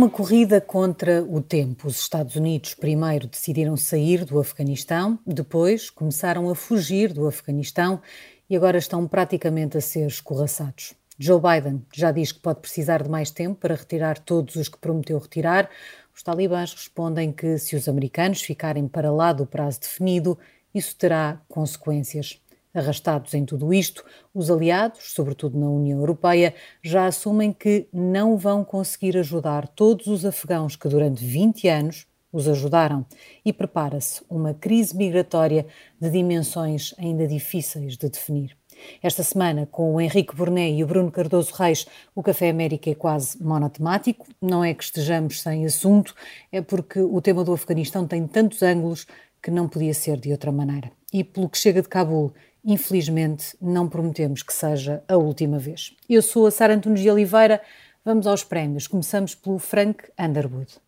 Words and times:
uma 0.00 0.08
corrida 0.08 0.62
contra 0.62 1.22
o 1.22 1.42
tempo. 1.42 1.86
Os 1.86 2.00
Estados 2.00 2.34
Unidos 2.34 2.72
primeiro 2.72 3.26
decidiram 3.26 3.76
sair 3.76 4.24
do 4.24 4.40
Afeganistão, 4.40 5.18
depois 5.26 5.90
começaram 5.90 6.48
a 6.48 6.54
fugir 6.54 7.12
do 7.12 7.28
Afeganistão 7.28 8.00
e 8.48 8.56
agora 8.56 8.78
estão 8.78 9.06
praticamente 9.06 9.76
a 9.76 9.80
ser 9.82 10.06
escorraçados. 10.06 10.94
Joe 11.18 11.38
Biden 11.38 11.84
já 11.92 12.10
diz 12.12 12.32
que 12.32 12.40
pode 12.40 12.60
precisar 12.60 13.02
de 13.02 13.10
mais 13.10 13.30
tempo 13.30 13.56
para 13.56 13.74
retirar 13.74 14.18
todos 14.18 14.56
os 14.56 14.70
que 14.70 14.78
prometeu 14.78 15.18
retirar. 15.18 15.68
Os 16.16 16.22
talibãs 16.22 16.72
respondem 16.72 17.30
que, 17.30 17.58
se 17.58 17.76
os 17.76 17.86
americanos 17.86 18.40
ficarem 18.40 18.88
para 18.88 19.12
lá 19.12 19.34
do 19.34 19.44
prazo 19.44 19.80
definido, 19.80 20.38
isso 20.74 20.96
terá 20.96 21.42
consequências. 21.46 22.40
Arrastados 22.72 23.34
em 23.34 23.44
tudo 23.44 23.74
isto, 23.74 24.04
os 24.32 24.50
aliados, 24.50 25.12
sobretudo 25.12 25.58
na 25.58 25.68
União 25.68 25.98
Europeia, 25.98 26.54
já 26.82 27.06
assumem 27.06 27.52
que 27.52 27.88
não 27.92 28.36
vão 28.36 28.64
conseguir 28.64 29.16
ajudar 29.16 29.66
todos 29.68 30.06
os 30.06 30.24
afegãos 30.24 30.76
que 30.76 30.88
durante 30.88 31.24
20 31.24 31.68
anos 31.68 32.06
os 32.32 32.46
ajudaram 32.46 33.04
e 33.44 33.52
prepara-se 33.52 34.22
uma 34.30 34.54
crise 34.54 34.96
migratória 34.96 35.66
de 36.00 36.10
dimensões 36.10 36.94
ainda 36.96 37.26
difíceis 37.26 37.96
de 37.96 38.08
definir. 38.08 38.56
Esta 39.02 39.22
semana, 39.22 39.66
com 39.66 39.94
o 39.94 40.00
Henrique 40.00 40.34
Burnet 40.34 40.74
e 40.74 40.82
o 40.82 40.86
Bruno 40.86 41.10
Cardoso 41.10 41.52
Reis, 41.54 41.86
o 42.14 42.22
Café 42.22 42.50
América 42.50 42.88
é 42.88 42.94
quase 42.94 43.42
monotemático. 43.42 44.26
Não 44.40 44.64
é 44.64 44.72
que 44.72 44.84
estejamos 44.84 45.42
sem 45.42 45.66
assunto, 45.66 46.14
é 46.50 46.62
porque 46.62 47.00
o 47.00 47.20
tema 47.20 47.44
do 47.44 47.52
Afeganistão 47.52 48.06
tem 48.06 48.26
tantos 48.26 48.62
ângulos 48.62 49.06
que 49.42 49.50
não 49.50 49.68
podia 49.68 49.94
ser 49.94 50.18
de 50.18 50.32
outra 50.32 50.52
maneira. 50.52 50.90
E 51.12 51.24
pelo 51.24 51.48
que 51.48 51.58
chega 51.58 51.82
de 51.82 51.88
Cabul 51.88 52.32
infelizmente, 52.64 53.56
não 53.60 53.88
prometemos 53.88 54.42
que 54.42 54.52
seja 54.52 55.02
a 55.08 55.16
última 55.16 55.58
vez. 55.58 55.94
Eu 56.08 56.22
sou 56.22 56.46
a 56.46 56.50
Sara 56.50 56.74
Antunes 56.74 57.00
de 57.00 57.10
Oliveira. 57.10 57.60
Vamos 58.04 58.26
aos 58.26 58.44
prémios. 58.44 58.86
Começamos 58.86 59.34
pelo 59.34 59.58
Frank 59.58 60.04
Underwood. 60.18 60.78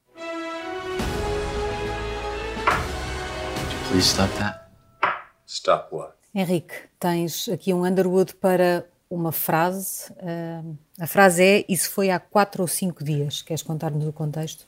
Please 3.90 4.08
stop 4.08 4.32
that. 4.38 4.60
Stop 5.46 5.94
what? 5.94 6.14
Henrique, 6.34 6.72
tens 6.98 7.48
aqui 7.48 7.74
um 7.74 7.84
Underwood 7.84 8.34
para 8.36 8.86
uma 9.10 9.32
frase. 9.32 10.10
Uh, 10.12 10.78
a 10.98 11.06
frase 11.06 11.44
é: 11.44 11.64
Isso 11.68 11.90
foi 11.90 12.10
há 12.10 12.18
quatro 12.18 12.62
ou 12.62 12.68
cinco 12.68 13.04
dias. 13.04 13.42
Queres 13.42 13.62
contar-nos 13.62 14.06
o 14.06 14.12
contexto? 14.12 14.66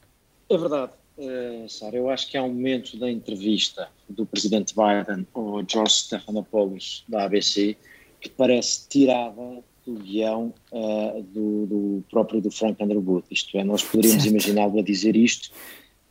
É 0.50 0.58
verdade. 0.58 0.92
Uh, 1.16 1.68
Sara, 1.68 1.96
eu 1.96 2.10
acho 2.10 2.28
que 2.28 2.36
há 2.36 2.42
um 2.42 2.52
momento 2.52 2.96
da 2.96 3.10
entrevista 3.10 3.88
do 4.08 4.26
presidente 4.26 4.74
Biden 4.74 5.26
ao 5.32 5.62
George 5.66 5.92
Stephanopoulos 5.92 7.04
da 7.08 7.24
ABC 7.24 7.76
que 8.20 8.28
parece 8.30 8.88
tirada 8.88 9.62
do 9.86 9.94
guião 9.94 10.52
uh, 10.72 11.22
do, 11.22 11.66
do, 11.66 12.04
próprio 12.10 12.40
do 12.40 12.50
Frank 12.50 12.82
Underwood. 12.82 13.26
Isto 13.30 13.58
é, 13.58 13.64
nós 13.64 13.82
poderíamos 13.82 14.24
imaginá-lo 14.24 14.78
a 14.78 14.82
dizer 14.82 15.14
isto, 15.14 15.50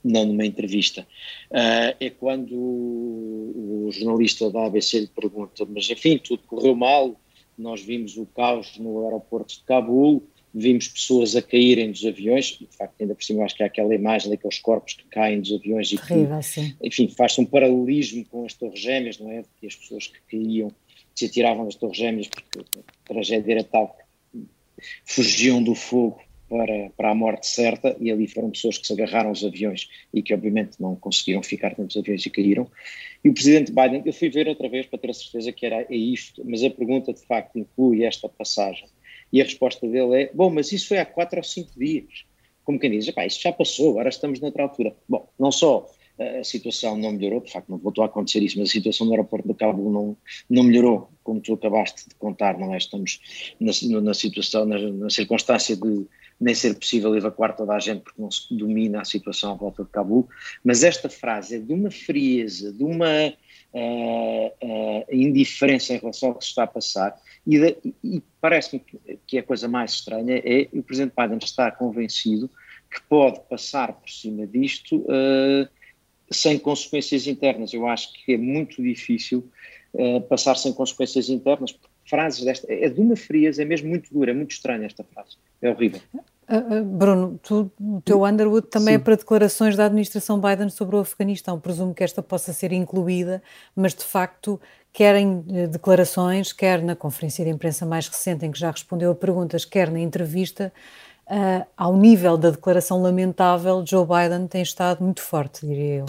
não 0.03 0.25
numa 0.25 0.45
entrevista. 0.45 1.07
Uh, 1.49 1.95
é 1.99 2.09
quando 2.09 2.55
o, 2.55 3.87
o, 3.87 3.91
jornalista 3.91 4.49
da 4.51 4.67
ABC 4.67 4.99
lhe 4.99 5.07
pergunta, 5.07 5.65
mas 5.67 5.89
enfim, 5.89 6.17
tudo 6.17 6.43
correu 6.43 6.75
mal, 6.75 7.19
nós 7.57 7.81
vimos 7.81 8.15
o 8.15 8.25
caos 8.27 8.77
no 8.77 9.03
aeroporto 9.03 9.55
de 9.55 9.63
Cabul, 9.63 10.23
vimos 10.53 10.87
pessoas 10.87 11.35
a 11.35 11.41
caírem 11.41 11.91
dos 11.91 12.05
aviões, 12.05 12.57
de 12.59 12.67
facto, 12.77 13.01
ainda 13.01 13.15
por 13.15 13.23
cima 13.23 13.43
acho 13.43 13.55
que 13.55 13.63
há 13.63 13.65
aquela 13.65 13.93
imagem 13.95 14.29
daqueles 14.29 14.59
corpos 14.59 14.93
que 14.93 15.05
caem 15.05 15.41
dos 15.41 15.51
aviões 15.51 15.91
e 15.91 15.97
Terrível, 15.97 16.37
que, 16.37 16.43
sim. 16.43 16.75
enfim, 16.81 17.07
faz-se 17.07 17.41
um 17.41 17.45
paralelismo 17.45 18.23
com 18.25 18.45
as 18.45 18.53
torres 18.53 18.79
gêmeas, 18.79 19.17
não 19.17 19.31
é? 19.31 19.43
Que 19.59 19.65
as 19.65 19.75
pessoas 19.75 20.07
que 20.07 20.19
caíam 20.29 20.71
se 21.15 21.25
atiravam 21.25 21.65
das 21.65 21.75
torres 21.75 21.97
gêmeas 21.97 22.27
porque 22.27 22.59
a 22.79 23.13
tragédia 23.13 23.53
era 23.53 23.63
tal 23.63 23.97
que 24.31 24.43
fugiam 25.05 25.63
do 25.63 25.73
fogo 25.73 26.19
para, 26.47 26.91
para 26.95 27.09
a 27.09 27.15
morte 27.15 27.47
certa 27.47 27.95
e 27.99 28.11
ali 28.11 28.27
foram 28.27 28.51
pessoas 28.51 28.77
que 28.77 28.85
se 28.85 28.93
agarraram 28.93 29.29
aos 29.29 29.43
aviões 29.43 29.89
e 30.13 30.21
que 30.21 30.33
obviamente 30.33 30.79
não 30.79 30.95
conseguiram 30.95 31.41
ficar 31.41 31.69
dentro 31.69 31.87
dos 31.87 31.97
aviões 31.97 32.23
e 32.25 32.29
caíram. 32.29 32.69
E 33.23 33.29
o 33.29 33.33
presidente 33.33 33.71
Biden, 33.71 34.03
eu 34.05 34.13
fui 34.13 34.29
ver 34.29 34.47
outra 34.47 34.69
vez 34.69 34.85
para 34.85 34.99
ter 34.99 35.09
a 35.09 35.13
certeza 35.13 35.51
que 35.51 35.65
era 35.65 35.81
é 35.81 35.95
isto, 35.95 36.43
mas 36.45 36.63
a 36.63 36.69
pergunta 36.69 37.11
de 37.11 37.25
facto 37.25 37.57
inclui 37.57 38.03
esta 38.03 38.29
passagem 38.29 38.85
e 39.33 39.41
a 39.41 39.43
resposta 39.43 39.87
dele 39.87 40.23
é: 40.23 40.31
bom, 40.33 40.49
mas 40.49 40.71
isso 40.71 40.87
foi 40.87 40.99
há 40.99 41.05
quatro 41.05 41.39
ou 41.39 41.43
cinco 41.43 41.71
dias. 41.75 42.23
Como 42.63 42.79
quem 42.79 42.91
diz, 42.91 43.07
isso 43.07 43.41
já 43.41 43.51
passou, 43.51 43.91
agora 43.91 44.07
estamos 44.07 44.39
noutra 44.39 44.63
altura. 44.63 44.95
Bom, 45.09 45.27
não 45.37 45.51
só 45.51 45.85
a 46.17 46.43
situação 46.43 46.95
não 46.95 47.11
melhorou, 47.11 47.41
de 47.41 47.51
facto 47.51 47.69
não 47.69 47.77
voltou 47.77 48.03
a 48.03 48.07
acontecer 48.07 48.41
isso, 48.43 48.59
mas 48.59 48.69
a 48.69 48.71
situação 48.71 49.05
no 49.07 49.13
aeroporto 49.13 49.47
de 49.47 49.53
Cabo 49.55 49.89
não, 49.89 50.15
não 50.49 50.63
melhorou, 50.63 51.09
como 51.23 51.41
tu 51.41 51.53
acabaste 51.53 52.07
de 52.07 52.15
contar, 52.15 52.57
não 52.57 52.73
é? 52.73 52.77
Estamos 52.77 53.19
na, 53.59 53.71
na 53.99 54.13
situação, 54.13 54.65
na, 54.65 54.77
na, 54.79 55.09
circunstância 55.09 55.75
de 55.75 56.05
nem 56.39 56.53
ser 56.53 56.77
possível 56.77 57.15
evacuar 57.15 57.55
toda 57.55 57.73
a 57.73 57.79
gente 57.79 58.01
porque 58.01 58.21
não 58.21 58.29
se 58.29 58.55
domina 58.55 59.01
a 59.01 59.05
situação 59.05 59.51
à 59.51 59.55
volta 59.55 59.83
de 59.83 59.89
Cabo, 59.89 60.29
mas 60.63 60.83
esta 60.83 61.09
frase 61.09 61.55
é 61.55 61.59
de 61.59 61.73
uma 61.73 61.89
frieza, 61.89 62.71
de 62.71 62.83
uma 62.83 63.33
uh, 63.73 64.47
uh, 64.47 65.05
indiferença 65.11 65.93
em 65.93 65.97
relação 65.97 66.29
ao 66.29 66.35
que 66.35 66.43
se 66.43 66.51
está 66.51 66.63
a 66.63 66.67
passar, 66.67 67.19
e, 67.45 67.77
e 68.03 68.21
parece-me 68.39 68.81
que 69.25 69.37
a 69.37 69.43
coisa 69.43 69.67
mais 69.67 69.91
estranha 69.91 70.41
é 70.43 70.67
o 70.73 70.83
Presidente 70.83 71.13
Biden 71.17 71.39
estar 71.41 71.71
convencido 71.77 72.49
que 72.89 73.01
pode 73.09 73.39
passar 73.49 73.93
por 73.93 74.09
cima 74.09 74.45
disto 74.45 74.97
uh, 74.97 75.67
sem 76.29 76.59
consequências 76.59 77.27
internas. 77.27 77.73
Eu 77.73 77.87
acho 77.87 78.13
que 78.13 78.33
é 78.33 78.37
muito 78.37 78.81
difícil 78.81 79.49
uh, 79.93 80.21
passar 80.21 80.55
sem 80.55 80.71
consequências 80.73 81.29
internas, 81.29 81.77
frases 82.05 82.43
desta. 82.43 82.71
É 82.71 82.89
de 82.89 82.99
uma 82.99 83.15
frieza, 83.15 83.61
é 83.61 83.65
mesmo 83.65 83.89
muito 83.89 84.13
dura, 84.13 84.31
é 84.31 84.33
muito 84.33 84.51
estranha 84.51 84.85
esta 84.85 85.03
frase. 85.03 85.37
É 85.61 85.69
horrível. 85.69 86.01
Uh, 86.49 86.83
Bruno, 86.83 87.39
tu, 87.41 87.71
o 87.79 88.01
teu 88.01 88.23
Underwood 88.23 88.67
também 88.67 88.95
é 88.95 88.97
Sim. 88.97 89.01
é 89.01 89.03
para 89.03 89.15
declarações 89.15 89.75
da 89.75 89.85
administração 89.85 90.39
Biden 90.39 90.69
sobre 90.69 90.95
o 90.95 90.99
Afeganistão. 90.99 91.59
Presumo 91.59 91.93
que 91.93 92.03
esta 92.03 92.21
possa 92.21 92.51
ser 92.51 92.71
incluída, 92.71 93.41
mas 93.75 93.93
de 93.93 94.03
facto 94.03 94.59
quer 94.91 95.15
em 95.15 95.43
eh, 95.49 95.67
declarações, 95.67 96.53
quer 96.53 96.81
na 96.83 96.95
conferência 96.95 97.43
de 97.43 97.49
imprensa 97.49 97.85
mais 97.85 98.07
recente, 98.07 98.45
em 98.45 98.51
que 98.51 98.59
já 98.59 98.69
respondeu 98.69 99.11
a 99.11 99.15
perguntas, 99.15 99.65
quer 99.65 99.89
na 99.89 99.99
entrevista, 99.99 100.71
uh, 101.27 101.65
ao 101.75 101.97
nível 101.97 102.37
da 102.37 102.51
declaração 102.51 103.01
lamentável, 103.01 103.83
Joe 103.85 104.05
Biden 104.05 104.47
tem 104.47 104.61
estado 104.61 105.03
muito 105.03 105.21
forte, 105.21 105.65
diria 105.65 105.95
eu. 106.01 106.05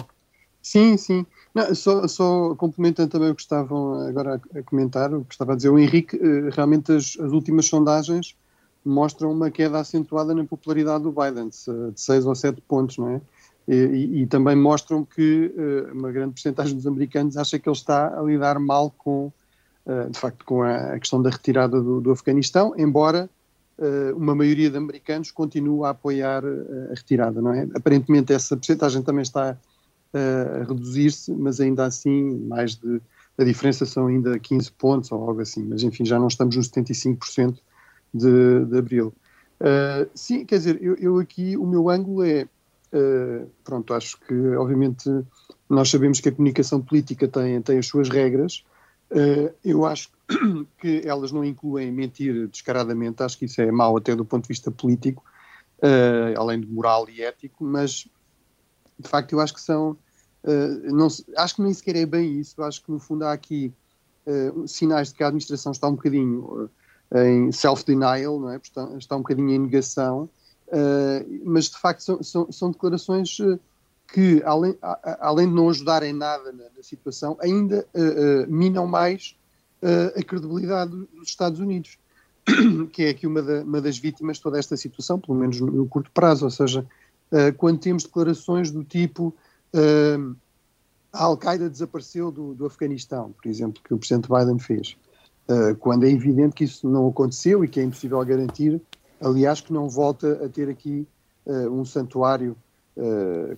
Sim, 0.61 0.97
sim. 0.97 1.25
Não, 1.53 1.73
só, 1.73 2.07
só 2.07 2.55
complementando 2.55 3.09
também 3.09 3.29
o 3.29 3.35
que 3.35 3.41
estavam 3.41 4.07
agora 4.07 4.41
a, 4.55 4.63
comentar, 4.63 5.13
o 5.13 5.23
que 5.23 5.33
estava 5.33 5.53
a 5.53 5.55
dizer 5.55 5.69
o 5.69 5.79
Henrique, 5.79 6.17
eh, 6.17 6.49
realmente 6.51 6.91
as, 6.91 7.17
as 7.19 7.31
últimas 7.31 7.67
sondagens 7.67 8.35
mostram 8.87 9.31
uma 9.31 9.49
queda 9.49 9.79
acentuada 9.79 10.33
na 10.33 10.43
popularidade 10.43 11.03
do 11.03 11.11
Biden, 11.11 11.49
de 11.49 12.01
6 12.01 12.25
ou 12.25 12.35
7 12.35 12.61
pontos, 12.61 12.97
não 12.97 13.09
é? 13.09 13.21
E, 13.67 14.21
e, 14.21 14.27
também 14.27 14.55
mostram 14.55 15.03
que 15.03 15.51
uh, 15.57 15.91
uma 15.91 16.11
grande 16.11 16.33
porcentagem 16.33 16.75
dos 16.75 16.85
americanos 16.85 17.35
acha 17.35 17.57
que 17.57 17.67
ele 17.67 17.75
está 17.75 18.19
a 18.19 18.21
lidar 18.21 18.59
mal 18.59 18.93
com, 18.95 19.31
uh, 19.87 20.09
de 20.09 20.19
facto, 20.19 20.45
com 20.45 20.61
a, 20.61 20.99
questão 20.99 21.19
da 21.19 21.31
retirada 21.31 21.81
do, 21.81 21.99
do 21.99 22.11
Afeganistão, 22.11 22.75
embora 22.77 23.27
uh, 23.79 24.15
uma 24.15 24.35
maioria 24.35 24.69
de 24.69 24.77
americanos 24.77 25.31
continue 25.31 25.83
a 25.83 25.89
apoiar 25.89 26.43
a 26.45 26.93
retirada, 26.93 27.41
não 27.41 27.51
é? 27.53 27.67
Aparentemente 27.73 28.31
essa 28.31 28.55
porcentagem 28.55 29.01
também 29.01 29.23
está 29.23 29.57
a 30.13 30.63
reduzir-se, 30.63 31.33
mas 31.33 31.59
ainda 31.59 31.85
assim 31.85 32.37
mais 32.47 32.75
de 32.75 33.01
a 33.37 33.43
diferença 33.43 33.85
são 33.85 34.07
ainda 34.07 34.39
15 34.39 34.71
pontos 34.71 35.11
ou 35.11 35.27
algo 35.27 35.41
assim, 35.41 35.63
mas 35.63 35.83
enfim 35.83 36.05
já 36.05 36.17
não 36.17 36.27
estamos 36.27 36.55
nos 36.55 36.69
75% 36.69 37.57
de, 38.17 38.65
de 38.65 38.77
abril. 38.77 39.13
sim, 40.13 40.45
quer 40.45 40.57
dizer, 40.57 40.81
eu, 40.81 40.95
eu 40.95 41.19
aqui 41.19 41.57
o 41.57 41.65
meu 41.65 41.89
ângulo 41.89 42.23
é 42.23 42.47
eh, 42.95 43.45
pronto, 43.61 43.93
acho 43.93 44.17
que, 44.21 44.33
obviamente, 44.55 45.09
nós 45.69 45.89
sabemos 45.89 46.21
que 46.21 46.29
a 46.29 46.31
comunicação 46.31 46.81
política 46.81 47.27
tem, 47.27 47.61
tem 47.61 47.77
as 47.77 47.87
suas 47.87 48.07
regras. 48.07 48.63
Uh, 49.11 49.53
eu 49.63 49.85
acho 49.85 50.09
que 50.79 51.01
elas 51.05 51.31
não 51.31 51.43
incluem 51.43 51.91
mentir 51.91 52.47
descaradamente, 52.47 53.21
acho 53.21 53.37
que 53.37 53.45
isso 53.45 53.61
é 53.61 53.69
mau 53.71 53.95
até 53.97 54.15
do 54.15 54.25
ponto 54.25 54.43
de 54.43 54.47
vista 54.47 54.71
político, 54.71 55.23
uh, 55.79 56.39
além 56.39 56.61
de 56.61 56.67
moral 56.67 57.07
e 57.09 57.21
ético, 57.21 57.63
mas 57.65 58.07
de 58.97 59.07
facto 59.07 59.33
eu 59.33 59.41
acho 59.41 59.53
que 59.53 59.61
são. 59.61 59.97
não, 60.83 61.07
acho 61.37 61.55
que 61.55 61.61
nem 61.61 61.73
sequer 61.73 61.97
é 61.97 62.05
bem 62.05 62.39
isso, 62.39 62.61
acho 62.63 62.81
que 62.83 62.91
no 62.91 62.99
fundo 62.99 63.25
há 63.25 63.33
aqui 63.33 63.73
sinais 64.65 65.09
de 65.09 65.15
que 65.15 65.23
a 65.23 65.27
administração 65.27 65.71
está 65.71 65.87
um 65.87 65.95
bocadinho 65.95 66.69
em 67.13 67.51
self-denial, 67.51 68.49
é? 68.49 68.57
está, 68.57 68.89
está 68.97 69.15
um 69.15 69.19
bocadinho 69.19 69.51
em 69.51 69.59
negação 69.59 70.29
Uh, 70.67 71.41
mas 71.43 71.69
de 71.69 71.77
facto 71.77 72.01
são, 72.01 72.23
são, 72.23 72.51
são 72.51 72.71
declarações 72.71 73.37
uh, 73.39 73.59
que, 74.11 74.41
além, 74.43 74.75
a, 74.81 75.27
além 75.27 75.47
de 75.47 75.53
não 75.53 75.69
ajudarem 75.69 76.11
nada 76.11 76.51
na, 76.51 76.63
na 76.75 76.83
situação, 76.83 77.37
ainda 77.39 77.85
uh, 77.93 78.51
minam 78.51 78.87
mais 78.87 79.35
a 80.17 80.23
credibilidade 80.23 80.89
dos 80.89 81.27
Estados 81.27 81.59
Unidos, 81.59 81.99
que 82.91 83.03
é 83.03 83.09
aqui 83.09 83.27
uma, 83.27 83.39
da, 83.39 83.61
uma, 83.61 83.79
das 83.79 83.99
vítimas 83.99 84.37
de 84.37 84.43
toda 84.43 84.57
esta 84.57 84.75
situação, 84.75 85.19
pelo 85.19 85.37
menos 85.37 85.59
no, 85.61 85.67
no 85.67 85.87
curto 85.87 86.09
prazo. 86.11 86.45
Ou 86.45 86.49
seja, 86.49 86.83
quando 87.57 87.81
temos 87.81 88.03
declarações 88.03 88.71
do 88.71 88.83
tipo 88.83 89.31
a 91.13 91.23
Al-Qaeda 91.25 91.69
desapareceu 91.69 92.31
do, 92.31 92.55
do, 92.55 92.65
Afeganistão, 92.65 93.31
por 93.31 93.47
exemplo, 93.47 93.79
que 93.83 93.93
o 93.93 93.97
Presidente 93.99 94.27
Biden 94.27 94.57
fez, 94.57 94.97
quando 95.79 96.05
é 96.05 96.09
evidente 96.09 96.55
que 96.55 96.63
isso 96.63 96.89
não 96.89 97.07
aconteceu 97.07 97.63
e 97.63 97.67
que 97.67 97.79
é 97.79 97.83
impossível 97.83 98.23
garantir 98.25 98.81
aliás, 99.21 99.61
que 99.61 99.73
não 99.73 99.89
volta 99.89 100.45
a 100.45 100.49
ter 100.49 100.69
aqui 100.69 101.07
um 101.45 101.85
santuário 101.85 102.55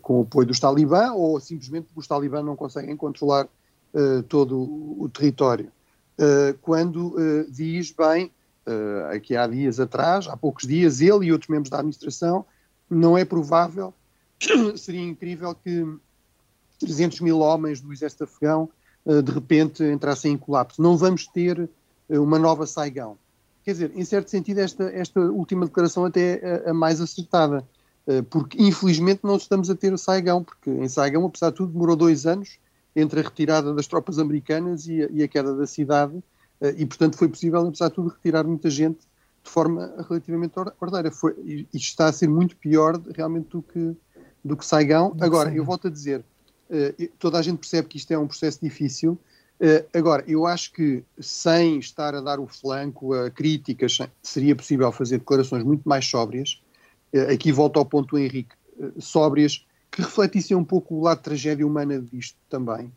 com 0.02 0.20
o 0.20 0.22
apoio 0.24 0.48
dos 0.48 0.60
talibã 0.60 1.12
ou 1.12 1.40
simplesmente 1.40 1.88
os 1.96 2.08
talibã 2.08 2.42
não 2.42 2.56
conseguem 2.56 2.96
controlar 2.96 3.48
todo 4.28 4.60
o 5.00 5.10
território. 5.10 5.72
quando 6.62 7.16
diz 7.50 7.92
bem, 7.92 8.32
aqui 9.12 9.36
há 9.36 9.48
dias 9.48 9.80
atrás, 9.80 10.28
há 10.28 10.36
poucos 10.36 10.68
dias, 10.68 11.02
ele 11.02 11.28
e 11.28 11.32
outros 11.32 11.50
membros 11.50 11.70
da 11.70 11.78
administração, 11.78 12.46
não 12.90 13.18
é 13.18 13.26
provável, 13.26 13.94
seria 14.76 15.02
incrível 15.02 15.56
que 15.56 15.86
300 16.80 17.22
mil 17.22 17.40
homens 17.40 17.82
do 17.82 17.92
exército 17.92 18.24
afegão 18.24 18.70
de 19.24 19.32
repente 19.32 19.84
entrassem 19.84 20.34
em 20.34 20.38
colapso. 20.38 20.82
Não 20.82 20.98
vamos 20.98 21.28
ter 21.28 21.70
uma 22.10 22.38
nova 22.38 22.66
Saigão. 22.66 23.18
Quer 23.68 23.74
dizer, 23.74 23.92
em 23.96 24.06
certo 24.06 24.30
sentido, 24.30 24.60
esta, 24.60 24.86
esta 24.86 25.20
última 25.20 25.66
declaração 25.66 26.06
até 26.06 26.40
é 26.42 26.70
a, 26.70 26.74
mais 26.74 27.02
acertada, 27.02 27.68
eh, 28.08 28.22
porque 28.22 28.62
infelizmente 28.64 29.20
não 29.24 29.36
estamos 29.36 29.70
a 29.70 29.76
ter 29.76 29.92
o 29.92 29.98
Saigão, 29.98 30.42
porque 30.42 30.70
em 30.70 30.88
Saigão, 30.88 31.26
apesar 31.26 31.50
de 31.50 31.58
tudo, 31.58 31.74
demorou 31.74 31.98
dois 31.98 32.26
anos 32.26 32.60
entre 32.96 33.20
a 33.20 33.24
retirada 33.24 33.74
das 33.74 33.86
tropas 33.86 34.20
americanas 34.20 34.88
e 34.88 35.04
a, 35.04 35.10
e 35.12 35.22
a 35.22 35.28
queda 35.28 35.54
da 35.54 35.68
cidade, 35.68 36.24
eh, 36.62 36.76
e 36.78 36.86
portanto 36.86 37.18
foi 37.18 37.28
possível, 37.28 37.68
apesar 37.68 37.90
de 37.90 37.96
tudo, 37.96 38.08
retirar 38.08 38.46
muita 38.46 38.70
gente 38.70 39.00
de 39.44 39.52
forma 39.52 39.94
relativamente 40.08 40.54
ordeira. 40.80 41.12
Foi, 41.12 41.36
isto 41.74 41.90
está 41.90 42.08
a 42.08 42.14
ser 42.14 42.30
muito 42.30 42.56
pior 42.56 42.98
realmente 43.14 43.50
do 43.50 43.62
que, 43.62 43.98
do 44.46 44.56
que 44.56 44.66
Saigão. 44.66 45.14
Agora, 45.20 45.54
eu 45.54 45.66
volto 45.66 45.88
a 45.88 45.92
dizer, 45.92 46.20
eh, 46.20 46.24
toda 47.20 47.40
a 47.40 47.42
gente 47.42 47.60
percebe 47.60 47.88
que 47.88 47.98
isto 47.98 48.12
é 48.12 48.18
um 48.18 48.28
processo 48.28 48.60
difícil, 48.62 49.20
Uh, 49.60 49.84
agora, 49.98 50.24
eu 50.28 50.46
acho 50.46 50.72
que 50.72 51.04
sem 51.20 51.80
estar 51.80 52.14
a 52.14 52.22
dar 52.22 52.40
o 52.40 52.46
flanco 52.46 53.14
a 53.14 53.32
críticas, 53.32 53.98
seria 54.22 54.56
possível 54.56 54.92
fazer 54.92 55.18
declarações 55.18 55.64
muito 55.64 55.88
mais 55.88 56.06
sóbrias. 56.06 56.62
Uh, 57.14 57.34
aqui 57.34 57.52
volto 57.52 57.78
ao 57.78 57.86
ponto 57.86 58.12
do 58.12 58.20
Henrique, 58.20 58.56
sóbrias, 59.00 59.66
que 59.90 60.02
refletissem 60.02 60.56
um 60.56 60.64
pouco 60.64 60.96
o 60.96 61.02
lado 61.02 61.18
de 61.18 61.24
tragédia 61.24 61.66
humana 61.66 62.00
disto 62.00 62.38
também. 62.48 62.92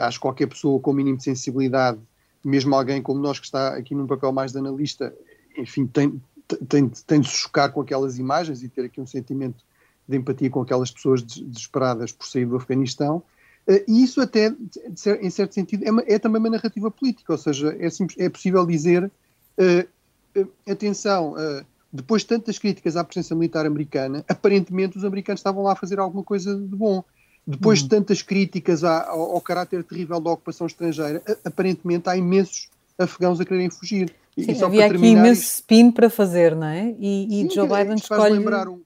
acho 0.00 0.18
que 0.18 0.22
qualquer 0.22 0.48
pessoa 0.48 0.80
com 0.80 0.90
o 0.90 0.94
mínimo 0.94 1.16
de 1.16 1.22
sensibilidade, 1.22 2.00
mesmo 2.44 2.74
alguém 2.74 3.00
como 3.00 3.20
nós 3.20 3.38
que 3.38 3.46
está 3.46 3.76
aqui 3.76 3.94
num 3.94 4.06
papel 4.06 4.32
mais 4.32 4.50
de 4.50 4.58
analista, 4.58 5.14
enfim, 5.56 5.86
tem, 5.86 6.20
tem, 6.68 6.88
tem 6.88 7.20
de 7.20 7.28
se 7.28 7.36
chocar 7.36 7.70
com 7.70 7.80
aquelas 7.80 8.18
imagens 8.18 8.64
e 8.64 8.68
ter 8.68 8.86
aqui 8.86 9.00
um 9.00 9.06
sentimento 9.06 9.64
de 10.08 10.16
empatia 10.16 10.50
com 10.50 10.60
aquelas 10.60 10.90
pessoas 10.90 11.22
desesperadas 11.22 12.12
por 12.12 12.26
sair 12.26 12.46
do 12.46 12.56
Afeganistão. 12.56 13.22
Uh, 13.68 13.82
e 13.86 14.02
isso 14.02 14.20
até, 14.20 14.52
em 15.20 15.30
certo 15.30 15.54
sentido, 15.54 15.84
é, 15.84 15.90
uma, 15.90 16.02
é, 16.06 16.18
também 16.18 16.40
uma 16.40 16.50
narrativa 16.50 16.90
política, 16.90 17.32
ou 17.32 17.38
seja, 17.38 17.76
é, 17.78 17.88
simples, 17.90 18.18
é 18.18 18.28
possível 18.28 18.66
dizer, 18.66 19.04
uh, 19.04 20.40
uh, 20.40 20.48
atenção, 20.68 21.34
depois 21.92 22.22
de 22.22 22.28
tantas 22.28 22.58
críticas 22.58 22.96
à 22.96 23.04
presença 23.04 23.34
militar 23.34 23.66
americana, 23.66 24.24
aparentemente 24.28 24.96
os 24.96 25.04
americanos 25.04 25.40
estavam 25.40 25.62
lá 25.62 25.72
a 25.72 25.76
fazer 25.76 26.00
alguma 26.00 26.24
coisa 26.24 26.56
de 26.56 26.74
bom. 26.74 27.04
Depois 27.46 27.80
uhum. 27.80 27.88
de 27.88 27.90
tantas 27.90 28.22
críticas 28.22 28.84
ao, 28.84 29.34
ao, 29.34 29.40
caráter 29.40 29.82
terrível 29.82 30.20
da 30.20 30.30
ocupação 30.30 30.66
estrangeira, 30.66 31.20
aparentemente 31.44 32.08
há 32.08 32.16
imensos 32.16 32.68
afegãos 32.96 33.40
a 33.40 33.44
quererem 33.44 33.68
fugir. 33.68 34.14
Sim, 34.38 34.62
havia 34.62 34.86
aqui 34.86 35.06
imenso 35.06 35.42
spin 35.42 35.90
para 35.90 36.08
fazer, 36.08 36.54
não 36.54 36.68
é? 36.68 36.94
E, 36.98 37.26
e 37.26 37.42
Sim, 37.42 37.50
Joe 37.50 37.68
Biden 37.68 37.96
escolhe... 37.96 38.38
Lembrar, 38.38 38.68
um, 38.68 38.80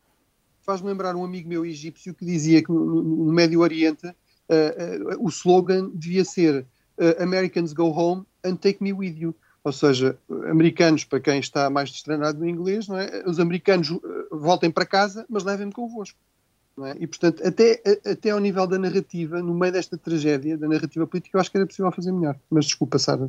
faz 0.66 0.82
lembrar 0.82 1.14
um 1.14 1.24
amigo 1.24 1.48
meu 1.48 1.64
egípcio 1.64 2.12
que 2.12 2.24
dizia 2.24 2.62
que 2.62 2.70
no, 2.70 3.02
no 3.02 3.32
Médio 3.32 3.60
Oriente 3.60 4.08
uh, 4.08 5.24
o 5.24 5.28
slogan 5.28 5.90
devia 5.94 6.24
ser 6.24 6.66
uh, 6.98 7.22
Americans 7.22 7.72
go 7.72 7.84
home 7.84 8.24
and 8.44 8.56
take 8.56 8.82
me 8.82 8.92
with 8.92 9.16
you. 9.16 9.34
Ou 9.62 9.72
seja, 9.72 10.16
americanos, 10.48 11.04
para 11.04 11.18
quem 11.18 11.40
está 11.40 11.68
mais 11.68 11.90
destranado 11.90 12.38
no 12.38 12.48
inglês, 12.48 12.86
não 12.86 12.98
é? 12.98 13.24
os 13.26 13.40
americanos 13.40 13.88
voltem 14.30 14.70
para 14.70 14.86
casa, 14.86 15.26
mas 15.28 15.42
levem-me 15.42 15.72
convosco. 15.72 16.16
É? 16.84 16.96
E, 17.00 17.06
portanto, 17.06 17.44
até, 17.44 17.82
até 18.04 18.30
ao 18.30 18.38
nível 18.38 18.64
da 18.66 18.78
narrativa, 18.78 19.42
no 19.42 19.54
meio 19.54 19.72
desta 19.72 19.96
tragédia, 19.98 20.56
da 20.56 20.69
narrativa 20.69 21.04
política, 21.06 21.36
eu 21.36 21.40
acho 21.40 21.50
que 21.50 21.56
era 21.56 21.66
possível 21.66 21.90
fazer 21.90 22.12
melhor. 22.12 22.38
Mas 22.48 22.66
desculpa, 22.66 22.96
Sara. 22.98 23.28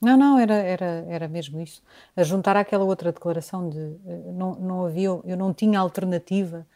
Não, 0.00 0.16
não, 0.16 0.38
era, 0.38 0.54
era, 0.54 1.04
era 1.08 1.28
mesmo 1.28 1.60
isso. 1.60 1.82
A 2.16 2.22
juntar 2.22 2.56
àquela 2.56 2.84
outra 2.84 3.12
declaração 3.12 3.68
de 3.68 3.96
não, 4.32 4.54
não 4.54 4.86
havia, 4.86 5.08
eu 5.24 5.36
não 5.36 5.52
tinha 5.52 5.80
alternativa 5.80 6.66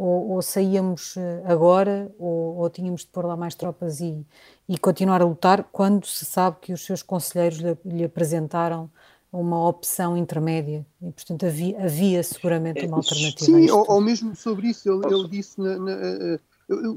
ou, 0.00 0.30
ou 0.30 0.42
saíamos 0.42 1.14
eh, 1.18 1.42
agora, 1.44 2.10
ou, 2.18 2.56
ou, 2.56 2.70
tínhamos 2.70 3.02
de 3.02 3.08
pôr 3.08 3.26
lá 3.26 3.36
mais 3.36 3.54
tropas 3.54 4.00
e, 4.00 4.24
e, 4.66 4.78
continuar 4.78 5.20
a 5.20 5.26
lutar, 5.26 5.62
quando 5.64 6.06
se 6.06 6.24
sabe 6.24 6.56
que 6.62 6.72
os 6.72 6.82
seus 6.86 7.02
conselheiros 7.02 7.58
lhe, 7.58 7.76
lhe 7.84 8.04
apresentaram 8.04 8.90
uma 9.30 9.68
opção 9.68 10.16
intermédia 10.16 10.86
e, 11.02 11.12
portanto, 11.12 11.44
havia, 11.44 11.84
havia 11.84 12.22
seguramente 12.22 12.86
uma 12.86 12.96
alternativa. 12.96 13.44
Sim, 13.44 13.70
ou, 13.70 13.84
ou, 13.90 14.00
mesmo 14.00 14.34
sobre 14.34 14.68
isso, 14.68 14.90
ele, 14.90 15.14
ele 15.14 15.28
disse. 15.28 15.60
Na, 15.60 15.78
na, 15.78 15.92
eh, 15.92 16.40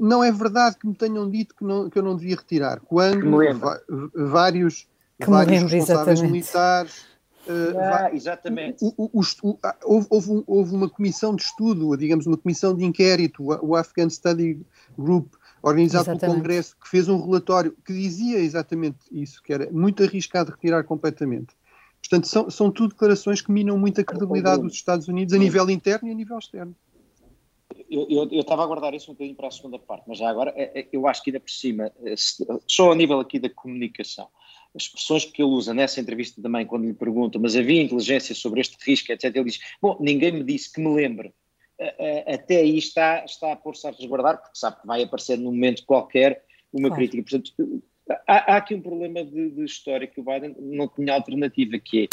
não 0.00 0.24
é 0.24 0.32
verdade 0.32 0.76
que 0.78 0.86
me 0.86 0.94
tenham 0.94 1.28
dito 1.28 1.54
que, 1.54 1.64
não, 1.64 1.90
que 1.90 1.98
eu 1.98 2.02
não 2.02 2.16
devia 2.16 2.36
retirar. 2.36 2.80
Quando 2.80 3.36
vários, 4.14 4.86
vários 5.18 5.62
responsáveis 5.62 6.18
exatamente. 6.18 6.32
militares 6.32 7.14
Uh, 7.46 7.78
ah, 7.78 8.10
exatamente. 8.12 8.82
O, 8.82 8.94
o, 8.96 9.20
o, 9.20 9.58
houve, 9.84 10.06
houve, 10.08 10.44
houve, 10.46 10.74
uma 10.74 10.88
comissão 10.88 11.36
de 11.36 11.42
estudo, 11.42 11.94
digamos, 11.96 12.26
uma 12.26 12.38
comissão 12.38 12.74
de 12.74 12.84
inquérito, 12.84 13.44
o 13.44 13.76
Afghan 13.76 14.08
Study 14.08 14.64
Group, 14.98 15.34
organizado 15.62 16.04
exatamente. 16.04 16.20
pelo 16.20 16.34
Congresso, 16.34 16.76
que 16.82 16.88
fez 16.88 17.06
um 17.06 17.22
relatório 17.22 17.76
que 17.84 17.92
dizia 17.92 18.38
exatamente 18.38 18.98
isso, 19.12 19.42
que 19.42 19.52
era 19.52 19.70
muito 19.70 20.02
arriscado 20.02 20.52
retirar 20.52 20.84
completamente. 20.84 21.54
Portanto, 22.00 22.28
são, 22.28 22.50
são 22.50 22.70
tudo 22.70 22.90
declarações 22.90 23.40
que 23.40 23.52
minam 23.52 23.78
muito 23.78 24.00
a 24.00 24.04
credibilidade 24.04 24.62
dos 24.62 24.74
Estados 24.74 25.08
Unidos 25.08 25.34
a 25.34 25.38
nível 25.38 25.68
interno 25.68 26.08
e 26.08 26.12
a 26.12 26.14
nível 26.14 26.38
externo. 26.38 26.74
Eu, 27.90 28.06
eu, 28.08 28.28
eu, 28.30 28.40
estava 28.40 28.62
a 28.62 28.66
guardar 28.66 28.94
isso 28.94 29.10
um 29.10 29.14
bocadinho 29.14 29.36
para 29.36 29.48
a 29.48 29.50
segunda 29.50 29.78
parte, 29.78 30.04
mas 30.06 30.18
já 30.18 30.28
agora 30.28 30.52
é, 30.56 30.80
é, 30.80 30.88
eu 30.92 31.06
acho 31.06 31.22
que 31.22 31.30
ainda 31.30 31.40
por 31.40 31.50
cima, 31.50 31.90
eh, 32.04 32.14
só 32.66 32.92
a 32.92 32.94
nível 32.94 33.20
aqui 33.20 33.38
da 33.38 33.48
comunicação, 33.48 34.28
as 34.74 34.84
expressões 34.84 35.24
que 35.24 35.42
ele 35.42 35.50
usa 35.50 35.72
nessa 35.72 36.00
entrevista 36.00 36.42
também, 36.42 36.66
quando 36.66 36.86
lhe 36.86 36.94
perguntam, 36.94 37.40
mas 37.40 37.56
havia 37.56 37.82
inteligência 37.82 38.34
sobre 38.34 38.60
este 38.60 38.76
risco, 38.84 39.12
etc., 39.12 39.24
ele 39.34 39.44
diz: 39.44 39.60
Bom, 39.80 39.96
ninguém 40.00 40.32
me 40.32 40.42
disse 40.42 40.72
que 40.72 40.80
me 40.80 40.94
lembre. 40.94 41.32
Até 42.26 42.58
aí 42.58 42.78
está, 42.78 43.24
está 43.24 43.52
a 43.52 43.56
pôr-se 43.56 43.86
a 43.86 43.90
resguardar, 43.90 44.40
porque 44.40 44.58
sabe 44.58 44.80
que 44.80 44.86
vai 44.86 45.02
aparecer 45.02 45.36
num 45.38 45.52
momento 45.52 45.84
qualquer 45.84 46.44
uma 46.72 46.88
claro. 46.88 46.96
crítica. 46.96 47.22
Portanto, 47.22 47.82
há, 48.26 48.54
há, 48.54 48.56
aqui 48.56 48.74
um 48.74 48.80
problema 48.80 49.24
de, 49.24 49.50
de, 49.50 49.64
história 49.64 50.06
que 50.06 50.20
o 50.20 50.24
Biden 50.24 50.56
não 50.58 50.88
tinha 50.88 51.14
alternativa, 51.14 51.78
que 51.78 52.04
é 52.04 52.08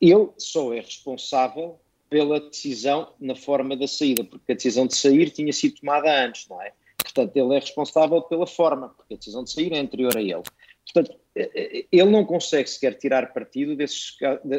ele 0.00 0.30
só 0.36 0.74
é 0.74 0.80
responsável 0.80 1.80
pela 2.10 2.40
decisão 2.40 3.12
na 3.20 3.34
forma 3.34 3.76
da 3.76 3.86
saída, 3.86 4.24
porque 4.24 4.52
a 4.52 4.54
decisão 4.54 4.86
de 4.86 4.96
sair 4.96 5.30
tinha 5.30 5.52
sido 5.52 5.76
tomada 5.76 6.24
antes, 6.24 6.48
não 6.48 6.60
é? 6.60 6.72
Portanto, 6.98 7.36
ele 7.36 7.56
é 7.56 7.58
responsável 7.58 8.20
pela 8.22 8.46
forma, 8.46 8.88
porque 8.90 9.14
a 9.14 9.16
decisão 9.16 9.44
de 9.44 9.50
sair 9.52 9.72
é 9.72 9.78
anterior 9.78 10.16
a 10.16 10.20
ele. 10.20 10.42
Portanto, 10.84 11.21
ele 11.34 12.10
não 12.10 12.24
consegue 12.24 12.68
sequer 12.68 12.94
tirar 12.94 13.32
partido 13.32 13.74
desses, 13.74 14.16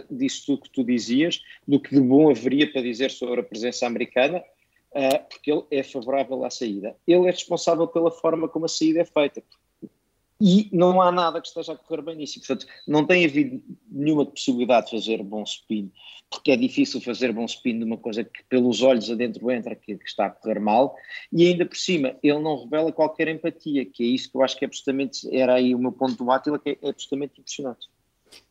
disso 0.10 0.46
tudo 0.46 0.64
que 0.64 0.70
tu 0.70 0.84
dizias, 0.84 1.42
do 1.68 1.80
que 1.80 1.94
de 1.94 2.02
bom 2.02 2.30
haveria 2.30 2.72
para 2.72 2.82
dizer 2.82 3.12
sobre 3.12 3.42
a 3.42 3.44
presença 3.44 3.86
americana, 3.86 4.44
eh, 4.94 5.18
porque 5.20 5.52
ele 5.52 5.64
é 5.72 5.84
favorável 5.84 6.44
à 6.44 6.50
saída. 6.50 6.96
Ele 7.08 7.28
é 7.28 7.32
responsável 7.32 7.88
pela 7.88 8.12
forma 8.12 8.48
como 8.48 8.66
a 8.66 8.70
saída 8.70 9.02
é 9.02 9.06
feita. 9.06 9.44
E 10.46 10.68
não 10.74 11.02
há 11.02 11.10
nada 11.10 11.40
que 11.40 11.48
esteja 11.48 11.72
a 11.72 11.78
correr 11.78 12.02
bem 12.02 12.18
nisso. 12.18 12.38
Portanto, 12.38 12.68
não 12.86 13.08
tem 13.08 13.24
havido 13.24 13.64
nenhuma 13.90 14.26
possibilidade 14.26 14.88
de 14.88 14.92
fazer 14.92 15.24
bom 15.24 15.42
spin, 15.44 15.90
porque 16.30 16.52
é 16.52 16.58
difícil 16.58 17.00
fazer 17.00 17.32
bom 17.32 17.46
spin 17.46 17.80
de 17.80 17.86
uma 17.86 17.96
coisa 17.96 18.26
que 18.26 18.44
pelos 18.50 18.82
olhos 18.82 19.10
adentro 19.10 19.50
entra 19.50 19.74
que, 19.74 19.96
que 19.96 20.06
está 20.06 20.26
a 20.26 20.30
correr 20.30 20.60
mal, 20.60 20.98
e 21.32 21.48
ainda 21.48 21.66
por 21.66 21.78
cima, 21.78 22.18
ele 22.22 22.40
não 22.40 22.62
revela 22.62 22.92
qualquer 22.92 23.30
empatia, 23.30 23.86
que 23.86 24.04
é 24.04 24.08
isso 24.08 24.30
que 24.30 24.36
eu 24.36 24.44
acho 24.44 24.58
que 24.58 24.66
é 24.66 24.68
absolutamente, 24.68 25.34
era 25.34 25.54
aí 25.54 25.74
o 25.74 25.80
meu 25.80 25.94
ponto 25.94 26.22
do 26.22 26.30
Átila, 26.30 26.60
que 26.60 26.72
é, 26.72 26.78
é 26.82 26.90
absolutamente 26.90 27.40
impressionante. 27.40 27.88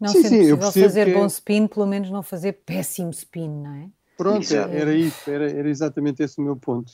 Não 0.00 0.08
sim, 0.08 0.22
sendo 0.22 0.44
sim, 0.44 0.56
possível 0.56 0.88
fazer 0.88 1.04
que... 1.04 1.12
bom 1.12 1.26
spin, 1.26 1.66
pelo 1.66 1.86
menos 1.86 2.08
não 2.08 2.22
fazer 2.22 2.52
péssimo 2.64 3.10
spin, 3.10 3.50
não 3.50 3.74
é? 3.74 3.88
Pronto, 4.16 4.54
era 4.54 4.94
isso, 4.94 5.28
era, 5.28 5.50
era 5.50 5.68
exatamente 5.68 6.22
esse 6.22 6.40
o 6.40 6.44
meu 6.44 6.56
ponto. 6.56 6.90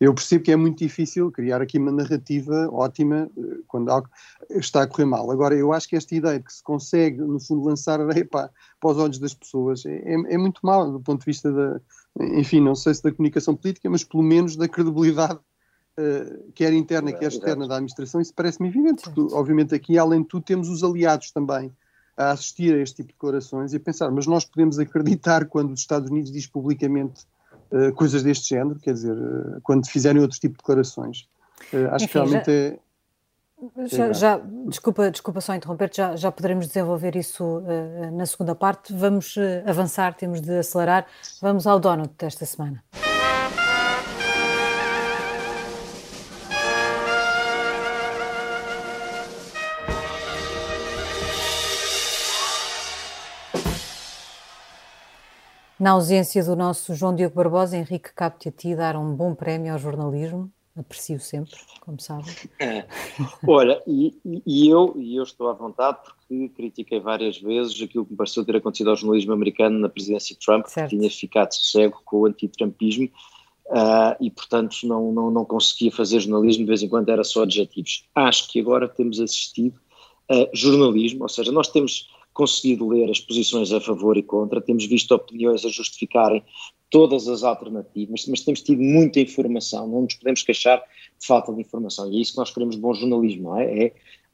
Eu 0.00 0.14
percebo 0.14 0.44
que 0.44 0.50
é 0.50 0.56
muito 0.56 0.78
difícil 0.78 1.30
criar 1.30 1.60
aqui 1.60 1.78
uma 1.78 1.92
narrativa 1.92 2.70
ótima 2.72 3.30
eh, 3.36 3.58
quando 3.68 3.90
algo 3.90 4.08
está 4.48 4.82
a 4.82 4.86
correr 4.86 5.04
mal. 5.04 5.30
Agora, 5.30 5.54
eu 5.54 5.74
acho 5.74 5.86
que 5.86 5.94
esta 5.94 6.14
ideia 6.14 6.38
de 6.38 6.44
que 6.46 6.52
se 6.54 6.62
consegue, 6.62 7.18
no 7.18 7.38
fundo, 7.38 7.68
lançar 7.68 8.00
areia 8.00 8.24
para, 8.24 8.50
para 8.80 8.90
os 8.90 8.96
olhos 8.96 9.18
das 9.18 9.34
pessoas 9.34 9.84
é, 9.84 9.96
é, 9.96 10.14
é 10.14 10.38
muito 10.38 10.60
mal 10.62 10.90
do 10.90 11.00
ponto 11.00 11.20
de 11.20 11.26
vista 11.26 11.52
da, 11.52 11.80
enfim, 12.18 12.60
não 12.60 12.74
sei 12.74 12.94
se 12.94 13.02
da 13.02 13.12
comunicação 13.12 13.54
política, 13.54 13.88
mas 13.90 14.02
pelo 14.02 14.22
menos 14.22 14.56
da 14.56 14.68
credibilidade, 14.68 15.38
uh, 15.98 16.52
quer 16.54 16.72
interna, 16.72 17.12
quer 17.12 17.28
externa 17.28 17.68
da 17.68 17.74
administração. 17.74 18.20
Isso 18.20 18.34
parece-me 18.34 18.68
evidente, 18.68 19.02
porque, 19.02 19.34
obviamente, 19.34 19.74
aqui, 19.74 19.98
além 19.98 20.22
de 20.22 20.28
tudo, 20.28 20.44
temos 20.44 20.68
os 20.68 20.82
aliados 20.82 21.30
também 21.30 21.72
a 22.16 22.32
assistir 22.32 22.74
a 22.74 22.78
este 22.78 22.96
tipo 22.96 23.08
de 23.08 23.14
declarações 23.14 23.72
e 23.72 23.76
a 23.76 23.80
pensar, 23.80 24.10
mas 24.10 24.26
nós 24.26 24.44
podemos 24.44 24.78
acreditar 24.78 25.46
quando 25.46 25.72
os 25.72 25.80
Estados 25.80 26.10
Unidos 26.10 26.30
diz 26.30 26.46
publicamente 26.46 27.26
uh, 27.72 27.92
coisas 27.94 28.22
deste 28.22 28.48
género, 28.48 28.78
quer 28.78 28.94
dizer, 28.94 29.12
uh, 29.12 29.60
quando 29.62 29.86
fizerem 29.86 30.20
outro 30.20 30.38
tipo 30.38 30.54
de 30.54 30.58
declarações. 30.58 31.28
Uh, 31.72 31.88
acho 31.92 32.04
Enfim, 32.04 32.06
que 32.06 32.18
realmente 32.18 32.46
já... 32.46 32.52
é. 32.52 32.78
Já, 33.88 34.12
já, 34.12 34.40
desculpa, 34.68 35.10
desculpa 35.10 35.40
só 35.42 35.54
interromper, 35.54 35.90
já, 35.92 36.16
já 36.16 36.32
poderemos 36.32 36.66
desenvolver 36.66 37.14
isso 37.14 37.44
uh, 37.44 38.10
na 38.16 38.24
segunda 38.24 38.54
parte. 38.54 38.90
Vamos 38.90 39.36
uh, 39.36 39.40
avançar, 39.66 40.14
temos 40.14 40.40
de 40.40 40.58
acelerar. 40.58 41.06
Vamos 41.42 41.66
ao 41.66 41.78
donut 41.78 42.10
desta 42.16 42.46
semana. 42.46 42.82
Na 55.80 55.92
ausência 55.92 56.44
do 56.44 56.54
nosso 56.54 56.94
João 56.94 57.16
Diogo 57.16 57.36
Barbosa, 57.36 57.74
Henrique 57.74 58.12
capte 58.14 58.50
a 58.50 58.52
ti 58.52 58.76
dar 58.76 58.96
um 58.96 59.14
bom 59.14 59.34
prémio 59.34 59.72
ao 59.72 59.78
jornalismo. 59.78 60.52
Aprecio 60.76 61.18
sempre, 61.18 61.56
como 61.80 61.98
sabem. 61.98 62.34
É. 62.60 62.84
Olha, 63.48 63.82
e, 63.86 64.14
e, 64.46 64.68
eu, 64.68 64.94
e 64.98 65.16
eu 65.16 65.22
estou 65.22 65.48
à 65.48 65.54
vontade 65.54 65.96
porque 66.04 66.50
critiquei 66.50 67.00
várias 67.00 67.38
vezes 67.38 67.80
aquilo 67.80 68.04
que 68.04 68.10
me 68.10 68.16
pareceu 68.18 68.44
ter 68.44 68.56
acontecido 68.56 68.90
ao 68.90 68.96
jornalismo 68.96 69.32
americano 69.32 69.78
na 69.78 69.88
presidência 69.88 70.36
de 70.36 70.44
Trump, 70.44 70.66
certo. 70.66 70.90
que 70.90 70.98
tinha 70.98 71.10
ficado 71.10 71.52
cego 71.54 72.02
com 72.04 72.18
o 72.18 72.26
anti-trumpismo 72.26 73.06
uh, 73.68 74.14
e, 74.20 74.30
portanto, 74.30 74.76
não, 74.84 75.10
não, 75.12 75.30
não 75.30 75.46
conseguia 75.46 75.90
fazer 75.90 76.20
jornalismo, 76.20 76.64
de 76.64 76.68
vez 76.68 76.82
em 76.82 76.90
quando 76.90 77.08
era 77.08 77.24
só 77.24 77.44
adjetivos. 77.44 78.06
Acho 78.14 78.50
que 78.50 78.60
agora 78.60 78.86
temos 78.86 79.18
assistido 79.18 79.80
a 80.30 80.46
jornalismo, 80.52 81.22
ou 81.22 81.28
seja, 81.30 81.50
nós 81.50 81.68
temos 81.68 82.10
conseguido 82.40 82.88
ler 82.88 83.10
as 83.10 83.20
posições 83.20 83.70
a 83.70 83.78
favor 83.78 84.16
e 84.16 84.22
contra, 84.22 84.62
temos 84.62 84.86
visto 84.86 85.12
opiniões 85.14 85.62
a 85.62 85.68
justificarem 85.68 86.42
todas 86.88 87.28
as 87.28 87.44
alternativas, 87.44 88.24
mas 88.26 88.40
temos 88.40 88.62
tido 88.62 88.80
muita 88.80 89.20
informação, 89.20 89.86
não 89.86 90.02
nos 90.02 90.14
podemos 90.14 90.42
queixar 90.42 90.78
de 90.78 91.26
falta 91.26 91.52
de 91.52 91.60
informação, 91.60 92.10
e 92.10 92.16
é 92.16 92.20
isso 92.22 92.32
que 92.32 92.38
nós 92.38 92.50
queremos 92.50 92.76
de 92.76 92.80
bom 92.80 92.94
jornalismo, 92.94 93.50
não 93.50 93.60
é? 93.60 93.84
é 93.84 93.92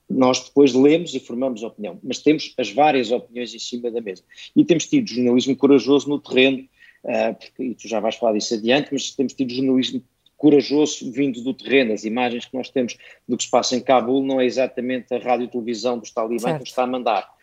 nós 0.08 0.44
depois 0.44 0.72
lemos 0.72 1.16
e 1.16 1.18
formamos 1.18 1.64
opinião, 1.64 1.98
mas 2.00 2.20
temos 2.20 2.54
as 2.56 2.70
várias 2.70 3.10
opiniões 3.10 3.52
em 3.52 3.58
cima 3.58 3.90
da 3.90 4.00
mesa. 4.00 4.22
E 4.54 4.64
temos 4.64 4.86
tido 4.86 5.08
jornalismo 5.08 5.56
corajoso 5.56 6.08
no 6.08 6.20
terreno, 6.20 6.64
uh, 7.02 7.34
porque, 7.34 7.64
e 7.64 7.74
tu 7.74 7.88
já 7.88 7.98
vais 7.98 8.14
falar 8.14 8.34
disso 8.34 8.54
adiante, 8.54 8.90
mas 8.92 9.10
temos 9.10 9.34
tido 9.34 9.52
jornalismo 9.52 10.00
corajoso 10.36 11.10
vindo 11.10 11.42
do 11.42 11.52
terreno. 11.52 11.92
As 11.92 12.04
imagens 12.04 12.44
que 12.44 12.56
nós 12.56 12.70
temos 12.70 12.96
do 13.28 13.36
que 13.36 13.42
se 13.42 13.50
passa 13.50 13.74
em 13.74 13.80
Cabul 13.80 14.22
não 14.22 14.40
é 14.40 14.46
exatamente 14.46 15.12
a 15.12 15.18
rádio 15.18 15.46
e 15.46 15.48
televisão 15.48 15.98
dos 15.98 16.12
talibãs 16.12 16.52
que 16.52 16.60
nos 16.60 16.68
está 16.68 16.84
a 16.84 16.86
mandar. 16.86 17.35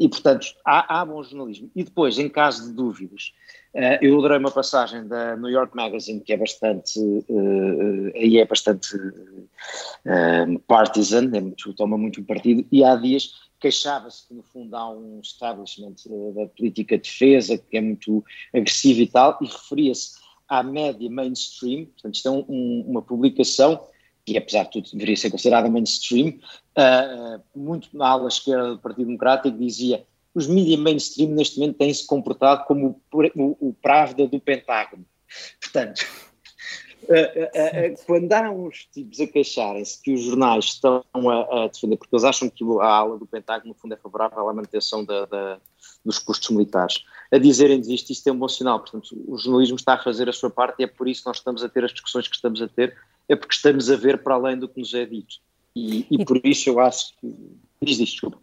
E, 0.00 0.08
portanto, 0.08 0.46
há, 0.64 1.00
há 1.00 1.04
bom 1.04 1.22
jornalismo. 1.22 1.70
E 1.76 1.84
depois, 1.84 2.18
em 2.18 2.26
caso 2.26 2.66
de 2.66 2.74
dúvidas, 2.74 3.34
uh, 3.74 3.98
eu 4.00 4.18
adorei 4.18 4.38
uma 4.38 4.50
passagem 4.50 5.06
da 5.06 5.36
New 5.36 5.50
York 5.50 5.76
Magazine 5.76 6.22
que 6.22 6.32
é 6.32 6.38
bastante, 6.38 6.98
uh, 6.98 8.12
aí 8.16 8.38
é 8.38 8.46
bastante 8.46 8.96
uh, 8.96 10.58
partisan, 10.66 11.30
é 11.34 11.40
muito, 11.42 11.74
toma 11.74 11.98
muito 11.98 12.24
partido, 12.24 12.66
e 12.72 12.82
há 12.82 12.96
dias 12.96 13.50
queixava-se 13.60 14.26
que 14.26 14.32
no 14.32 14.42
fundo 14.42 14.74
há 14.74 14.90
um 14.90 15.20
establishment 15.22 15.96
da 16.34 16.46
política 16.46 16.96
de 16.96 17.02
defesa 17.02 17.58
que 17.58 17.76
é 17.76 17.80
muito 17.82 18.24
agressivo 18.54 19.02
e 19.02 19.06
tal, 19.06 19.36
e 19.42 19.44
referia-se 19.44 20.18
à 20.48 20.62
média 20.62 21.10
mainstream, 21.10 21.84
portanto 21.84 22.14
isto 22.14 22.26
é 22.26 22.30
um, 22.30 22.84
uma 22.88 23.02
publicação 23.02 23.78
que 24.32 24.38
apesar 24.38 24.64
de 24.64 24.70
tudo 24.70 24.90
deveria 24.92 25.16
ser 25.16 25.30
considerada 25.30 25.68
mainstream, 25.68 26.38
uh, 26.76 27.40
muito 27.54 27.88
na 27.96 28.08
ala 28.08 28.28
esquerda 28.28 28.70
do 28.70 28.78
Partido 28.78 29.06
Democrático 29.06 29.56
dizia 29.56 30.04
os 30.34 30.46
mídias 30.46 30.78
mainstream 30.78 31.30
neste 31.30 31.58
momento 31.58 31.78
têm-se 31.78 32.06
comportado 32.06 32.64
como 32.64 33.00
o, 33.12 33.22
o, 33.34 33.68
o 33.68 33.74
Pravda 33.74 34.26
do 34.26 34.38
Pentágono. 34.38 35.04
Portanto, 35.60 36.06
uh, 37.04 37.12
uh, 37.12 38.04
quando 38.06 38.32
há 38.32 38.50
uns 38.50 38.86
tipos 38.92 39.20
a 39.20 39.26
queixarem-se 39.26 40.00
que 40.00 40.12
os 40.12 40.22
jornais 40.22 40.66
estão 40.66 41.04
a, 41.14 41.64
a, 41.64 41.68
defender, 41.68 41.96
porque 41.96 42.14
eles 42.14 42.24
acham 42.24 42.48
que 42.48 42.64
a 42.80 42.86
ala 42.86 43.18
do 43.18 43.26
Pentágono 43.26 43.70
no 43.70 43.74
fundo 43.74 43.94
é 43.94 43.96
favorável 43.96 44.48
à 44.48 44.54
manutenção 44.54 45.04
da, 45.04 45.26
da, 45.26 45.58
dos 46.04 46.18
custos 46.18 46.50
militares, 46.50 47.04
a 47.32 47.38
dizerem 47.38 47.80
isto, 47.80 48.10
isto 48.12 48.28
é 48.28 48.32
um 48.32 48.38
bom 48.38 48.48
sinal. 48.48 48.80
Portanto, 48.80 49.08
o 49.26 49.36
jornalismo 49.36 49.76
está 49.76 49.94
a 49.94 50.02
fazer 50.02 50.28
a 50.28 50.32
sua 50.32 50.50
parte 50.50 50.80
e 50.80 50.84
é 50.84 50.86
por 50.86 51.08
isso 51.08 51.22
que 51.22 51.28
nós 51.28 51.38
estamos 51.38 51.62
a 51.62 51.68
ter 51.68 51.84
as 51.84 51.92
discussões 51.92 52.28
que 52.28 52.36
estamos 52.36 52.62
a 52.62 52.68
ter 52.68 52.96
é 53.30 53.36
porque 53.36 53.54
estamos 53.54 53.90
a 53.90 53.96
ver 53.96 54.22
para 54.22 54.34
além 54.34 54.58
do 54.58 54.68
que 54.68 54.80
nos 54.80 54.92
é 54.92 55.06
dito. 55.06 55.36
E, 55.74 56.00
e, 56.10 56.22
e 56.22 56.24
por 56.24 56.40
isso 56.44 56.68
eu 56.68 56.80
acho 56.80 57.16
que. 57.20 57.32
Diz 57.80 57.98
isto, 57.98 58.12
desculpa. 58.12 58.38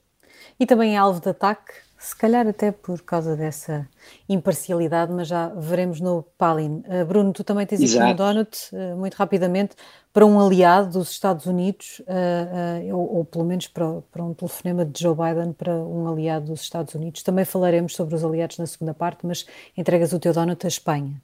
E 0.59 0.65
também 0.65 0.95
é 0.95 0.97
alvo 0.97 1.21
de 1.21 1.29
ataque, 1.29 1.73
se 1.99 2.15
calhar 2.15 2.47
até 2.47 2.71
por 2.71 2.99
causa 3.01 3.35
dessa 3.35 3.87
imparcialidade, 4.27 5.11
mas 5.11 5.27
já 5.27 5.49
veremos 5.49 5.99
no 5.99 6.23
Palin. 6.37 6.83
Uh, 6.87 7.05
Bruno, 7.05 7.33
tu 7.33 7.43
também 7.43 7.65
tens 7.67 7.95
aqui 7.95 8.03
um 8.03 8.15
donut, 8.15 8.57
uh, 8.73 8.97
muito 8.97 9.13
rapidamente, 9.15 9.75
para 10.11 10.25
um 10.25 10.39
aliado 10.39 10.97
dos 10.97 11.11
Estados 11.11 11.45
Unidos, 11.45 12.01
uh, 12.07 12.95
ou, 12.95 13.17
ou, 13.17 13.25
pelo 13.25 13.45
menos 13.45 13.67
para, 13.67 14.01
para 14.11 14.23
um 14.23 14.33
telefonema 14.33 14.83
de 14.83 14.99
Joe 14.99 15.15
Biden 15.15 15.53
para 15.53 15.75
um 15.75 16.07
aliado 16.11 16.47
dos 16.47 16.61
Estados 16.61 16.95
Unidos. 16.95 17.21
Também 17.21 17.45
falaremos 17.45 17.93
sobre 17.95 18.15
os 18.15 18.23
aliados 18.23 18.57
na 18.57 18.65
segunda 18.65 18.93
parte, 18.93 19.27
mas 19.27 19.45
entregas 19.75 20.13
o 20.13 20.19
teu 20.19 20.33
donut 20.33 20.65
à 20.65 20.67
Espanha. 20.67 21.21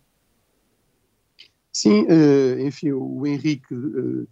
Sim, 1.75 2.03
uh, 2.03 2.59
enfim, 2.59 2.91
o 2.91 3.25
Henrique 3.25 3.73
uh, 3.73 4.27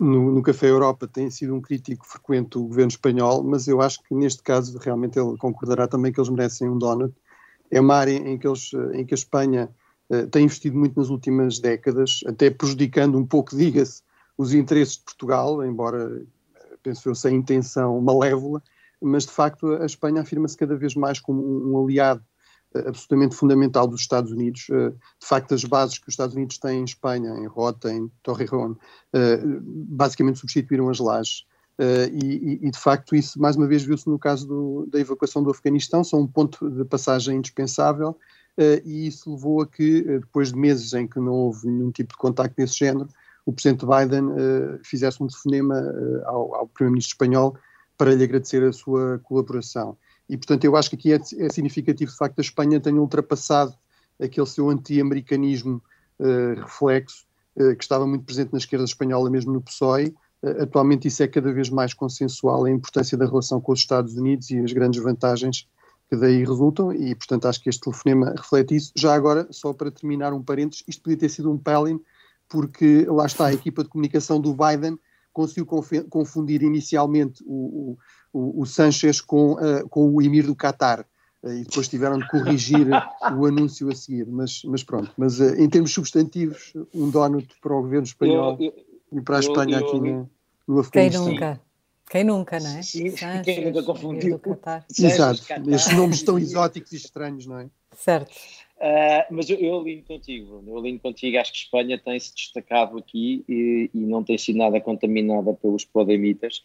no, 0.00 0.40
Café 0.42 0.68
Europa 0.68 1.08
tem 1.08 1.28
sido 1.28 1.52
um 1.52 1.60
crítico 1.60 2.06
frequente 2.06 2.50
do 2.50 2.62
governo 2.62 2.90
espanhol, 2.90 3.42
mas 3.42 3.66
eu 3.66 3.80
acho 3.80 4.00
que 4.02 4.14
neste 4.14 4.42
caso 4.44 4.78
realmente 4.78 5.18
ele 5.18 5.36
concordará 5.36 5.88
também 5.88 6.12
que 6.12 6.20
eles 6.20 6.30
merecem 6.30 6.68
um 6.68 6.78
donut. 6.78 7.12
É 7.68 7.80
uma 7.80 7.96
área 7.96 8.12
em 8.12 8.38
que, 8.38 8.46
eles, 8.46 8.70
eh, 8.72 9.00
em 9.00 9.04
que 9.04 9.14
a 9.14 9.16
Espanha 9.16 9.68
tem 10.30 10.44
investido 10.44 10.76
muito 10.76 11.00
nas 11.00 11.08
últimas 11.08 11.58
décadas, 11.58 12.20
até 12.26 12.50
prejudicando 12.50 13.18
um 13.18 13.26
pouco, 13.26 13.56
diga-se, 13.56 14.02
os 14.36 14.52
interesses 14.52 14.98
de 14.98 15.02
Portugal, 15.02 15.64
embora, 15.64 16.22
penso 16.82 17.08
eu, 17.08 17.14
sem 17.14 17.36
intenção 17.36 18.00
malévola, 18.00 18.62
mas 19.00 19.24
de 19.24 19.32
facto 19.32 19.66
a 19.72 19.86
Espanha 19.86 20.20
afirma-se 20.20 20.56
cada 20.56 20.76
vez 20.76 20.94
mais 20.94 21.18
como 21.18 21.42
um 21.42 21.82
aliado 21.82 22.22
absolutamente 22.74 23.36
fundamental 23.36 23.86
dos 23.86 24.00
Estados 24.00 24.32
Unidos. 24.32 24.66
Eh, 24.70 24.90
de 24.90 25.26
facto, 25.26 25.54
as 25.54 25.64
bases 25.64 25.98
que 25.98 26.08
os 26.08 26.12
Estados 26.12 26.34
Unidos 26.34 26.58
têm 26.58 26.80
em 26.80 26.84
Espanha, 26.84 27.30
em 27.38 27.46
Rota, 27.46 27.92
em 27.92 28.10
Torrejon, 28.22 28.74
eh, 29.12 29.40
basicamente 29.44 30.38
substituíram 30.38 30.88
as 30.88 30.98
lajes. 30.98 31.44
Uh, 31.76 32.06
e, 32.22 32.60
e, 32.62 32.70
de 32.70 32.78
facto 32.78 33.16
isso 33.16 33.36
mais 33.40 33.56
uma 33.56 33.66
vez 33.66 33.82
viu-se 33.82 34.08
no 34.08 34.16
caso 34.16 34.46
do, 34.46 34.86
da 34.92 35.00
evacuação 35.00 35.42
do 35.42 35.50
Afeganistão, 35.50 36.04
são 36.04 36.20
um 36.20 36.26
ponto 36.28 36.70
de 36.70 36.84
passagem 36.84 37.38
indispensável 37.38 38.16
e 38.84 39.08
isso 39.08 39.34
levou 39.34 39.60
a 39.60 39.66
que, 39.66 40.02
depois 40.20 40.52
de 40.52 40.56
meses 40.56 40.92
em 40.92 41.08
que 41.08 41.18
não 41.18 41.32
houve 41.32 41.66
nenhum 41.66 41.90
tipo 41.90 42.12
de 42.12 42.16
contacto 42.16 42.54
desse 42.54 42.78
género, 42.78 43.08
o 43.44 43.52
Presidente 43.52 43.84
Biden 43.84 44.28
fizesse 44.84 45.20
um 45.20 45.26
telefonema 45.26 45.74
ao, 46.26 46.54
ao 46.54 46.68
Primeiro-Ministro 46.68 47.14
espanhol 47.14 47.56
para 47.98 48.14
lhe 48.14 48.22
agradecer 48.22 48.62
a 48.62 48.72
sua 48.72 49.18
colaboração. 49.24 49.96
E, 50.28 50.36
portanto, 50.36 50.64
eu 50.64 50.76
acho 50.76 50.90
que 50.90 50.96
aqui 50.96 51.12
é, 51.12 51.16
é 51.16 51.48
significativo, 51.50 52.10
de 52.10 52.16
facto, 52.16 52.38
a 52.38 52.42
Espanha 52.42 52.80
tenha 52.80 53.00
ultrapassado 53.00 53.74
aquele 54.20 54.46
seu 54.46 54.70
anti-americanismo 54.70 55.82
uh, 56.18 56.60
reflexo, 56.60 57.26
uh, 57.56 57.76
que 57.76 57.84
estava 57.84 58.06
muito 58.06 58.24
presente 58.24 58.52
na 58.52 58.58
esquerda 58.58 58.84
espanhola, 58.84 59.28
mesmo 59.28 59.52
no 59.52 59.60
PSOE. 59.60 60.14
Uh, 60.42 60.62
atualmente 60.62 61.08
isso 61.08 61.22
é 61.22 61.28
cada 61.28 61.52
vez 61.52 61.68
mais 61.68 61.92
consensual, 61.92 62.64
a 62.64 62.70
importância 62.70 63.18
da 63.18 63.26
relação 63.26 63.60
com 63.60 63.72
os 63.72 63.80
Estados 63.80 64.14
Unidos 64.14 64.50
e 64.50 64.58
as 64.58 64.72
grandes 64.72 65.02
vantagens 65.02 65.68
que 66.08 66.16
daí 66.16 66.44
resultam, 66.44 66.92
e, 66.92 67.14
portanto, 67.14 67.46
acho 67.46 67.62
que 67.62 67.68
este 67.68 67.82
telefonema 67.82 68.34
reflete 68.36 68.76
isso. 68.76 68.92
Já 68.94 69.14
agora, 69.14 69.48
só 69.50 69.72
para 69.72 69.90
terminar 69.90 70.32
um 70.32 70.42
parênteses, 70.42 70.84
isto 70.86 71.02
podia 71.02 71.18
ter 71.18 71.28
sido 71.30 71.50
um 71.50 71.58
Palin, 71.58 71.98
porque 72.48 73.06
lá 73.06 73.26
está, 73.26 73.46
a 73.46 73.54
equipa 73.54 73.82
de 73.82 73.88
comunicação 73.88 74.40
do 74.40 74.54
Biden 74.54 74.98
conseguiu 75.32 75.66
confundir 76.08 76.62
inicialmente 76.62 77.42
o, 77.46 77.98
o, 78.34 78.60
o 78.60 78.66
Sanchez 78.66 79.20
com, 79.20 79.52
uh, 79.52 79.88
com 79.88 80.10
o 80.10 80.20
Emir 80.20 80.44
do 80.44 80.56
Qatar. 80.56 81.06
Uh, 81.42 81.52
e 81.52 81.62
depois 81.62 81.88
tiveram 81.88 82.18
de 82.18 82.28
corrigir 82.28 82.88
o 83.38 83.46
anúncio 83.46 83.88
a 83.90 83.94
seguir, 83.94 84.26
mas, 84.26 84.62
mas 84.64 84.82
pronto. 84.82 85.12
Mas 85.16 85.40
uh, 85.40 85.54
em 85.54 85.68
termos 85.68 85.92
substantivos, 85.92 86.72
um 86.92 87.08
donut 87.08 87.48
para 87.62 87.74
o 87.74 87.82
governo 87.82 88.06
espanhol 88.06 88.56
eu, 88.58 88.66
eu, 88.66 89.18
e 89.18 89.20
para 89.22 89.36
a 89.36 89.40
Espanha 89.40 89.78
eu, 89.78 89.86
aqui 89.86 90.00
no, 90.00 90.30
no 90.66 90.80
Afeganistão. 90.80 91.24
Quem 91.24 91.32
nunca? 91.34 91.60
Quem 92.10 92.24
nunca, 92.24 92.60
não 92.60 92.76
é? 92.76 92.82
Sim, 92.82 93.10
Sanchez, 93.10 93.44
quem 93.44 93.64
nunca 93.64 93.82
confundiu. 93.82 94.40
Exato, 94.98 95.42
estes 95.68 95.96
nomes 95.96 96.22
tão 96.22 96.38
exóticos 96.38 96.92
e 96.92 96.96
estranhos, 96.96 97.46
não 97.46 97.58
é? 97.58 97.68
Certo. 97.96 98.30
Uh, 98.76 99.24
mas 99.30 99.48
eu, 99.48 99.56
eu 99.58 99.80
alinho 99.80 100.02
contigo, 100.02 100.62
eu 100.66 100.78
alinho 100.78 100.98
contigo. 100.98 101.38
Acho 101.38 101.52
que 101.52 101.58
Espanha 101.58 101.98
tem-se 101.98 102.34
destacado 102.34 102.98
aqui 102.98 103.44
e, 103.48 103.90
e, 103.94 103.98
não 103.98 104.22
tem 104.22 104.36
sido 104.36 104.58
nada 104.58 104.80
contaminada 104.80 105.54
pelos 105.54 105.84
podemitas. 105.84 106.62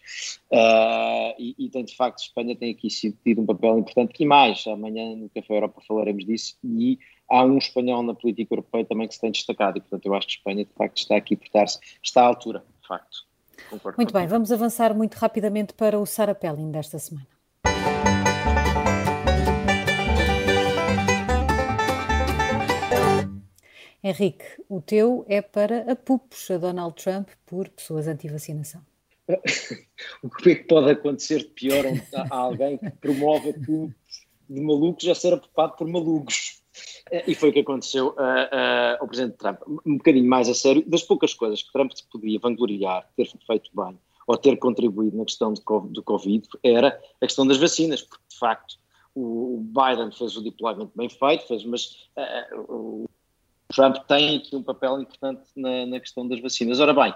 Uh, 0.51 1.33
e, 1.37 1.55
e, 1.57 1.69
tem 1.69 1.85
de 1.85 1.95
facto, 1.95 2.19
Espanha 2.19 2.55
tem 2.55 2.71
aqui 2.71 2.89
sido, 2.89 3.17
tido 3.23 3.41
um 3.41 3.45
papel 3.45 3.77
importante. 3.77 4.13
E 4.19 4.25
mais, 4.25 4.65
amanhã 4.67 5.15
no 5.15 5.29
Café 5.29 5.55
Europa 5.55 5.81
falaremos 5.87 6.25
disso. 6.25 6.57
E 6.63 6.97
há 7.29 7.43
um 7.43 7.57
espanhol 7.57 8.01
na 8.03 8.15
política 8.15 8.53
europeia 8.53 8.85
também 8.85 9.07
que 9.07 9.13
se 9.13 9.21
tem 9.21 9.31
destacado. 9.31 9.77
E 9.77 9.81
portanto, 9.81 10.05
eu 10.05 10.13
acho 10.15 10.27
que 10.27 10.33
Espanha 10.33 10.65
de 10.65 10.73
facto 10.73 10.97
está 10.97 11.15
aqui 11.15 11.35
a 11.35 11.37
portar-se, 11.37 11.79
está 12.03 12.23
à 12.23 12.25
altura, 12.25 12.63
de 12.81 12.87
facto. 12.87 13.29
Concordo 13.69 13.97
muito 13.97 14.13
bem, 14.13 14.25
vamos 14.25 14.51
avançar 14.51 14.95
muito 14.95 15.15
rapidamente 15.15 15.73
para 15.73 15.99
o 15.99 16.05
Sara 16.05 16.33
Pelling 16.33 16.71
desta 16.71 16.97
semana. 16.97 17.38
Henrique, 24.03 24.45
o 24.69 24.81
teu 24.81 25.25
é 25.27 25.41
para 25.41 25.91
a 25.91 25.95
pupos 25.95 26.49
a 26.49 26.57
Donald 26.57 26.95
Trump 26.95 27.29
por 27.45 27.67
pessoas 27.69 28.07
anti-vacinação. 28.07 28.81
o 30.23 30.29
que 30.29 30.51
é 30.51 30.55
que 30.55 30.63
pode 30.63 30.89
acontecer 30.91 31.39
de 31.39 31.49
pior 31.49 31.83
a 32.13 32.35
alguém 32.35 32.77
que 32.77 32.89
promove 32.91 33.53
tudo 33.53 33.93
de 34.49 34.61
malucos 34.61 35.07
a 35.07 35.13
ser 35.13 35.33
aprovado 35.33 35.75
por 35.77 35.87
malucos. 35.87 36.61
E 37.27 37.35
foi 37.35 37.49
o 37.49 37.53
que 37.53 37.59
aconteceu 37.59 38.09
uh, 38.09 38.11
uh, 38.11 39.01
ao 39.01 39.07
Presidente 39.07 39.37
Trump. 39.37 39.59
Um 39.85 39.97
bocadinho 39.97 40.29
mais 40.29 40.47
a 40.47 40.53
sério, 40.53 40.83
das 40.87 41.03
poucas 41.03 41.33
coisas 41.33 41.61
que 41.61 41.71
Trump 41.71 41.91
podia 42.11 42.39
vangloriar, 42.39 43.07
ter 43.15 43.29
feito 43.45 43.69
bem, 43.75 43.99
ou 44.27 44.37
ter 44.37 44.55
contribuído 44.57 45.17
na 45.17 45.25
questão 45.25 45.53
do 45.53 46.03
Covid, 46.03 46.47
era 46.63 46.99
a 47.21 47.25
questão 47.25 47.45
das 47.45 47.57
vacinas, 47.57 48.01
porque 48.01 48.23
de 48.29 48.37
facto 48.37 48.79
o 49.15 49.61
Biden 49.61 50.11
fez 50.11 50.37
o 50.37 50.43
deployment 50.43 50.91
bem 50.95 51.09
feito, 51.09 51.47
fez, 51.47 51.65
mas 51.65 52.09
uh, 52.15 53.08
Trump 53.73 53.97
tem 54.07 54.37
aqui 54.37 54.55
um 54.55 54.63
papel 54.63 55.01
importante 55.01 55.41
na, 55.55 55.85
na 55.85 55.99
questão 55.99 56.27
das 56.27 56.39
vacinas. 56.39 56.79
Ora 56.79 56.93
bem, 56.93 57.13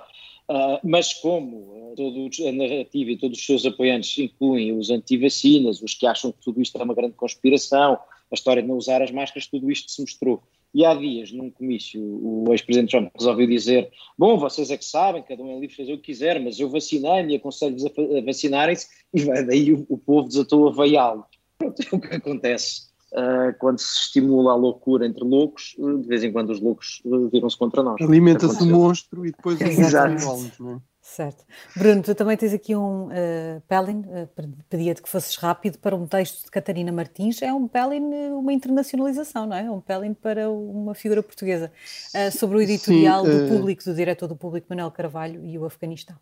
Uh, 0.50 0.78
mas 0.84 1.14
como 1.14 1.58
uh, 1.58 1.94
todos, 1.96 2.42
a 2.42 2.52
narrativa 2.52 3.12
e 3.12 3.18
todos 3.18 3.40
os 3.40 3.46
seus 3.46 3.66
apoiantes 3.66 4.18
incluem 4.18 4.78
os 4.78 4.90
anti-vacinas, 4.90 5.82
os 5.82 5.94
que 5.94 6.06
acham 6.06 6.34
que 6.34 6.42
tudo 6.42 6.62
isto 6.62 6.78
é 6.78 6.84
uma 6.84 6.94
grande 6.94 7.14
conspiração, 7.14 7.94
a 8.30 8.34
história 8.34 8.62
de 8.62 8.68
não 8.68 8.76
usar 8.76 9.02
as 9.02 9.10
máscaras, 9.10 9.48
tudo 9.48 9.72
isto 9.72 9.90
se 9.90 10.02
mostrou. 10.02 10.44
E 10.74 10.84
há 10.84 10.94
dias, 10.96 11.32
num 11.32 11.50
comício, 11.50 12.02
o 12.02 12.52
ex-presidente 12.52 12.92
Trump 12.92 13.10
resolveu 13.18 13.48
dizer: 13.48 13.90
Bom, 14.18 14.38
vocês 14.38 14.70
é 14.70 14.76
que 14.76 14.84
sabem, 14.84 15.24
cada 15.24 15.42
um 15.42 15.50
é 15.50 15.54
livre 15.54 15.68
de 15.68 15.76
fazer 15.78 15.94
o 15.94 15.98
que 15.98 16.06
quiser, 16.06 16.42
mas 16.42 16.60
eu 16.60 16.68
vacinei-me 16.70 17.34
e 17.34 17.36
aconselho-vos 17.38 17.86
a, 17.86 17.90
a 17.90 18.22
vacinarem-se, 18.26 18.88
e 19.14 19.24
daí 19.46 19.72
o, 19.72 19.86
o 19.88 19.98
povo 19.98 20.28
desatou 20.28 20.68
a 20.68 20.72
veiá-lo. 20.72 21.26
Pronto, 21.58 21.80
é 21.90 21.96
o 21.96 22.02
que 22.02 22.16
acontece. 22.16 22.93
Uh, 23.14 23.54
quando 23.60 23.78
se 23.78 24.06
estimula 24.06 24.54
a 24.54 24.56
loucura 24.56 25.06
entre 25.06 25.24
loucos, 25.24 25.76
de 25.78 26.08
vez 26.08 26.24
em 26.24 26.32
quando 26.32 26.50
os 26.50 26.60
loucos 26.60 27.00
viram-se 27.32 27.56
contra 27.56 27.84
nós. 27.84 28.02
Alimenta-se 28.02 28.64
o 28.64 28.66
monstro 28.66 29.24
e 29.24 29.30
depois 29.30 29.62
os 29.62 29.78
igualos, 29.78 30.60
não 30.60 30.72
é? 30.72 30.82
Certo. 31.04 31.44
Bruno, 31.76 32.02
tu 32.02 32.16
também 32.16 32.38
tens 32.38 32.54
aqui 32.54 32.74
um 32.74 33.08
uh, 33.08 33.62
Pelin, 33.68 34.00
uh, 34.00 34.28
pedia-te 34.70 35.02
que 35.02 35.10
fosses 35.10 35.36
rápido 35.36 35.78
para 35.78 35.94
um 35.94 36.08
texto 36.08 36.46
de 36.46 36.50
Catarina 36.50 36.94
Martins. 36.94 37.42
É 37.42 37.54
um 37.54 37.68
Pelin, 37.68 38.32
uma 38.32 38.54
internacionalização, 38.54 39.46
não 39.46 39.56
é? 39.56 39.70
Um 39.70 39.82
Pelin 39.82 40.14
para 40.14 40.50
uma 40.50 40.96
figura 40.96 41.22
portuguesa. 41.22 41.70
Uh, 42.16 42.32
sobre 42.32 42.58
o 42.58 42.62
editorial 42.62 43.26
Sim, 43.26 43.32
do 43.32 43.48
público, 43.50 43.84
do 43.84 43.94
diretor 43.94 44.28
do 44.28 44.36
público 44.36 44.68
Manuel 44.70 44.92
Carvalho 44.92 45.46
e 45.46 45.60
o 45.60 45.66
Afeganistão. 45.66 46.16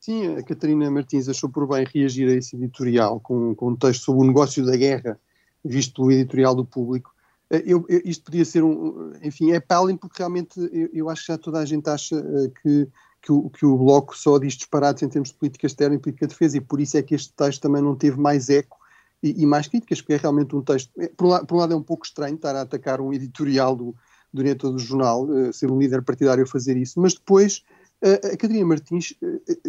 Sim, 0.00 0.36
a 0.36 0.42
Catarina 0.42 0.90
Martins 0.90 1.28
achou 1.28 1.48
por 1.48 1.68
bem 1.68 1.86
reagir 1.94 2.28
a 2.28 2.34
esse 2.34 2.56
editorial 2.56 3.20
com, 3.20 3.54
com 3.54 3.68
um 3.68 3.76
texto 3.76 4.02
sobre 4.02 4.24
o 4.24 4.26
negócio 4.26 4.66
da 4.66 4.76
guerra 4.76 5.18
visto 5.64 5.94
pelo 5.94 6.12
editorial 6.12 6.54
do 6.54 6.64
público. 6.64 7.14
Eh, 7.50 7.62
eu, 7.66 7.84
eu, 7.88 8.02
isto 8.04 8.24
podia 8.24 8.44
ser 8.44 8.62
um, 8.62 9.12
enfim, 9.22 9.52
é 9.52 9.60
Palin 9.60 9.96
porque 9.96 10.18
realmente 10.18 10.58
eu, 10.72 10.90
eu, 10.92 11.10
acho 11.10 11.22
que 11.22 11.32
já 11.32 11.38
toda 11.38 11.58
a 11.58 11.64
gente 11.64 11.88
acha 11.88 12.16
uh, 12.16 12.50
que, 12.62 12.88
que, 13.22 13.32
o, 13.32 13.50
que 13.50 13.64
o 13.64 13.76
Bloco 13.76 14.16
só 14.16 14.38
diz 14.38 14.54
disparates 14.54 15.02
em 15.02 15.08
termos 15.08 15.30
de 15.30 15.36
política 15.36 15.66
externa 15.66 15.96
e 15.96 15.98
política 15.98 16.26
de 16.26 16.32
defesa 16.32 16.56
e 16.56 16.60
por 16.60 16.80
isso 16.80 16.96
é 16.96 17.02
que 17.02 17.14
este 17.14 17.32
texto 17.32 17.62
também 17.62 17.82
não 17.82 17.96
teve 17.96 18.18
mais 18.18 18.48
eco 18.48 18.76
e, 19.22 19.42
e 19.42 19.46
mais 19.46 19.66
críticas, 19.66 20.00
porque 20.00 20.14
é 20.14 20.16
realmente 20.16 20.54
um 20.54 20.62
texto, 20.62 20.90
é, 20.98 21.08
por, 21.08 21.26
um 21.26 21.30
lado, 21.30 21.46
por 21.46 21.54
um 21.54 21.58
lado 21.58 21.72
é 21.72 21.76
um 21.76 21.82
pouco 21.82 22.04
estranho 22.04 22.34
estar 22.34 22.54
a 22.54 22.62
atacar 22.62 23.00
um 23.00 23.12
editorial 23.12 23.74
do, 23.74 23.94
do 24.32 24.42
diretor 24.42 24.70
do 24.70 24.78
jornal, 24.78 25.26
ser 25.52 25.70
um 25.70 25.78
líder 25.78 26.02
partidário 26.02 26.44
a 26.44 26.46
fazer 26.46 26.76
isso, 26.76 27.00
mas 27.00 27.14
depois 27.14 27.62
a 28.02 28.36
Catarina 28.36 28.66
Martins 28.66 29.14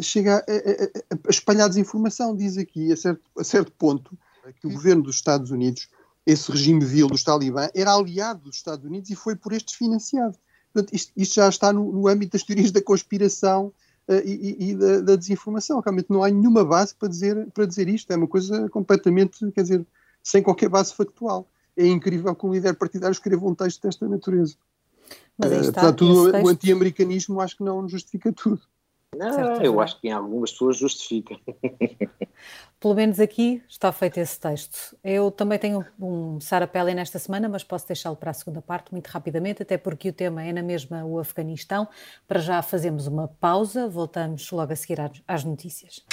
chega 0.02 0.36
a, 0.36 0.40
a, 0.40 1.18
a, 1.26 1.30
espalhar 1.30 1.70
desinformação, 1.70 2.36
diz 2.36 2.58
aqui 2.58 2.92
a 2.92 2.98
certo, 2.98 3.22
a 3.38 3.44
certo 3.46 3.72
ponto 3.72 4.18
que 4.54 4.68
o 4.68 4.72
governo 4.72 5.04
dos 5.04 5.16
Estados 5.16 5.52
Unidos, 5.52 5.90
esse 6.26 6.52
regime 6.52 6.84
vil 6.84 7.08
dos 7.08 7.24
talibã, 7.24 7.70
era 7.74 7.94
aliado 7.94 8.44
dos 8.44 8.56
Estados 8.56 8.86
Unidos 8.86 9.10
e 9.10 9.16
foi 9.16 9.36
por 9.36 9.54
estes 9.54 9.76
financiado. 9.76 10.38
Portanto, 10.74 10.94
isto, 10.94 11.14
isto 11.16 11.36
já 11.36 11.48
está 11.48 11.72
no, 11.72 11.92
no, 11.92 12.08
âmbito 12.08 12.34
das 12.34 12.44
teorias 12.44 12.72
da 12.72 12.82
conspiração 12.82 13.72
uh, 14.08 14.14
e, 14.26 14.72
e 14.72 14.76
da, 14.76 15.00
da, 15.02 15.16
desinformação. 15.16 15.80
Realmente 15.80 16.10
não 16.10 16.24
há 16.24 16.30
nenhuma 16.30 16.66
base 16.66 16.94
para 16.96 17.08
dizer, 17.08 17.48
para 17.54 17.66
dizer 17.66 17.88
isto. 17.88 18.12
É 18.12 18.18
uma 18.18 18.28
coisa 18.28 18.68
completamente, 18.70 19.50
quer 19.52 19.62
dizer, 19.62 19.86
sem 20.22 20.44
qualquer 20.44 20.68
base 20.68 20.94
factual. 20.94 21.48
É 21.78 21.88
incrível 21.88 22.36
que 22.36 22.46
um 22.46 22.54
líder 22.54 22.74
partidário 22.76 23.14
escreva 23.14 23.46
um 23.48 23.56
texto 23.56 23.82
desta 23.84 24.08
natureza. 24.08 24.56
Mas 25.38 25.52
aí 25.52 25.62
está, 25.62 25.82
uh, 25.82 25.96
portanto, 25.96 26.44
o 26.44 26.48
anti-americanismo 26.48 27.40
acho 27.40 27.58
que 27.58 27.64
não 27.64 27.88
justifica 27.88 28.34
tudo. 28.34 28.62
Não, 29.18 29.62
eu 29.62 29.80
acho 29.80 30.00
que 30.00 30.08
em 30.08 30.12
algumas 30.12 30.52
pessoas 30.52 30.78
justifica. 30.78 31.36
Pelo 32.80 32.94
menos 32.94 33.20
aqui 33.20 33.64
está 33.68 33.92
feito 33.92 34.20
esse 34.20 34.40
texto. 34.40 34.96
Eu 35.04 35.32
também 35.32 35.58
tenho 35.58 35.84
um 36.00 36.40
Sara 36.40 36.70
nesta 36.94 37.18
semana, 37.18 37.50
mas 37.50 37.64
posso 37.64 37.88
deixá-lo 37.88 38.16
para 38.16 38.32
a 38.32 38.34
segunda 38.34 38.62
parte 38.62 38.92
muito 38.92 39.08
rapidamente, 39.08 39.64
até 39.64 39.78
porque 39.78 40.10
o 40.10 40.14
tema 40.14 40.44
é 40.44 40.54
na 40.54 40.62
mesma 40.62 41.04
o 41.06 41.18
Afeganistão. 41.18 41.88
Para 42.28 42.40
já 42.40 42.62
fazemos 42.62 43.08
uma 43.08 43.28
pausa, 43.28 43.88
voltamos 43.88 44.52
logo 44.52 44.74
a 44.74 44.76
seguir 44.76 45.00
às 45.28 45.44
notícias. 45.44 46.04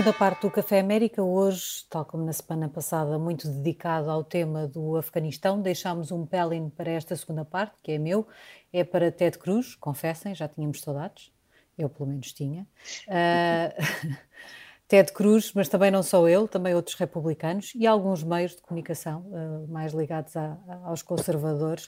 Segunda 0.00 0.16
parte 0.16 0.40
do 0.40 0.50
Café 0.50 0.80
América, 0.80 1.22
hoje, 1.22 1.84
tal 1.90 2.06
como 2.06 2.24
na 2.24 2.32
semana 2.32 2.70
passada, 2.70 3.18
muito 3.18 3.46
dedicado 3.46 4.10
ao 4.10 4.24
tema 4.24 4.66
do 4.66 4.96
Afeganistão. 4.96 5.60
Deixámos 5.60 6.10
um 6.10 6.24
pelin 6.24 6.70
para 6.70 6.90
esta 6.90 7.14
segunda 7.14 7.44
parte, 7.44 7.74
que 7.82 7.92
é 7.92 7.98
meu, 7.98 8.26
é 8.72 8.82
para 8.82 9.12
Ted 9.12 9.36
Cruz, 9.36 9.74
confessem, 9.74 10.34
já 10.34 10.48
tínhamos 10.48 10.80
saudades, 10.80 11.30
eu 11.76 11.90
pelo 11.90 12.08
menos 12.08 12.32
tinha. 12.32 12.66
Uh, 13.08 14.16
Ted 14.90 15.12
Cruz, 15.12 15.52
mas 15.54 15.68
também 15.68 15.88
não 15.88 16.02
só 16.02 16.26
ele, 16.26 16.48
também 16.48 16.74
outros 16.74 16.96
republicanos 16.96 17.72
e 17.76 17.86
alguns 17.86 18.24
meios 18.24 18.56
de 18.56 18.60
comunicação 18.60 19.20
uh, 19.20 19.68
mais 19.68 19.92
ligados 19.92 20.36
a, 20.36 20.58
a, 20.66 20.88
aos 20.88 21.00
conservadores. 21.00 21.84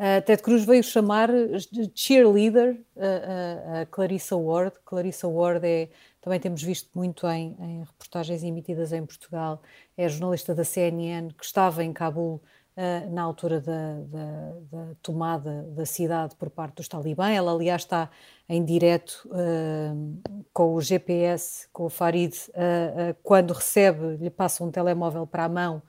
Uh, 0.00 0.24
Ted 0.24 0.42
Cruz 0.42 0.64
veio 0.64 0.82
chamar 0.82 1.28
de 1.30 1.92
cheerleader 1.94 2.80
uh, 2.96 3.82
a 3.82 3.86
Clarissa 3.86 4.34
Ward. 4.36 4.74
Clarissa 4.86 5.28
Ward 5.28 5.66
é, 5.66 5.90
também 6.22 6.40
temos 6.40 6.62
visto 6.62 6.88
muito 6.94 7.28
em, 7.28 7.54
em 7.60 7.80
reportagens 7.80 8.42
emitidas 8.42 8.90
em 8.90 9.04
Portugal, 9.04 9.60
é 9.94 10.08
jornalista 10.08 10.54
da 10.54 10.64
CNN 10.64 11.34
que 11.34 11.44
estava 11.44 11.84
em 11.84 11.92
Cabul 11.92 12.40
uh, 12.76 13.10
na 13.10 13.22
altura 13.22 13.60
da, 13.60 14.00
da, 14.00 14.52
da, 14.72 14.94
tomada 15.02 15.62
da 15.72 15.84
cidade 15.84 16.34
por 16.36 16.48
parte 16.48 16.76
dos 16.76 16.88
talibã. 16.88 17.28
Ela, 17.28 17.52
aliás, 17.52 17.82
está 17.82 18.08
em 18.48 18.64
direto 18.64 19.26
uh, 19.26 20.42
com 20.52 20.74
o 20.74 20.80
GPS, 20.80 21.68
com 21.72 21.84
o 21.84 21.88
Farid, 21.88 22.34
uh, 22.50 23.16
quando 23.22 23.52
recebe, 23.52 24.16
lhe 24.16 24.30
passa 24.30 24.62
um 24.62 24.70
telemóvel 24.70 25.26
para 25.26 25.44
a 25.44 25.48
mão 25.48 25.82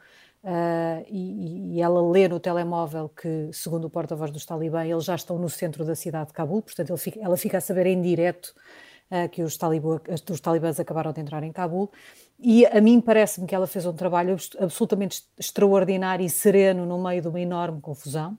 e, 1.10 1.76
e, 1.76 1.82
ela 1.82 2.02
lê 2.02 2.26
no 2.26 2.40
telemóvel 2.40 3.10
que, 3.10 3.50
segundo 3.52 3.86
o 3.86 3.90
porta-voz 3.90 4.32
dos 4.32 4.46
talibã, 4.46 4.86
eles 4.86 5.04
já 5.04 5.16
estão 5.16 5.38
no 5.38 5.50
centro 5.50 5.84
da 5.84 5.94
cidade 5.94 6.28
de 6.28 6.34
Cabul, 6.34 6.62
portanto 6.62 6.96
fica, 6.96 7.20
ela 7.20 7.36
fica 7.36 7.58
a 7.58 7.62
saber 7.62 7.86
em 7.88 8.02
direto 8.02 8.54
que 9.34 9.44
os, 9.44 9.60
os 10.30 10.40
talibãs 10.40 10.80
acabaram 10.80 11.12
de 11.12 11.20
entrar 11.20 11.44
em 11.44 11.52
Cabul. 11.52 11.92
E 12.40 12.66
a 12.66 12.80
mim 12.80 13.02
parece-me 13.02 13.46
que 13.46 13.54
ela 13.54 13.68
fez 13.68 13.86
um 13.86 13.92
trabalho 13.92 14.38
absolutamente 14.58 15.24
extraordinário 15.38 16.26
e 16.26 16.30
sereno 16.30 16.86
no 16.86 17.02
meio 17.02 17.22
de 17.22 17.28
uma 17.28 17.42
enorme 17.42 17.82
confusão, 17.82 18.38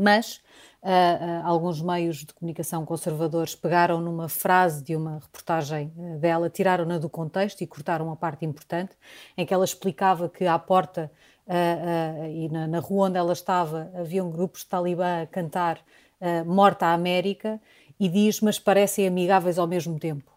mas 0.00 0.40
uh, 0.82 0.88
uh, 0.88 1.46
alguns 1.46 1.82
meios 1.82 2.24
de 2.24 2.32
comunicação 2.32 2.86
conservadores 2.86 3.54
pegaram 3.54 4.00
numa 4.00 4.30
frase 4.30 4.82
de 4.82 4.96
uma 4.96 5.18
reportagem 5.18 5.92
uh, 5.94 6.18
dela, 6.18 6.48
tiraram-na 6.48 6.96
do 6.96 7.10
contexto 7.10 7.60
e 7.60 7.66
cortaram 7.66 8.06
uma 8.06 8.16
parte 8.16 8.46
importante, 8.46 8.96
em 9.36 9.44
que 9.44 9.52
ela 9.52 9.64
explicava 9.64 10.28
que 10.28 10.46
à 10.46 10.58
porta 10.58 11.10
e 12.32 12.48
na, 12.48 12.68
na, 12.68 12.78
rua 12.78 13.08
onde 13.08 13.18
ela 13.18 13.32
estava 13.32 13.90
haviam 13.96 14.30
grupos 14.30 14.60
de 14.60 14.66
talibã 14.68 15.22
a 15.22 15.26
cantar 15.26 15.80
Morta 16.46 16.86
à 16.86 16.92
América 16.92 17.60
e 17.98 18.08
diz, 18.08 18.40
mas 18.40 18.56
parecem 18.56 19.04
amigáveis 19.08 19.58
ao 19.58 19.66
mesmo 19.66 19.98
tempo. 19.98 20.30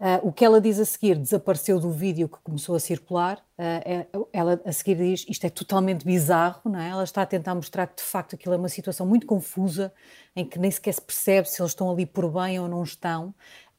Uh, 0.00 0.28
o 0.28 0.32
que 0.32 0.44
ela 0.44 0.60
diz 0.60 0.78
a 0.78 0.84
seguir 0.84 1.16
desapareceu 1.16 1.78
do 1.78 1.90
vídeo 1.90 2.28
que 2.28 2.38
começou 2.42 2.74
a 2.74 2.80
circular. 2.80 3.38
Uh, 3.58 4.28
ela 4.32 4.60
a 4.64 4.72
seguir 4.72 4.96
diz 4.96 5.24
isto 5.28 5.46
é 5.46 5.50
totalmente 5.50 6.04
bizarro, 6.04 6.60
não 6.64 6.78
é? 6.78 6.88
Ela 6.88 7.04
está 7.04 7.22
a 7.22 7.26
tentar 7.26 7.54
mostrar 7.54 7.86
que 7.86 7.96
de 7.96 8.02
facto 8.02 8.34
aquilo 8.34 8.54
é 8.54 8.58
uma 8.58 8.68
situação 8.68 9.06
muito 9.06 9.26
confusa, 9.26 9.92
em 10.34 10.44
que 10.44 10.58
nem 10.58 10.70
sequer 10.70 10.94
se 10.94 11.00
percebe 11.00 11.48
se 11.48 11.62
eles 11.62 11.70
estão 11.70 11.90
ali 11.90 12.04
por 12.04 12.30
bem 12.30 12.58
ou 12.58 12.68
não 12.68 12.82
estão. 12.82 13.34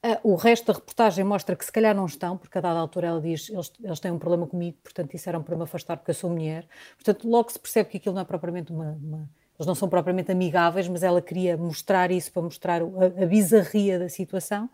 Uh, 0.05 0.33
o 0.33 0.35
resto 0.35 0.67
da 0.67 0.73
reportagem 0.73 1.25
mostra 1.25 1.55
que 1.55 1.65
se 1.65 1.71
calhar 1.71 1.95
não 1.95 2.05
estão, 2.05 2.37
porque 2.37 2.57
a 2.57 2.61
dada 2.61 2.79
altura 2.79 3.07
ela 3.07 3.21
diz 3.21 3.49
eles, 3.49 3.71
eles 3.83 3.99
têm 3.99 4.11
um 4.11 4.19
problema 4.19 4.45
comigo, 4.45 4.77
portanto 4.83 5.11
disseram 5.11 5.41
para 5.41 5.55
me 5.55 5.63
afastar 5.63 5.97
porque 5.97 6.11
eu 6.11 6.15
sou 6.15 6.29
mulher. 6.29 6.67
Portanto, 6.95 7.27
logo 7.27 7.51
se 7.51 7.59
percebe 7.59 7.89
que 7.89 7.97
aquilo 7.97 8.15
não 8.15 8.21
é 8.21 8.25
propriamente 8.25 8.71
uma, 8.71 8.91
uma 9.01 9.29
eles 9.57 9.67
não 9.67 9.75
são 9.75 9.87
propriamente 9.87 10.31
amigáveis, 10.31 10.87
mas 10.87 11.01
ela 11.01 11.21
queria 11.21 11.55
mostrar 11.55 12.11
isso 12.11 12.31
para 12.31 12.41
mostrar 12.41 12.81
a, 12.81 13.23
a 13.23 13.25
bizarria 13.25 13.97
da 13.97 14.09
situação. 14.09 14.69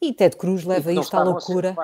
E 0.00 0.12
Ted 0.12 0.36
Cruz 0.36 0.64
leva 0.64 0.92
isto 0.92 1.16
à 1.16 1.22
loucura. 1.22 1.76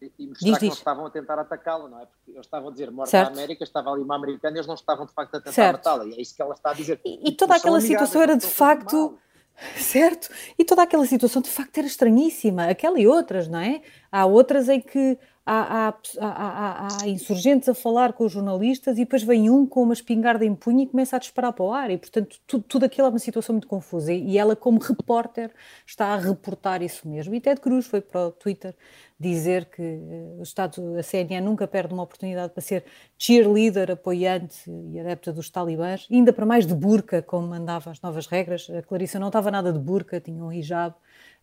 E, 0.00 0.12
e 0.18 0.26
mostrar 0.28 0.50
diz, 0.50 0.58
que 0.58 0.66
não 0.66 0.72
estavam 0.72 1.06
a 1.06 1.10
tentar 1.10 1.38
atacá-la, 1.38 1.88
não 1.88 2.00
é? 2.00 2.06
Porque 2.06 2.30
eles 2.32 2.46
estavam 2.46 2.68
a 2.68 2.72
dizer 2.72 2.90
morte 2.90 3.16
à 3.16 3.26
América, 3.26 3.62
estava 3.62 3.90
ali 3.90 4.02
uma 4.02 4.16
americana 4.16 4.56
e 4.56 4.58
eles 4.58 4.66
não 4.66 4.74
estavam 4.74 5.06
de 5.06 5.12
facto 5.12 5.36
a 5.36 5.40
tentar 5.40 5.72
matá-la. 5.72 6.06
E 6.06 6.14
é 6.14 6.20
isso 6.20 6.34
que 6.34 6.42
ela 6.42 6.54
está 6.54 6.70
a 6.70 6.74
dizer. 6.74 7.00
E, 7.04 7.28
e 7.28 7.32
toda 7.32 7.56
aquela 7.56 7.80
situação 7.80 8.22
era 8.22 8.36
de 8.36 8.46
facto. 8.46 9.18
Certo? 9.76 10.30
E 10.58 10.64
toda 10.64 10.82
aquela 10.82 11.04
situação 11.04 11.42
de 11.42 11.50
facto 11.50 11.76
era 11.76 11.86
estranhíssima. 11.86 12.68
Aquela 12.68 12.98
e 12.98 13.06
outras, 13.06 13.46
não 13.46 13.58
é? 13.58 13.82
Há 14.10 14.24
outras 14.24 14.66
em 14.68 14.80
que 14.80 15.18
há, 15.44 15.88
há, 15.88 15.94
há, 16.20 16.88
há, 17.02 17.08
insurgentes 17.08 17.68
a 17.68 17.74
falar 17.74 18.12
com 18.12 18.24
os 18.24 18.32
jornalistas 18.32 18.96
e 18.96 19.00
depois 19.00 19.22
vem 19.22 19.50
um 19.50 19.66
com 19.66 19.82
uma 19.82 19.92
espingarda 19.92 20.44
em 20.44 20.54
punho 20.54 20.80
e 20.80 20.86
começa 20.86 21.16
a 21.16 21.18
disparar 21.18 21.52
para 21.52 21.64
o 21.64 21.72
ar. 21.72 21.90
E, 21.90 21.98
portanto, 21.98 22.38
tudo, 22.46 22.64
tudo 22.64 22.84
aquilo 22.84 23.06
é 23.08 23.10
uma 23.10 23.18
situação 23.18 23.54
muito 23.54 23.66
confusa. 23.66 24.12
E, 24.12 24.38
ela, 24.38 24.54
como 24.54 24.78
repórter, 24.78 25.50
está 25.86 26.06
a 26.06 26.16
reportar 26.16 26.82
isso 26.82 27.08
mesmo. 27.08 27.34
E 27.34 27.40
Ted 27.40 27.60
Cruz 27.60 27.86
foi 27.86 28.00
para 28.00 28.28
o 28.28 28.30
Twitter 28.30 28.74
dizer 29.18 29.66
que 29.66 29.82
uh, 29.82 30.38
o 30.38 30.42
Estado, 30.42 30.96
a 30.96 31.02
CNN 31.02 31.44
nunca 31.44 31.66
perde 31.66 31.92
uma 31.92 32.02
oportunidade 32.02 32.52
para 32.52 32.62
ser 32.62 32.84
cheerleader, 33.18 33.90
apoiante 33.90 34.68
e 34.68 34.98
adepta 34.98 35.32
dos 35.32 35.48
talibãs, 35.50 36.08
ainda 36.10 36.32
para 36.32 36.46
mais 36.46 36.66
de 36.66 36.74
burca, 36.74 37.22
como 37.22 37.48
mandava 37.48 37.90
as 37.90 38.00
novas 38.00 38.26
regras. 38.26 38.68
A 38.70 38.82
Clarissa 38.82 39.18
não 39.18 39.28
estava 39.28 39.50
nada 39.50 39.72
de 39.72 39.78
burca, 39.78 40.20
tinha 40.20 40.42
um 40.42 40.52
hijab. 40.52 40.94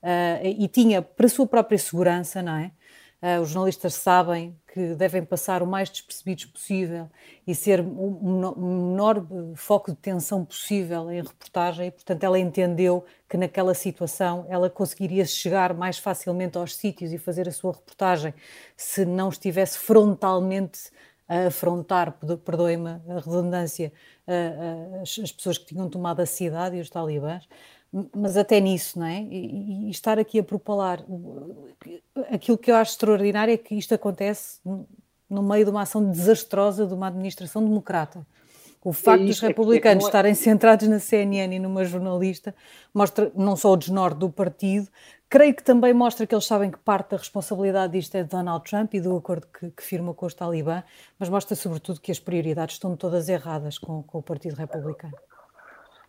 Uh, 0.02 0.46
e 0.46 0.68
tinha, 0.70 1.02
para 1.02 1.26
a 1.26 1.30
sua 1.30 1.46
própria 1.46 1.78
segurança, 1.78 2.42
não 2.42 2.56
é? 2.56 2.72
Uh, 3.22 3.42
os 3.42 3.50
jornalistas 3.50 3.96
sabem 3.96 4.58
que 4.74 4.96
devem 4.96 5.26
passar 5.26 5.62
o 5.62 5.68
mais 5.68 5.90
despercebidos 5.90 6.46
possível 6.46 7.10
e 7.46 7.54
ser 7.54 7.82
o 7.82 8.58
menor 8.58 9.26
foco 9.56 9.92
de 9.92 9.98
tensão 9.98 10.46
possível 10.46 11.12
em 11.12 11.22
reportagem, 11.22 11.88
e, 11.88 11.92
portanto, 11.92 12.24
ela 12.24 12.40
entendeu 12.40 13.04
que 13.28 13.36
naquela 13.36 13.74
situação 13.74 14.46
ela 14.48 14.70
conseguiria 14.70 15.26
chegar 15.26 15.74
mais 15.74 15.98
facilmente 15.98 16.58
aos 16.58 16.76
sítios 16.76 17.12
e 17.12 17.18
fazer 17.18 17.50
a 17.50 17.52
sua 17.52 17.74
reportagem 17.74 18.34
se 18.78 19.04
não 19.06 19.28
estivesse 19.28 19.78
frontalmente 19.78 20.90
a 21.28 21.48
afrontar, 21.48 22.18
perdoe-me 22.44 22.90
a 23.08 23.20
redundância, 23.20 23.92
as 25.02 25.32
pessoas 25.32 25.58
que 25.58 25.66
tinham 25.66 25.88
tomado 25.88 26.22
a 26.22 26.26
cidade 26.26 26.78
e 26.78 26.80
os 26.80 26.90
talibãs 26.90 27.48
mas 28.16 28.38
até 28.38 28.60
nisso, 28.60 29.00
não 29.00 29.06
é? 29.06 29.22
E, 29.24 29.88
e, 29.88 29.90
estar 29.90 30.20
aqui 30.20 30.40
a 30.40 30.44
propalar. 30.44 31.04
Aquilo 32.32 32.58
que 32.58 32.72
eu 32.72 32.76
acho 32.76 32.92
extraordinário 32.92 33.54
é 33.54 33.58
que 33.58 33.76
isto 33.76 33.94
acontece 33.94 34.60
no 35.30 35.44
meio 35.44 35.66
de 35.66 35.72
uma 35.72 35.82
ação 35.82 36.10
desastrosa 36.10 36.86
de 36.86 36.94
uma 36.94 37.08
administração 37.08 37.64
democrata. 37.64 38.26
O 38.84 38.94
facto 38.94 39.24
é 39.24 39.26
dos 39.26 39.40
republicanos 39.42 40.06
é, 40.06 40.08
é, 40.08 40.10
estarem 40.10 40.34
centrados 40.34 40.88
na 40.88 41.00
CNN 41.00 41.54
e 41.54 41.60
numa 41.60 41.84
jornalista 41.84 42.56
mostra 42.94 43.30
não 43.36 43.56
só 43.56 43.74
o 43.74 43.78
desnorte 43.78 44.20
do 44.20 44.30
partido, 44.30 44.88
creio 45.30 45.54
que 45.54 45.64
também 45.64 45.94
mostra 45.94 46.26
que 46.26 46.34
eles 46.34 46.46
sabem 46.46 46.72
que 46.72 46.80
parte 46.80 47.12
da 47.12 47.18
responsabilidade 47.18 47.94
disto 47.94 48.16
é 48.16 48.24
de 48.24 48.30
Donald 48.30 48.64
Trump 48.64 48.94
e 48.94 49.02
do 49.02 49.18
acordo 49.18 49.48
que, 49.48 49.70
que 49.72 49.84
firma 49.84 50.14
com 50.14 50.26
os 50.26 50.34
talibã, 50.34 50.82
mas 51.20 51.28
mostra 51.28 51.56
sobretudo 51.58 52.00
que 52.00 52.12
as 52.12 52.20
prioridades 52.20 52.76
estão 52.76 52.96
todas 52.96 53.28
erradas 53.28 53.78
com, 53.78 54.02
com 54.02 54.20
o 54.20 54.24
Partido 54.24 54.56
Republicano. 54.56 55.14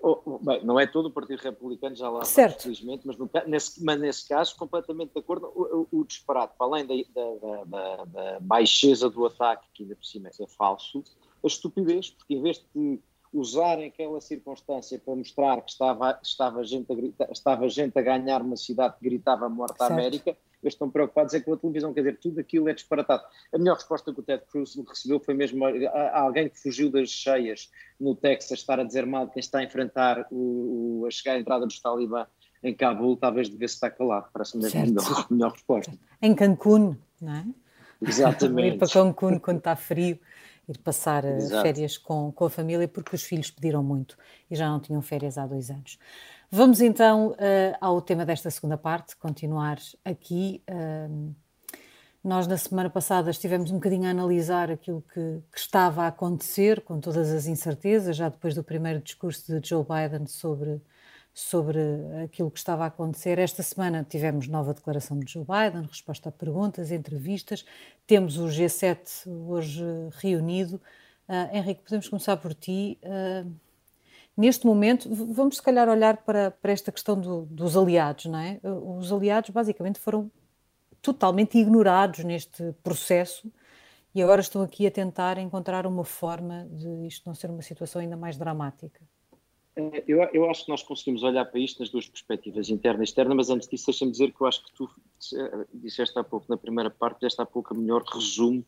Oh, 0.03 0.19
oh, 0.25 0.39
bem, 0.39 0.65
não 0.65 0.81
é 0.81 0.87
todo 0.87 1.07
o 1.07 1.11
Partido 1.11 1.41
Republicano, 1.41 1.95
já 1.95 2.09
lá 2.09 2.25
certo. 2.25 2.63
felizmente, 2.63 3.07
mas, 3.07 3.19
no, 3.19 3.29
nesse, 3.47 3.85
mas 3.85 4.01
nesse 4.01 4.27
caso, 4.27 4.57
completamente 4.57 5.13
de 5.13 5.21
acordo, 5.21 5.53
o, 5.55 5.89
o, 5.93 6.01
o 6.01 6.05
disparate, 6.05 6.55
para 6.57 6.67
além 6.67 6.87
da, 6.87 6.95
da, 7.15 7.65
da, 7.65 8.05
da, 8.05 8.41
baixeza 8.41 9.11
do 9.11 9.27
ataque, 9.27 9.67
que 9.75 9.83
ainda 9.83 9.95
por 9.95 10.05
cima 10.07 10.29
é 10.29 10.47
falso, 10.47 11.05
a 11.45 11.47
estupidez, 11.47 12.11
porque 12.11 12.35
em 12.35 12.43
vez 12.43 12.65
de 12.75 12.99
usarem 13.33 13.87
aquela 13.87 14.21
circunstância 14.21 14.99
para 14.99 15.15
mostrar 15.15 15.61
que 15.63 15.71
estava, 15.71 16.19
estava, 16.23 16.65
gente, 16.65 16.91
a 16.91 16.95
gritar, 16.95 17.29
estava 17.31 17.69
gente 17.69 17.97
a 17.99 18.03
ganhar 18.03 18.43
uma 18.43 18.57
cidade 18.57 18.97
que 18.99 19.05
gritava 19.09 19.49
morta 19.49 19.85
à 19.85 19.87
América, 19.87 20.37
eles 20.63 20.75
estão 20.75 20.91
preocupados 20.91 21.33
é 21.33 21.41
com 21.41 21.55
a 21.55 21.57
televisão, 21.57 21.95
quer 21.95 22.01
dizer, 22.01 22.19
tudo 22.19 22.41
aquilo 22.41 22.69
é 22.69 22.75
disparatado. 22.75 23.23
A 23.53 23.59
melhor 23.59 23.77
resposta 23.77 24.13
que 24.13 24.21
o 24.21 24.23
Ted 24.23 24.43
Cruz 24.51 24.77
recebeu 24.87 25.19
foi 25.19 25.35
mesmo 25.35 25.65
alguém 26.13 26.49
que 26.49 26.59
fugiu 26.59 26.91
das 26.91 27.09
cheias 27.09 27.71
no 27.99 28.15
Texas 28.15 28.59
estar 28.59 28.79
a 28.79 28.85
dizer 28.85 29.07
mal 29.07 29.29
quem 29.29 29.41
está 29.41 29.61
a 29.61 29.65
enfrentar 29.65 30.27
o, 30.31 31.01
o, 31.03 31.07
a 31.07 31.11
chegar 31.11 31.37
à 31.37 31.39
entrada 31.39 31.67
dos 31.67 31.81
talibã 31.81 32.27
em 32.63 32.75
Cabul, 32.75 33.17
talvez 33.17 33.49
devesse 33.49 33.75
estar 33.75 33.91
calado, 33.91 34.29
parece 34.33 34.59
mesmo 34.59 34.79
a 34.79 34.85
melhor, 34.85 35.05
a 35.31 35.33
melhor 35.33 35.53
resposta. 35.53 35.93
Em 36.21 36.35
Cancún, 36.35 36.97
não 37.21 37.35
é? 37.35 37.47
Exatamente. 38.03 38.75
ir 38.75 38.79
para 38.79 38.89
Cancún 38.89 39.39
quando 39.39 39.59
está 39.59 39.77
frio, 39.77 40.19
ir 40.71 40.79
passar 40.79 41.25
eh, 41.25 41.37
Exato. 41.37 41.63
férias 41.63 41.99
com, 41.99 42.31
com 42.33 42.45
a 42.45 42.51
família, 42.51 42.87
porque 42.87 43.15
os 43.15 43.23
filhos 43.23 43.51
pediram 43.51 43.83
muito 43.83 44.17
e 44.51 44.55
já 44.55 44.69
não 44.69 44.81
tinham 44.81 45.03
férias 45.03 45.37
há 45.37 45.47
dois 45.47 45.71
anos. 45.71 45.99
Vamos 46.51 46.81
então 46.81 47.31
uh, 47.33 47.77
ao 47.81 48.01
tema 48.01 48.25
desta 48.25 48.51
segunda 48.51 48.77
parte, 48.77 49.17
continuar 49.17 49.79
aqui. 50.05 50.63
Uh, 50.69 51.35
nós, 52.23 52.47
na 52.47 52.59
semana 52.59 52.91
passada, 52.91 53.31
estivemos 53.31 53.71
um 53.71 53.75
bocadinho 53.75 54.07
a 54.07 54.11
analisar 54.11 54.71
aquilo 54.71 55.03
que, 55.13 55.43
que, 55.51 55.59
estava 55.59 56.03
a 56.03 56.09
acontecer, 56.09 56.83
com 56.83 57.01
todas 57.01 57.31
as 57.31 57.47
incertezas, 57.47 58.17
já 58.17 58.29
depois 58.29 58.55
do 58.55 58.63
primeiro 58.63 59.01
discurso 59.01 59.59
de 59.59 59.67
Joe 59.67 59.85
Biden 59.85 60.27
sobre, 60.27 60.83
sobre 61.33 61.79
aquilo 62.25 62.51
que 62.51 62.59
estava 62.59 62.85
a 62.85 62.89
acontecer. 62.89 63.39
Esta 63.39 63.63
semana 63.63 64.07
tivemos 64.09 64.49
nova 64.49 64.75
declaração 64.75 65.19
de 65.19 65.33
Joe 65.33 65.45
Biden, 65.45 65.87
resposta 65.87 66.29
a 66.29 66.33
perguntas, 66.33 66.91
entrevistas. 66.91 67.65
Temos 68.07 68.37
o 68.37 68.47
G7 68.47 69.29
hoje 69.49 69.85
reunido. 70.19 70.81
Uh, 71.29 71.57
Henrique, 71.57 71.83
podemos 71.83 72.09
começar 72.09 72.37
por 72.37 72.53
ti. 72.53 72.99
Uh, 73.05 73.51
neste 74.37 74.67
momento, 74.67 75.09
vamos 75.13 75.57
se 75.57 75.63
calhar 75.63 75.89
olhar 75.89 76.19
para, 76.19 76.51
para 76.51 76.73
esta 76.73 76.91
questão 76.91 77.21
do, 77.21 77.43
dos 77.43 77.77
aliados, 77.77 78.27
não 78.27 78.39
é? 78.39 78.61
Os 78.99 79.13
aliados 79.13 79.51
basicamente 79.51 79.99
foram 79.99 80.31
totalmente 81.01 81.57
ignorados 81.57 82.25
neste 82.25 82.73
processo 82.83 83.51
e 84.15 84.23
agora 84.23 84.41
estão 84.41 84.63
aqui 84.63 84.87
a 84.87 84.91
tentar 84.91 85.39
encontrar 85.39 85.87
uma 85.87 86.05
forma 86.05 86.67
de 86.71 87.07
isto 87.07 87.27
não 87.27 87.35
ser 87.35 87.49
uma 87.51 87.63
situação 87.63 88.01
ainda 88.01 88.17
mais 88.17 88.37
dramática. 88.37 89.01
É, 89.77 90.05
eu, 90.07 90.23
eu, 90.33 90.51
acho 90.51 90.65
que 90.65 90.71
nós 90.71 90.83
conseguimos 90.83 91.23
olhar 91.23 91.45
para 91.45 91.61
isto 91.61 91.79
nas 91.79 91.91
duas 91.91 92.09
perspectivas, 92.09 92.69
interna 92.69 93.03
e 93.03 93.05
externa, 93.05 93.35
mas 93.35 93.51
antes 93.51 93.69
disso, 93.69 93.87
deixa-me 93.87 94.11
dizer 94.11 94.33
que 94.33 94.41
eu 94.41 94.47
acho 94.47 94.65
que 94.65 94.73
tu 94.73 94.91
disseste 95.73 96.19
há 96.19 96.25
pouco, 96.25 96.47
na 96.49 96.57
primeira 96.57 96.91
parte, 96.91 97.21
deste 97.21 97.41
há 97.41 97.47
pouco 97.47 97.73
a 97.73 97.77
melhor 97.77 98.03
resumo 98.03 98.65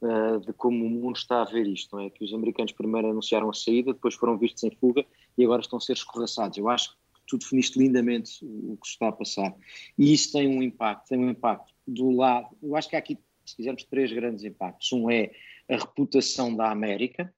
uh, 0.00 0.40
de 0.40 0.52
como 0.54 0.84
o 0.84 0.88
mundo 0.88 1.16
está 1.16 1.42
a 1.42 1.44
ver 1.44 1.66
isto, 1.66 1.94
não 1.94 2.02
é? 2.02 2.10
Que 2.10 2.24
os 2.24 2.32
americanos 2.32 2.72
primeiro 2.72 3.10
anunciaram 3.10 3.50
a 3.50 3.54
saída, 3.54 3.92
depois 3.92 4.14
foram 4.14 4.38
vistos 4.38 4.64
em 4.64 4.70
fuga 4.70 5.04
e 5.36 5.44
agora 5.44 5.60
estão 5.60 5.76
a 5.76 5.80
ser 5.80 5.92
escorraçados. 5.92 6.56
Eu 6.56 6.68
acho 6.68 6.90
que 6.90 6.96
tu 7.26 7.38
definiste 7.38 7.78
lindamente 7.78 8.42
o 8.42 8.78
que 8.80 8.86
está 8.86 9.08
a 9.08 9.12
passar. 9.12 9.54
E 9.98 10.12
isso 10.12 10.32
tem 10.32 10.48
um 10.48 10.62
impacto, 10.62 11.08
tem 11.08 11.18
um 11.18 11.30
impacto 11.30 11.74
do 11.86 12.10
lado, 12.10 12.48
eu 12.62 12.74
acho 12.76 12.88
que 12.88 12.96
há 12.96 12.98
aqui, 12.98 13.18
se 13.44 13.56
quisermos, 13.56 13.84
três 13.84 14.10
grandes 14.10 14.42
impactos. 14.42 14.90
Um 14.92 15.10
é 15.10 15.30
a 15.68 15.76
reputação 15.76 16.54
da 16.54 16.70
América, 16.70 17.32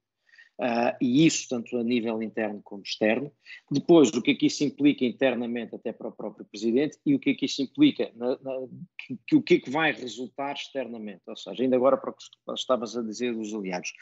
Uh, 0.59 0.91
e 0.99 1.25
isso 1.25 1.47
tanto 1.47 1.77
a 1.77 1.83
nível 1.83 2.21
interno 2.21 2.59
como 2.61 2.83
externo. 2.83 3.31
Depois, 3.71 4.09
o 4.09 4.21
que 4.21 4.31
é 4.31 4.35
que 4.35 4.47
isso 4.47 4.61
implica 4.65 5.05
internamente 5.05 5.73
até 5.73 5.93
para 5.93 6.09
o 6.09 6.11
próprio 6.11 6.45
Presidente 6.45 6.97
e 7.05 7.15
o 7.15 7.19
que 7.19 7.29
é 7.29 7.33
que 7.33 7.45
isso 7.45 7.61
implica, 7.61 8.11
na, 8.13 8.37
na, 8.41 8.67
que, 8.97 9.17
que, 9.25 9.35
o 9.37 9.41
que 9.41 9.53
é 9.53 9.59
que 9.61 9.69
vai 9.69 9.93
resultar 9.93 10.51
externamente, 10.53 11.21
ou 11.27 11.37
seja, 11.37 11.63
ainda 11.63 11.77
agora 11.77 11.95
para 11.95 12.09
o 12.09 12.13
que 12.13 12.23
estavas 12.53 12.97
a 12.97 13.01
dizer 13.01 13.33
dos 13.33 13.53
aliados. 13.53 13.93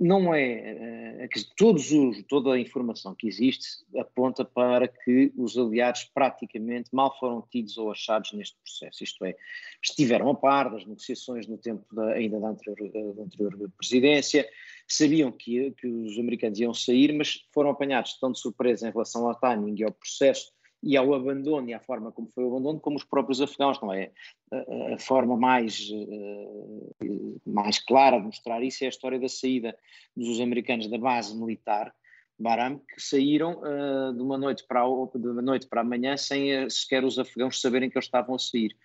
Não 0.00 0.34
é, 0.34 1.24
é 1.24 1.28
que 1.28 1.44
todos 1.56 1.92
os, 1.92 2.24
toda 2.24 2.54
a 2.54 2.58
informação 2.58 3.14
que 3.16 3.28
existe 3.28 3.66
aponta 3.96 4.44
para 4.44 4.86
que 4.88 5.32
os 5.36 5.56
aliados 5.56 6.04
praticamente 6.12 6.88
mal 6.92 7.16
foram 7.18 7.42
tidos 7.50 7.78
ou 7.78 7.90
achados 7.90 8.32
neste 8.32 8.56
processo, 8.60 9.04
isto 9.04 9.24
é, 9.24 9.36
estiveram 9.82 10.30
a 10.30 10.34
par 10.34 10.70
das 10.70 10.84
negociações 10.84 11.46
no 11.46 11.58
tempo 11.58 11.84
da, 11.92 12.12
ainda 12.12 12.40
da 12.40 12.48
anterior, 12.48 13.14
da 13.14 13.22
anterior 13.22 13.70
presidência, 13.76 14.48
sabiam 14.88 15.30
que, 15.30 15.72
que 15.72 15.86
os 15.86 16.18
americanos 16.18 16.58
iam 16.58 16.74
sair, 16.74 17.12
mas 17.12 17.46
foram 17.52 17.70
apanhados 17.70 18.18
tão 18.18 18.32
de 18.32 18.40
surpresa 18.40 18.88
em 18.88 18.92
relação 18.92 19.28
ao 19.28 19.34
timing 19.34 19.74
e 19.78 19.84
ao 19.84 19.92
processo 19.92 20.52
e 20.82 20.96
ao 20.96 21.12
abandono 21.12 21.68
e 21.68 21.74
à 21.74 21.80
forma 21.80 22.12
como 22.12 22.28
foi 22.28 22.44
o 22.44 22.48
abandono, 22.48 22.80
como 22.80 22.96
os 22.96 23.04
próprios 23.04 23.40
afegãos, 23.40 23.80
não 23.80 23.92
é? 23.92 24.12
A, 24.52 24.94
a 24.94 24.98
forma 24.98 25.36
mais, 25.36 25.90
uh, 25.90 27.40
mais 27.44 27.78
clara 27.78 28.18
de 28.18 28.26
mostrar 28.26 28.62
isso 28.62 28.84
é 28.84 28.86
a 28.86 28.90
história 28.90 29.18
da 29.18 29.28
saída 29.28 29.76
dos 30.16 30.40
americanos 30.40 30.88
da 30.88 30.98
base 30.98 31.36
militar 31.36 31.92
Baram, 32.38 32.78
que 32.78 33.00
saíram 33.00 33.60
uh, 33.60 34.14
de, 34.14 34.22
uma 34.22 34.38
noite 34.38 34.64
para 34.66 34.82
a, 34.82 34.84
de 34.84 35.26
uma 35.26 35.42
noite 35.42 35.66
para 35.66 35.80
amanhã 35.80 36.16
sem 36.16 36.64
uh, 36.64 36.70
sequer 36.70 37.04
os 37.04 37.18
afegãos 37.18 37.60
saberem 37.60 37.90
que 37.90 37.98
eles 37.98 38.06
estavam 38.06 38.36
a 38.36 38.38
sair. 38.38 38.76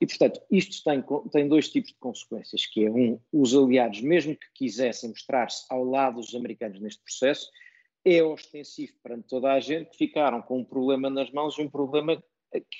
E, 0.00 0.06
portanto, 0.06 0.40
isto 0.50 0.84
tem, 0.84 1.02
tem 1.32 1.48
dois 1.48 1.68
tipos 1.68 1.90
de 1.90 1.98
consequências, 1.98 2.66
que 2.66 2.84
é, 2.84 2.90
um, 2.90 3.18
os 3.32 3.54
aliados, 3.54 4.00
mesmo 4.02 4.36
que 4.36 4.46
quisessem 4.54 5.10
mostrar-se 5.10 5.64
ao 5.70 5.84
lado 5.84 6.20
dos 6.20 6.34
americanos 6.34 6.80
neste 6.80 7.02
processo, 7.02 7.50
é 8.04 8.22
ostensivo 8.22 8.92
perante 9.02 9.26
toda 9.26 9.52
a 9.52 9.58
gente 9.58 9.90
que 9.90 9.96
ficaram 9.96 10.40
com 10.42 10.60
um 10.60 10.64
problema 10.64 11.10
nas 11.10 11.30
mãos 11.32 11.58
um 11.58 11.68
problema 11.68 12.22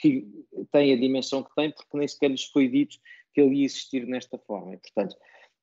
que 0.00 0.26
tem 0.70 0.92
a 0.92 0.96
dimensão 0.96 1.42
que 1.42 1.54
tem, 1.54 1.70
porque 1.70 1.96
nem 1.96 2.06
sequer 2.06 2.30
lhes 2.30 2.44
foi 2.44 2.68
dito 2.68 2.96
que 3.34 3.40
ele 3.40 3.56
ia 3.56 3.64
existir 3.64 4.06
nesta 4.06 4.38
forma. 4.38 4.74
E, 4.74 4.76
portanto, 4.76 5.16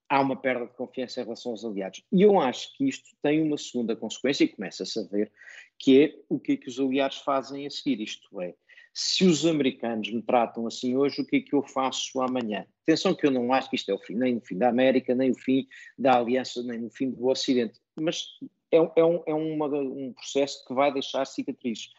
há 0.10 0.22
uma 0.22 0.36
perda 0.36 0.66
de 0.68 0.74
confiança 0.74 1.22
em 1.22 1.24
relação 1.24 1.52
aos 1.54 1.64
aliados. 1.64 2.04
E 2.12 2.22
eu 2.22 2.40
acho 2.40 2.76
que 2.78 2.88
isto 2.88 3.10
tem 3.22 3.42
uma 3.42 3.58
segunda 3.58 3.96
consequência, 3.96 4.44
e 4.44 4.50
começa-se 4.50 5.00
a 5.00 5.04
ver, 5.04 5.32
que 5.80 6.04
é 6.04 6.20
o 6.30 6.40
que 6.40 6.54
é 6.54 6.58
que 6.58 6.68
os 6.68 6.80
aliados 6.80 7.18
fazem 7.18 7.66
a 7.66 7.70
seguir. 7.70 8.02
Isto 8.02 8.42
é, 8.42 8.54
se 8.94 9.26
os 9.26 9.46
americanos 9.46 10.12
me 10.12 10.22
tratam 10.22 10.68
assim 10.68 10.96
hoje, 10.96 11.22
o 11.22 11.26
que 11.26 11.38
é 11.38 11.42
que 11.42 11.54
eu 11.54 11.64
faço 11.64 12.22
amanhã? 12.22 12.66
Atenção 12.84 13.16
que 13.16 13.26
eu 13.26 13.32
não 13.32 13.52
acho 13.52 13.70
que 13.70 13.76
isto 13.76 13.90
é 13.90 13.94
o 13.94 13.98
fim, 13.98 14.14
nem 14.14 14.38
o 14.38 14.42
fim 14.42 14.58
da 14.58 14.70
América, 14.70 15.16
nem 15.16 15.32
o 15.32 15.36
fim 15.36 15.68
da 15.98 16.18
aliança, 16.18 16.62
nem 16.62 16.86
o 16.86 16.90
fim 16.92 17.10
do 17.10 17.28
Ocidente, 17.28 17.80
mas 17.96 18.28
é, 18.72 18.78
é, 18.78 19.04
um, 19.04 19.24
é 19.26 19.34
uma, 19.34 19.68
um 19.68 20.14
processo 20.14 20.64
que 20.68 20.74
vai 20.74 20.94
deixar 20.94 21.26
cicatrizes. 21.26 21.90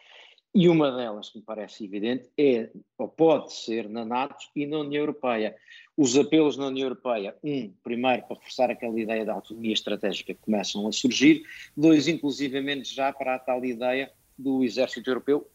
E 0.57 0.69
uma 0.69 0.89
delas, 0.89 1.29
que 1.29 1.39
me 1.39 1.43
parece 1.43 1.83
evidente, 1.83 2.29
é, 2.37 2.69
ou 2.97 3.09
pode 3.09 3.51
ser, 3.53 3.89
na 3.89 4.05
NATO 4.05 4.45
e 4.55 4.65
na 4.65 4.79
União 4.79 5.01
Europeia. 5.01 5.53
Os 5.97 6.17
apelos 6.17 6.55
na 6.55 6.67
União 6.67 6.85
Europeia, 6.85 7.35
um, 7.43 7.73
primeiro, 7.83 8.23
para 8.23 8.37
reforçar 8.37 8.71
aquela 8.71 8.97
ideia 8.97 9.25
da 9.25 9.33
autonomia 9.33 9.73
estratégica 9.73 10.33
que 10.33 10.39
começam 10.39 10.87
a 10.87 10.93
surgir, 10.93 11.43
dois, 11.75 12.07
inclusivamente 12.07 12.95
já 12.95 13.11
para 13.11 13.35
a 13.35 13.39
tal 13.39 13.65
ideia 13.65 14.09
do 14.37 14.63
exército 14.63 15.09
europeu, 15.09 15.45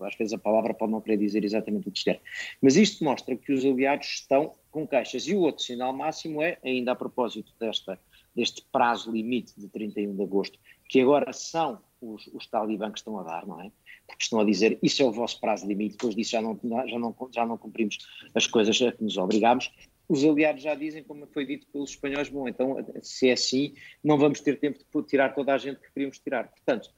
às 0.00 0.14
vezes 0.16 0.32
a 0.32 0.38
palavra 0.38 0.74
pode 0.74 0.92
não 0.92 1.00
querer 1.00 1.16
dizer 1.16 1.44
exatamente 1.44 1.88
o 1.88 1.92
que 1.92 1.98
se 1.98 2.04
quer. 2.04 2.20
Mas 2.60 2.76
isto 2.76 3.04
mostra 3.04 3.36
que 3.36 3.52
os 3.52 3.64
aliados 3.64 4.06
estão 4.06 4.54
com 4.70 4.86
queixas. 4.86 5.26
E 5.26 5.34
o 5.34 5.40
outro 5.40 5.62
sinal 5.62 5.92
máximo 5.92 6.42
é, 6.42 6.58
ainda 6.64 6.92
a 6.92 6.94
propósito 6.96 7.52
desta, 7.58 7.98
deste 8.34 8.64
prazo 8.70 9.10
limite 9.10 9.52
de 9.56 9.68
31 9.68 10.14
de 10.14 10.22
agosto, 10.22 10.58
que 10.88 11.00
agora 11.00 11.32
são 11.32 11.80
os, 12.00 12.26
os 12.28 12.46
talibãs 12.46 12.92
que 12.92 12.98
estão 12.98 13.18
a 13.18 13.22
dar, 13.22 13.46
não 13.46 13.60
é? 13.60 13.70
Porque 14.06 14.22
estão 14.22 14.40
a 14.40 14.44
dizer 14.44 14.78
isso 14.82 15.02
é 15.02 15.04
o 15.04 15.12
vosso 15.12 15.40
prazo 15.40 15.66
limite, 15.66 15.92
depois 15.92 16.14
disso 16.14 16.32
já 16.32 16.42
não, 16.42 16.58
já 16.86 16.98
não, 16.98 17.16
já 17.32 17.46
não 17.46 17.58
cumprimos 17.58 17.98
as 18.34 18.46
coisas 18.46 18.80
a 18.82 18.92
que 18.92 19.02
nos 19.02 19.16
obrigamos. 19.16 19.72
Os 20.08 20.22
aliados 20.24 20.62
já 20.62 20.74
dizem, 20.74 21.02
como 21.02 21.26
foi 21.26 21.44
dito 21.44 21.66
pelos 21.72 21.90
espanhóis, 21.90 22.28
bom, 22.28 22.46
então 22.46 22.76
se 23.02 23.28
é 23.28 23.32
assim, 23.32 23.74
não 24.04 24.16
vamos 24.16 24.40
ter 24.40 24.58
tempo 24.60 24.78
de 24.78 25.02
tirar 25.08 25.34
toda 25.34 25.52
a 25.52 25.58
gente 25.58 25.80
que 25.80 25.92
queríamos 25.92 26.18
tirar. 26.18 26.48
Portanto, 26.48 26.90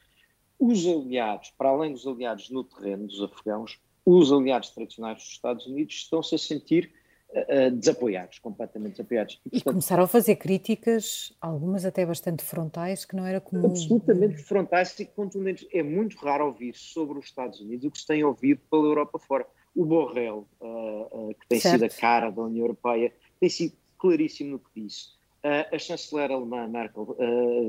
os 0.58 0.86
aliados, 0.86 1.52
para 1.56 1.68
além 1.68 1.92
dos 1.92 2.06
aliados 2.06 2.50
no 2.50 2.64
terreno 2.64 3.06
dos 3.06 3.22
afegãos, 3.22 3.78
os 4.04 4.32
aliados 4.32 4.70
tradicionais 4.70 5.18
dos 5.18 5.28
Estados 5.28 5.66
Unidos 5.66 5.94
estão-se 5.94 6.34
a 6.34 6.38
sentir 6.38 6.90
uh, 7.30 7.70
desapoiados, 7.70 8.38
completamente 8.38 8.92
desapoiados. 8.92 9.34
E, 9.34 9.50
portanto, 9.50 9.60
e, 9.60 9.64
começaram 9.64 10.04
a 10.04 10.08
fazer 10.08 10.36
críticas, 10.36 11.32
algumas 11.40 11.84
até 11.84 12.04
bastante 12.04 12.42
frontais, 12.42 13.04
que 13.04 13.14
não 13.14 13.26
era 13.26 13.40
comum. 13.40 13.66
Absolutamente 13.66 14.38
frontais 14.38 14.98
e 14.98 15.04
contundentes. 15.04 15.68
É 15.72 15.82
muito 15.82 16.16
raro 16.16 16.46
ouvir 16.46 16.74
sobre 16.74 17.18
os 17.18 17.26
Estados 17.26 17.60
Unidos 17.60 17.84
o 17.84 17.90
que 17.90 17.98
se 17.98 18.06
tem 18.06 18.24
ouvido 18.24 18.60
pela 18.70 18.84
Europa 18.84 19.18
fora. 19.18 19.46
O 19.76 19.84
Borrell, 19.84 20.48
uh, 20.60 21.28
uh, 21.30 21.34
que 21.34 21.46
tem 21.46 21.60
certo. 21.60 21.74
sido 21.74 21.84
a 21.84 22.00
cara 22.00 22.30
da 22.30 22.42
União 22.42 22.64
Europeia, 22.64 23.12
tem 23.38 23.48
sido 23.48 23.74
claríssimo 23.98 24.52
no 24.52 24.58
que 24.58 24.82
disse. 24.82 25.10
a 25.42 25.78
chanceler 25.78 26.30
alemã 26.30 26.66
Merkel 26.68 27.16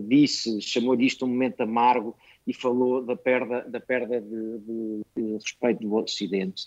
disse, 0.08 0.62
chamou 0.62 0.95
disto 0.95 1.25
um 1.25 1.28
momento 1.28 1.62
amargo 1.62 2.15
e 2.49 2.53
falou 2.53 3.05
da 3.05 3.15
perda, 3.15 3.62
da 3.69 3.79
perda 3.79 4.19
de, 4.19 4.57
de, 4.59 5.01
de 5.15 5.33
respeito 5.33 5.81
do 5.81 5.93
Ocidente. 5.93 6.63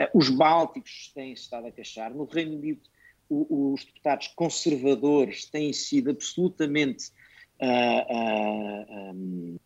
Uh, 0.00 0.16
os 0.16 0.28
Bálticos 0.28 1.10
têm 1.12 1.32
estado 1.32 1.66
a 1.66 1.72
queixar. 1.72 2.14
No 2.14 2.24
Reino 2.24 2.56
Unido, 2.56 2.82
o, 3.28 3.72
os 3.72 3.84
deputados 3.84 4.28
conservadores 4.28 5.46
têm 5.46 5.72
sido 5.72 6.10
absolutamente 6.10 7.10
uh, 7.60 8.14
uh, 8.14 9.12
um, 9.12 9.58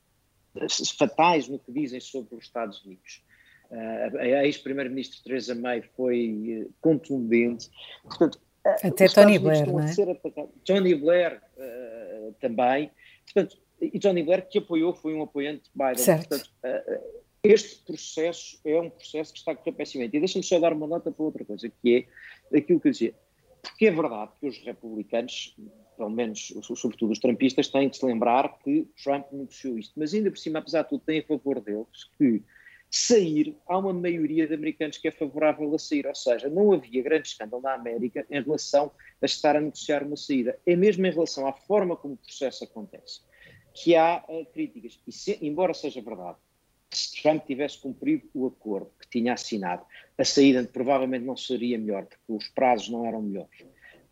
fatais 0.98 1.48
no 1.48 1.58
que 1.58 1.70
dizem 1.70 2.00
sobre 2.00 2.34
os 2.34 2.44
Estados 2.44 2.82
Unidos. 2.82 3.22
a 3.70 4.46
ex-primeira-ministra 4.46 5.20
Theresa 5.22 5.54
May 5.54 5.82
foi 5.94 6.66
contundente. 6.80 7.70
Portanto, 8.02 8.40
até 8.64 9.06
Tony 9.06 9.38
Blair, 9.38 9.66
não 9.66 9.80
é? 9.80 9.92
Tony 10.64 10.94
Blair 10.94 11.42
também. 12.40 12.90
Portanto, 13.26 13.58
e 13.80 13.98
Tony 13.98 14.22
Blair, 14.22 14.48
que 14.48 14.58
apoiou, 14.58 14.92
foi 14.92 15.14
um 15.14 15.22
apoiante 15.22 15.64
de 15.64 15.70
Biden. 15.74 15.98
Certo. 15.98 16.28
Portanto, 16.28 16.50
eh, 16.62 16.84
eh, 16.86 17.00
este 17.44 17.84
processo 17.84 18.60
é 18.64 18.80
um 18.80 18.90
processo 18.90 19.32
que 19.32 19.38
está 19.38 19.52
a 19.52 19.56
correr 19.56 19.72
pessimamente. 19.72 20.16
E 20.16 20.20
deixa-me 20.20 20.44
só 20.44 20.58
dar 20.58 20.72
uma 20.72 20.86
nota 20.86 21.10
para 21.12 21.24
outra 21.24 21.44
coisa, 21.44 21.68
que 21.68 22.08
é 22.52 22.58
aquilo 22.58 22.80
que 22.80 22.88
eu 22.88 22.92
dizia. 22.92 23.14
Porque 23.62 23.86
é 23.86 23.90
verdade 23.90 24.32
que 24.40 24.48
os 24.48 24.58
republicanos, 24.58 25.56
pelo 25.96 26.10
menos, 26.10 26.52
sobretudo 26.62 27.12
os 27.12 27.18
trumpistas, 27.18 27.68
têm 27.68 27.88
de 27.88 27.96
se 27.96 28.04
lembrar 28.04 28.58
que 28.58 28.86
Trump 29.02 29.26
negociou 29.32 29.78
isto. 29.78 29.92
Mas 29.96 30.12
ainda 30.12 30.30
por 30.30 30.38
cima, 30.38 30.58
apesar 30.58 30.82
de 30.82 30.90
tudo, 30.90 31.02
tem 31.04 31.20
a 31.20 31.24
favor 31.24 31.60
deles 31.60 32.10
que 32.18 32.42
sair, 32.90 33.54
há 33.66 33.76
uma 33.76 33.92
maioria 33.92 34.46
de 34.46 34.54
americanos 34.54 34.96
que 34.96 35.06
é 35.06 35.10
favorável 35.10 35.72
a 35.74 35.78
sair. 35.78 36.06
Ou 36.06 36.14
seja, 36.14 36.48
não 36.48 36.72
havia 36.72 37.02
grande 37.02 37.28
escândalo 37.28 37.62
na 37.62 37.74
América 37.74 38.26
em 38.30 38.42
relação 38.42 38.90
a 39.22 39.26
estar 39.26 39.54
a 39.54 39.60
negociar 39.60 40.02
uma 40.02 40.16
saída. 40.16 40.58
É 40.66 40.74
mesmo 40.74 41.06
em 41.06 41.10
relação 41.10 41.46
à 41.46 41.52
forma 41.52 41.96
como 41.96 42.14
o 42.14 42.16
processo 42.16 42.64
acontece 42.64 43.20
que 43.72 43.94
há 43.96 44.24
uh, 44.28 44.44
críticas. 44.46 45.00
E 45.06 45.12
se, 45.12 45.38
embora 45.42 45.74
seja 45.74 46.00
verdade, 46.00 46.38
se 46.90 47.22
Trump 47.22 47.44
tivesse 47.44 47.78
cumprido 47.78 48.28
o 48.34 48.46
acordo 48.46 48.90
que 49.00 49.08
tinha 49.08 49.34
assinado, 49.34 49.84
a 50.16 50.24
saída 50.24 50.64
provavelmente 50.64 51.24
não 51.24 51.36
seria 51.36 51.78
melhor, 51.78 52.06
porque 52.06 52.24
os 52.28 52.48
prazos 52.48 52.88
não 52.88 53.06
eram 53.06 53.22
melhores. 53.22 53.64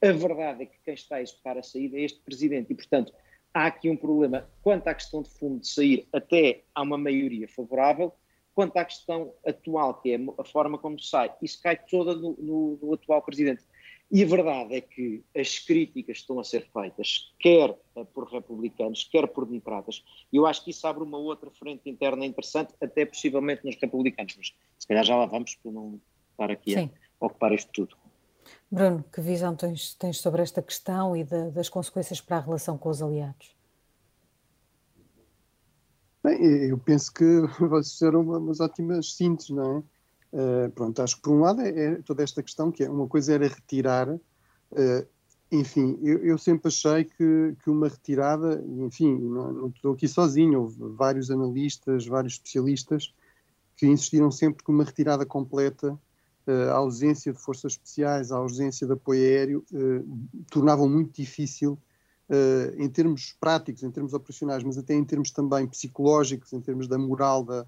A 0.03 0.13
verdade 0.13 0.65
é 0.65 0.67
que 0.67 0.77
quem 0.85 0.95
está 0.95 1.17
a 1.17 1.23
executar 1.23 1.57
a 1.57 1.63
saída 1.63 1.97
é 1.97 2.03
este 2.03 2.21
presidente, 2.21 2.73
e 2.73 2.75
portanto 2.75 3.13
há 3.53 3.67
aqui 3.67 3.89
um 3.89 3.97
problema. 3.97 4.49
Quanto 4.63 4.87
à 4.89 4.95
questão 4.95 5.23
de 5.23 5.31
fundo 5.31 5.61
de 5.61 5.69
sair, 5.69 6.07
até 6.13 6.63
há 6.75 6.83
uma 6.83 6.99
maioria 6.99 7.49
favorável, 7.49 8.13
quanto 8.55 8.77
à 8.77 8.85
questão 8.85 9.33
atual, 9.47 10.01
que 10.01 10.13
é 10.13 10.19
a 10.39 10.45
forma 10.45 10.79
como 10.79 10.99
sai, 11.01 11.33
isso 11.43 11.61
cai 11.63 11.77
toda 11.77 12.15
no, 12.15 12.37
no, 12.39 12.79
no 12.83 12.95
atual 12.95 13.23
presidente. 13.23 13.63
E 14.11 14.23
a 14.23 14.27
verdade 14.27 14.77
é 14.77 14.81
que 14.81 15.25
as 15.37 15.59
críticas 15.59 16.19
estão 16.19 16.39
a 16.39 16.45
ser 16.45 16.69
feitas, 16.73 17.35
quer 17.41 17.77
eh, 17.97 18.05
por 18.05 18.31
republicanos, 18.31 19.03
quer 19.05 19.27
por 19.27 19.45
democratas, 19.47 20.05
e 20.33 20.37
eu 20.37 20.47
acho 20.47 20.65
que 20.65 20.71
isso 20.71 20.87
abre 20.87 21.03
uma 21.03 21.19
outra 21.19 21.51
frente 21.51 21.91
interna 21.91 22.25
interessante, 22.25 22.73
até 22.81 23.05
possivelmente 23.05 23.65
nos 23.65 23.77
republicanos, 23.81 24.35
mas 24.37 24.55
se 24.79 24.87
calhar 24.87 25.05
já 25.05 25.17
lá 25.17 25.27
vamos 25.27 25.57
para 25.57 25.73
não 25.73 26.01
estar 26.31 26.51
aqui 26.53 26.75
Sim. 26.75 26.91
a 27.21 27.27
ocupar 27.27 27.53
isto 27.53 27.71
tudo. 27.73 27.97
Bruno, 28.71 29.05
que 29.13 29.21
visão 29.21 29.57
tens, 29.57 29.95
tens 29.95 30.19
sobre 30.19 30.41
esta 30.41 30.63
questão 30.63 31.17
e 31.17 31.25
de, 31.25 31.51
das 31.51 31.69
consequências 31.69 32.21
para 32.21 32.37
a 32.37 32.41
relação 32.41 32.79
com 32.79 32.89
os 32.89 33.03
aliados? 33.03 33.57
Bem, 36.23 36.43
eu 36.71 36.79
penso 36.79 37.13
que 37.13 37.25
vocês 37.59 37.93
fizeram 37.93 38.21
umas 38.21 38.61
ótimas 38.61 39.15
sínteses, 39.15 39.51
não 39.51 39.79
é? 39.79 39.96
Uh, 40.33 40.71
pronto, 40.73 41.01
acho 41.01 41.17
que 41.17 41.23
por 41.23 41.33
um 41.33 41.41
lado 41.41 41.61
é, 41.63 41.69
é, 41.69 41.95
toda 42.03 42.23
esta 42.23 42.43
questão 42.43 42.71
que 42.71 42.83
é 42.83 42.91
uma 42.91 43.07
coisa 43.07 43.35
era 43.35 43.47
retirar, 43.47 44.09
uh, 44.11 45.07
enfim, 45.51 45.99
eu, 46.03 46.19
eu, 46.19 46.37
sempre 46.37 46.69
achei 46.69 47.05
que, 47.05 47.57
que 47.63 47.71
uma 47.71 47.89
retirada, 47.89 48.63
enfim, 48.81 49.17
não, 49.17 49.53
não, 49.53 49.69
estou 49.69 49.95
aqui 49.95 50.09
sozinho, 50.09 50.63
houve 50.63 50.77
vários 50.97 51.31
analistas, 51.31 52.07
vários 52.07 52.35
especialistas 52.35 53.15
que 53.77 53.87
insistiram 53.87 54.31
sempre 54.31 54.65
que 54.65 54.71
uma 54.71 54.83
retirada 54.83 55.25
completa, 55.25 55.93
uh, 55.93 56.71
a 56.71 56.75
ausência 56.75 57.33
de 57.33 57.39
forças 57.39 57.73
especiais, 57.73 58.33
a 58.33 58.37
ausência 58.37 58.87
de 58.87 58.93
apoio 58.95 59.23
aéreo, 59.23 59.65
tornavam 60.51 60.89
muito 60.89 61.15
difícil 61.15 61.79
em 62.77 62.89
termos 62.89 63.37
práticos, 63.41 63.85
em 63.85 63.91
termos 63.91 64.13
operacionais, 64.13 64.65
mas 64.65 64.77
até 64.77 64.93
em 64.95 65.05
termos 65.05 65.31
também 65.31 65.65
psicológicos, 65.69 66.53
em 66.53 66.61
termos 66.61 66.89
da 66.89 66.99
moral 66.99 67.45
da, 67.45 67.65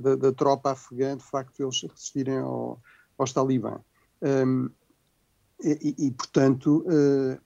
da, 0.00 0.16
da, 0.16 0.32
tropa 0.32 0.72
afegã, 0.72 1.16
de 1.16 1.24
facto, 1.24 1.62
eles 1.62 1.82
resistirem 1.82 2.38
ao, 2.38 2.80
aos 3.16 3.32
talibã. 3.32 3.80
Um, 4.22 4.70
e, 5.62 6.06
e, 6.06 6.10
portanto, 6.10 6.84
uh, 6.86 7.40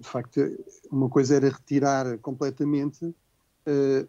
de 0.00 0.08
facto, 0.08 0.40
uma 0.90 1.08
coisa 1.08 1.36
era 1.36 1.48
retirar 1.48 2.18
completamente, 2.18 3.04
uh, 3.04 4.08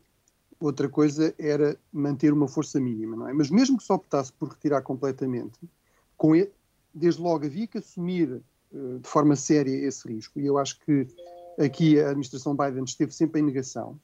outra 0.60 0.90
coisa 0.90 1.34
era 1.38 1.78
manter 1.92 2.34
uma 2.34 2.48
força 2.48 2.80
mínima, 2.80 3.16
não 3.16 3.28
é? 3.28 3.34
Mas 3.34 3.50
mesmo 3.50 3.78
que 3.78 3.84
se 3.84 3.92
optasse 3.92 4.32
por 4.34 4.50
retirar 4.50 4.82
completamente, 4.82 5.60
com 6.18 6.36
ele, 6.36 6.52
desde 6.94 7.22
logo 7.22 7.46
havia 7.46 7.68
que 7.68 7.78
assumir 7.78 8.42
uh, 8.72 9.00
de 9.00 9.08
forma 9.08 9.36
séria 9.36 9.76
esse 9.86 10.08
risco, 10.08 10.40
e 10.40 10.46
eu 10.46 10.58
acho 10.58 10.80
que 10.80 11.08
aqui 11.60 12.00
a 12.00 12.10
administração 12.10 12.56
Biden 12.56 12.84
esteve 12.84 13.14
sempre 13.14 13.42
em 13.42 13.44
negação. 13.44 14.00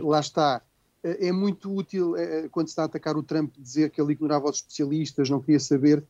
lá 0.00 0.20
está, 0.20 0.62
é 1.20 1.32
muito 1.32 1.74
útil 1.74 2.16
é, 2.16 2.48
quando 2.48 2.68
se 2.68 2.72
está 2.72 2.82
a 2.82 2.86
atacar 2.86 3.16
o 3.16 3.22
Trump 3.22 3.54
dizer 3.58 3.90
que 3.90 4.00
ele 4.00 4.12
ignorava 4.12 4.48
os 4.48 4.56
especialistas, 4.56 5.30
não 5.30 5.40
queria 5.40 5.60
saber, 5.60 6.04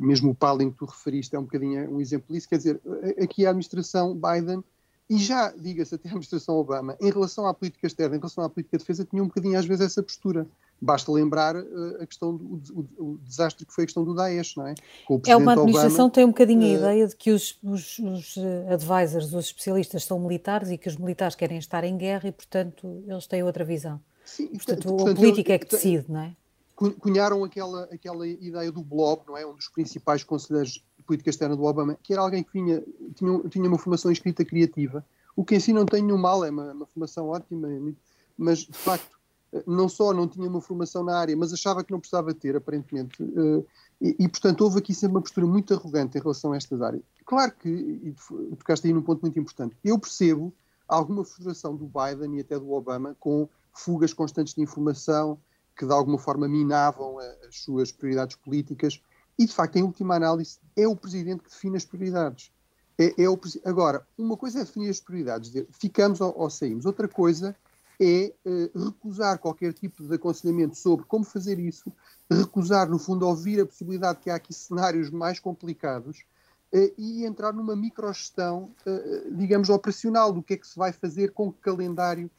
mesmo 0.00 0.30
o 0.30 0.34
Palin 0.34 0.70
que 0.70 0.78
tu 0.78 0.84
referiste 0.84 1.34
é 1.34 1.38
um 1.38 1.44
bocadinho 1.44 1.90
um 1.90 2.00
exemplo 2.00 2.34
disso, 2.34 2.48
quer 2.48 2.58
dizer, 2.58 2.80
aqui 3.22 3.46
a 3.46 3.50
administração 3.50 4.14
Biden 4.14 4.62
e 5.10 5.18
já, 5.18 5.50
diga-se, 5.50 5.94
até 5.94 6.08
a 6.08 6.12
administração 6.12 6.54
Obama, 6.54 6.96
em 7.00 7.10
relação 7.10 7.44
à 7.44 7.52
política 7.52 7.86
externa, 7.86 8.14
em 8.14 8.18
relação 8.20 8.44
à 8.44 8.48
política 8.48 8.78
de 8.78 8.84
defesa, 8.84 9.04
tinha 9.04 9.20
um 9.20 9.26
bocadinho 9.26 9.58
às 9.58 9.66
vezes 9.66 9.86
essa 9.86 10.02
postura. 10.02 10.46
Basta 10.82 11.12
lembrar 11.12 11.56
uh, 11.56 12.02
a 12.02 12.06
questão 12.06 12.34
do 12.34 12.60
o, 12.72 13.12
o, 13.12 13.18
desastre 13.18 13.66
que 13.66 13.72
foi 13.72 13.84
a 13.84 13.86
questão 13.86 14.02
do 14.02 14.14
Daesh, 14.14 14.56
não 14.56 14.66
é? 14.66 14.74
é 15.26 15.36
uma 15.36 15.52
administração 15.52 16.06
Obama, 16.06 16.10
tem 16.10 16.24
um 16.24 16.28
bocadinho 16.28 16.62
a 16.62 16.68
eh, 16.68 16.74
ideia 16.74 17.06
de 17.06 17.16
que 17.16 17.30
os, 17.30 17.58
os, 17.62 17.98
os, 17.98 18.36
eh, 18.38 18.72
advisors, 18.72 19.32
os 19.34 19.44
especialistas 19.46 20.04
são 20.04 20.18
militares 20.18 20.70
e 20.70 20.78
que 20.78 20.88
os 20.88 20.96
militares 20.96 21.34
querem 21.34 21.58
estar 21.58 21.84
em 21.84 21.98
guerra 21.98 22.28
e, 22.28 22.32
portanto, 22.32 23.04
eles 23.06 23.26
têm 23.26 23.42
outra 23.42 23.62
visão. 23.62 24.00
Sim, 24.24 24.46
portanto, 24.46 24.88
portanto, 24.88 25.10
a 25.10 25.14
política 25.14 25.52
eu, 25.52 25.56
é 25.56 25.58
que 25.58 25.66
decide, 25.66 26.06
não 26.08 26.20
é? 26.20 26.36
Cunharam 26.74 27.44
aquela, 27.44 27.84
aquela 27.92 28.26
ideia 28.26 28.72
do 28.72 28.82
Blob, 28.82 29.20
não 29.26 29.36
é? 29.36 29.44
Um 29.44 29.52
dos 29.52 29.68
principais 29.68 30.24
conselheiros 30.24 30.82
de 30.96 31.02
política 31.04 31.28
externa 31.28 31.54
do 31.54 31.64
Obama, 31.64 31.98
que 32.02 32.14
era 32.14 32.22
alguém 32.22 32.42
que 32.42 32.52
vinha, 32.54 32.82
tinha, 33.14 33.38
tinha 33.50 33.68
uma 33.68 33.76
formação 33.76 34.10
escrita 34.10 34.46
criativa, 34.46 35.04
o 35.36 35.44
que 35.44 35.54
em 35.54 35.60
si 35.60 35.74
não 35.74 35.84
tem 35.84 36.02
nenhum 36.02 36.16
mal, 36.16 36.42
é 36.42 36.50
uma, 36.50 36.72
uma 36.72 36.86
formação 36.86 37.28
ótima, 37.28 37.68
mas 38.38 38.60
de 38.60 38.72
facto 38.72 39.19
não 39.66 39.88
só 39.88 40.12
não 40.12 40.28
tinha 40.28 40.48
uma 40.48 40.60
formação 40.60 41.02
na 41.02 41.18
área, 41.18 41.36
mas 41.36 41.52
achava 41.52 41.82
que 41.82 41.90
não 41.90 41.98
precisava 41.98 42.32
ter, 42.32 42.56
aparentemente. 42.56 43.22
Eh, 43.22 43.64
e, 44.00 44.16
e, 44.24 44.28
portanto, 44.28 44.60
houve 44.62 44.78
aqui 44.78 44.94
sempre 44.94 45.16
uma 45.16 45.22
postura 45.22 45.46
muito 45.46 45.74
arrogante 45.74 46.16
em 46.16 46.20
relação 46.20 46.52
a 46.52 46.56
estas 46.56 46.80
áreas. 46.80 47.02
Claro 47.24 47.52
que, 47.58 47.68
e 47.68 48.14
tocaste 48.56 48.86
aí 48.86 48.92
num 48.92 49.02
ponto 49.02 49.20
muito 49.22 49.38
importante, 49.38 49.76
eu 49.84 49.98
percebo 49.98 50.54
alguma 50.86 51.24
frustração 51.24 51.76
do 51.76 51.86
Biden 51.86 52.36
e 52.36 52.40
até 52.40 52.58
do 52.58 52.72
Obama 52.72 53.16
com 53.18 53.48
fugas 53.72 54.12
constantes 54.12 54.54
de 54.54 54.62
informação, 54.62 55.38
que 55.76 55.86
de 55.86 55.92
alguma 55.92 56.18
forma 56.18 56.48
minavam 56.48 57.18
as 57.18 57.60
suas 57.60 57.92
prioridades 57.92 58.36
políticas. 58.36 59.00
E, 59.38 59.46
de 59.46 59.52
facto, 59.52 59.76
em 59.76 59.82
última 59.82 60.16
análise, 60.16 60.58
é 60.76 60.86
o 60.86 60.96
presidente 60.96 61.42
que 61.42 61.50
define 61.50 61.76
as 61.76 61.84
prioridades. 61.84 62.52
É, 62.98 63.22
é 63.22 63.28
o, 63.28 63.40
agora, 63.64 64.06
uma 64.18 64.36
coisa 64.36 64.60
é 64.60 64.64
definir 64.64 64.90
as 64.90 65.00
prioridades, 65.00 65.50
dizer, 65.50 65.66
ficamos 65.70 66.20
ou, 66.20 66.34
ou 66.36 66.50
saímos. 66.50 66.84
Outra 66.84 67.08
coisa 67.08 67.48
é 67.48 67.54
uh, 68.00 68.86
recusar 68.86 69.38
qualquer 69.38 69.74
tipo 69.74 70.02
de 70.02 70.14
aconselhamento 70.14 70.76
sobre 70.76 71.04
como 71.04 71.24
fazer 71.24 71.58
isso, 71.58 71.92
recusar, 72.30 72.88
no 72.88 72.98
fundo, 72.98 73.26
ouvir 73.26 73.60
a 73.60 73.66
possibilidade 73.66 74.20
que 74.20 74.30
há 74.30 74.36
aqui 74.36 74.54
cenários 74.54 75.10
mais 75.10 75.38
complicados 75.38 76.24
uh, 76.74 76.92
e 76.96 77.26
entrar 77.26 77.52
numa 77.52 77.76
microgestão, 77.76 78.70
uh, 78.86 79.34
digamos, 79.34 79.68
operacional 79.68 80.32
do 80.32 80.42
que 80.42 80.54
é 80.54 80.56
que 80.56 80.66
se 80.66 80.78
vai 80.78 80.92
fazer 80.92 81.32
com 81.32 81.48
o 81.48 81.52
calendário. 81.52 82.30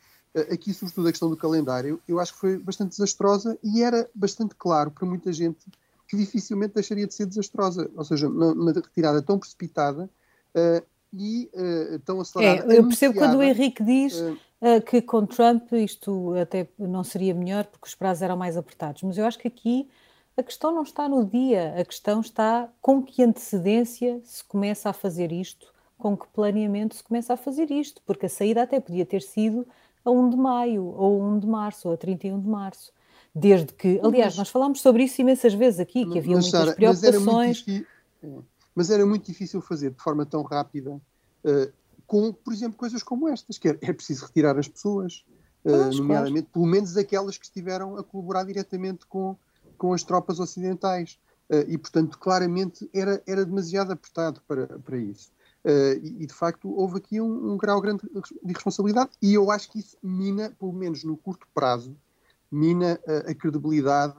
aqui, 0.52 0.74
sobretudo, 0.74 1.08
a 1.08 1.12
questão 1.12 1.30
do 1.30 1.38
calendário, 1.38 2.02
eu 2.08 2.20
acho 2.20 2.34
que 2.34 2.40
foi 2.40 2.58
bastante 2.58 2.92
desastrosa 2.92 3.58
e 3.64 3.84
era 3.84 4.10
bastante 4.16 4.56
claro 4.56 4.90
para 4.90 5.06
muita 5.06 5.32
gente 5.32 5.66
que 6.08 6.18
dificilmente 6.18 6.74
deixaria 6.74 7.06
de 7.06 7.14
ser 7.14 7.28
desastrosa. 7.28 7.90
Ou 7.96 8.04
seja, 8.04 8.28
uma, 8.28 8.72
retirada 8.72 9.22
tão 9.22 9.38
precipitada 9.38 10.10
e 11.14 11.50
tão 12.06 12.20
acelerada. 12.22 12.74
É, 12.74 12.80
eu 12.80 12.88
percebo 12.88 13.16
quando 13.16 13.36
o 13.36 13.44
Henrique 13.44 13.84
diz 13.84 14.14
que 14.86 15.02
com 15.02 15.26
Trump 15.26 15.72
isto 15.74 16.36
até 16.36 16.68
não 16.78 17.04
seria 17.04 17.34
melhor 17.34 17.66
porque 17.66 17.88
os 17.88 17.96
prazos 17.96 18.22
eram 18.22 18.38
mais 18.38 18.56
apertados. 18.56 19.02
Mas 19.02 19.18
eu 19.18 19.26
acho 19.26 19.40
que 19.40 19.48
aqui 19.48 19.90
a 20.38 20.44
questão 20.44 20.74
não 20.74 20.84
está 20.84 21.10
no 21.10 21.26
dia, 21.26 21.76
a 21.78 21.84
questão 21.84 22.22
está 22.22 22.70
com 22.82 23.02
que 23.02 23.24
antecedência 23.24 24.22
se 24.24 24.44
começa 24.44 24.90
a 24.90 24.94
fazer 24.94 25.32
isto, 25.32 25.74
com 25.98 26.16
que 26.16 26.28
planeamento 26.28 26.96
se 26.96 27.04
começa 27.04 27.34
a 27.34 27.38
fazer 27.38 27.70
isto, 27.72 28.02
porque 28.06 28.26
a 28.28 28.30
saída 28.30 28.62
até 28.64 28.80
podia 28.80 29.06
ter 29.06 29.22
sido 29.22 29.68
a 30.06 30.12
1 30.12 30.30
de 30.30 30.38
maio, 30.38 30.86
ou 30.86 31.22
1 31.22 31.40
de 31.40 31.48
março, 31.48 31.88
ou 31.88 31.94
a 31.94 31.98
31 31.98 32.40
de 32.40 32.48
março. 32.48 32.92
Desde 33.34 33.72
que, 33.74 34.00
aliás, 34.04 34.34
mas, 34.34 34.38
nós 34.38 34.50
falámos 34.50 34.82
sobre 34.82 35.04
isso 35.04 35.22
imensas 35.22 35.54
vezes 35.54 35.80
aqui, 35.80 36.06
que 36.06 36.20
havia 36.20 36.34
muitas 36.34 36.50
Sarah, 36.50 36.74
preocupações. 36.74 37.64
Mas 37.66 37.68
era, 37.68 37.80
difícil, 37.80 38.46
mas 38.76 38.90
era, 38.90 39.06
muito 39.06 39.26
difícil 39.26 39.62
fazer 39.62 39.92
de 39.92 40.02
forma 40.02 40.26
tão 40.26 40.44
rápida 40.44 40.92
uh, 41.46 41.74
com, 42.12 42.34
por 42.34 42.52
exemplo, 42.52 42.78
coisas 42.78 43.02
como 43.02 43.30
estas, 43.30 43.58
que 43.58 43.70
é, 43.70 43.78
é 43.82 43.94
preciso 43.94 44.26
retirar 44.26 44.60
as 44.60 44.68
pessoas, 44.68 45.24
uh, 45.64 45.96
nomeadamente, 45.96 46.48
claro. 46.48 46.52
pelo 46.52 46.66
menos 46.66 46.98
aquelas 46.98 47.38
que 47.38 47.46
estiveram 47.46 47.96
a 47.96 48.04
colaborar 48.04 48.44
diretamente 48.44 49.06
com, 49.06 49.38
com 49.78 49.94
as 49.94 50.04
tropas 50.04 50.38
ocidentais. 50.38 51.18
Uh, 51.50 51.64
e, 51.70 51.78
portanto, 51.78 52.20
claramente 52.20 52.90
era, 52.94 53.24
era 53.26 53.46
demasiado 53.46 53.94
apertado 53.94 54.42
para, 54.46 54.68
para 54.80 54.98
isso. 54.98 55.32
Uh, 55.64 56.04
e, 56.04 56.24
e, 56.24 56.26
de 56.26 56.34
facto, 56.34 56.70
houve 56.70 56.98
aqui 56.98 57.22
um, 57.22 57.54
um, 57.54 57.56
grau 57.56 57.80
grande 57.80 58.02
de 58.04 58.54
responsabilidade, 58.54 59.12
e 59.22 59.34
eu 59.34 59.50
acho 59.50 59.72
que 59.72 59.80
isso 59.80 59.96
mina, 60.04 60.54
pelo 60.60 60.74
menos 60.74 61.06
no 61.06 61.16
curto 61.16 61.48
prazo, 61.54 61.96
mina 62.52 63.00
a 63.26 63.34
credibilidade, 63.34 64.18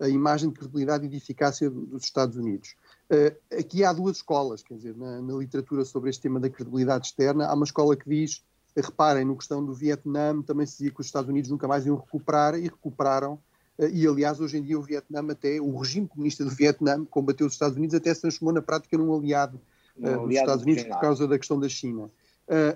a 0.00 0.08
imagem 0.08 0.48
de 0.48 0.54
credibilidade 0.54 1.04
e 1.04 1.08
de 1.10 1.18
eficácia 1.18 1.68
dos 1.68 2.04
Estados 2.04 2.38
Unidos. 2.38 2.74
Uh, 3.10 3.36
aqui 3.58 3.84
há 3.84 3.92
duas 3.92 4.16
escolas, 4.16 4.62
quer 4.62 4.74
dizer, 4.74 4.96
na, 4.96 5.20
na, 5.20 5.34
literatura 5.34 5.84
sobre 5.84 6.08
este 6.08 6.22
tema 6.22 6.40
da 6.40 6.48
credibilidade 6.48 7.06
externa, 7.06 7.46
há 7.46 7.54
uma 7.54 7.66
escola 7.66 7.94
que 7.94 8.08
diz, 8.08 8.42
reparem, 8.74 9.26
no 9.26 9.36
questão 9.36 9.64
do 9.64 9.74
Vietnã, 9.74 10.40
também 10.40 10.66
se 10.66 10.78
dizia 10.78 10.90
que 10.90 11.00
os 11.00 11.06
Estados 11.06 11.28
Unidos 11.28 11.50
nunca 11.50 11.68
mais 11.68 11.84
iam 11.84 11.96
recuperar, 11.96 12.58
e 12.58 12.62
recuperaram, 12.62 13.34
uh, 13.78 13.86
e 13.92 14.06
aliás, 14.06 14.40
hoje 14.40 14.56
em 14.56 14.62
dia 14.62 14.78
o 14.78 14.82
Vietnã 14.82 15.20
até, 15.30 15.60
o 15.60 15.76
regime 15.76 16.08
comunista 16.08 16.44
do 16.44 16.50
Vietnã, 16.50 17.04
combateu 17.04 17.46
os 17.46 17.52
Estados 17.52 17.76
Unidos, 17.76 17.94
até 17.94 18.12
se 18.14 18.22
transformou 18.22 18.54
na 18.54 18.62
prática 18.62 18.96
num 18.96 19.14
aliado, 19.14 19.60
uh, 19.98 20.06
aliado 20.06 20.26
dos 20.26 20.36
Estados 20.36 20.62
Unidos 20.62 20.84
por 20.84 21.00
causa 21.00 21.28
da 21.28 21.38
questão 21.38 21.60
da 21.60 21.68
China. 21.68 22.10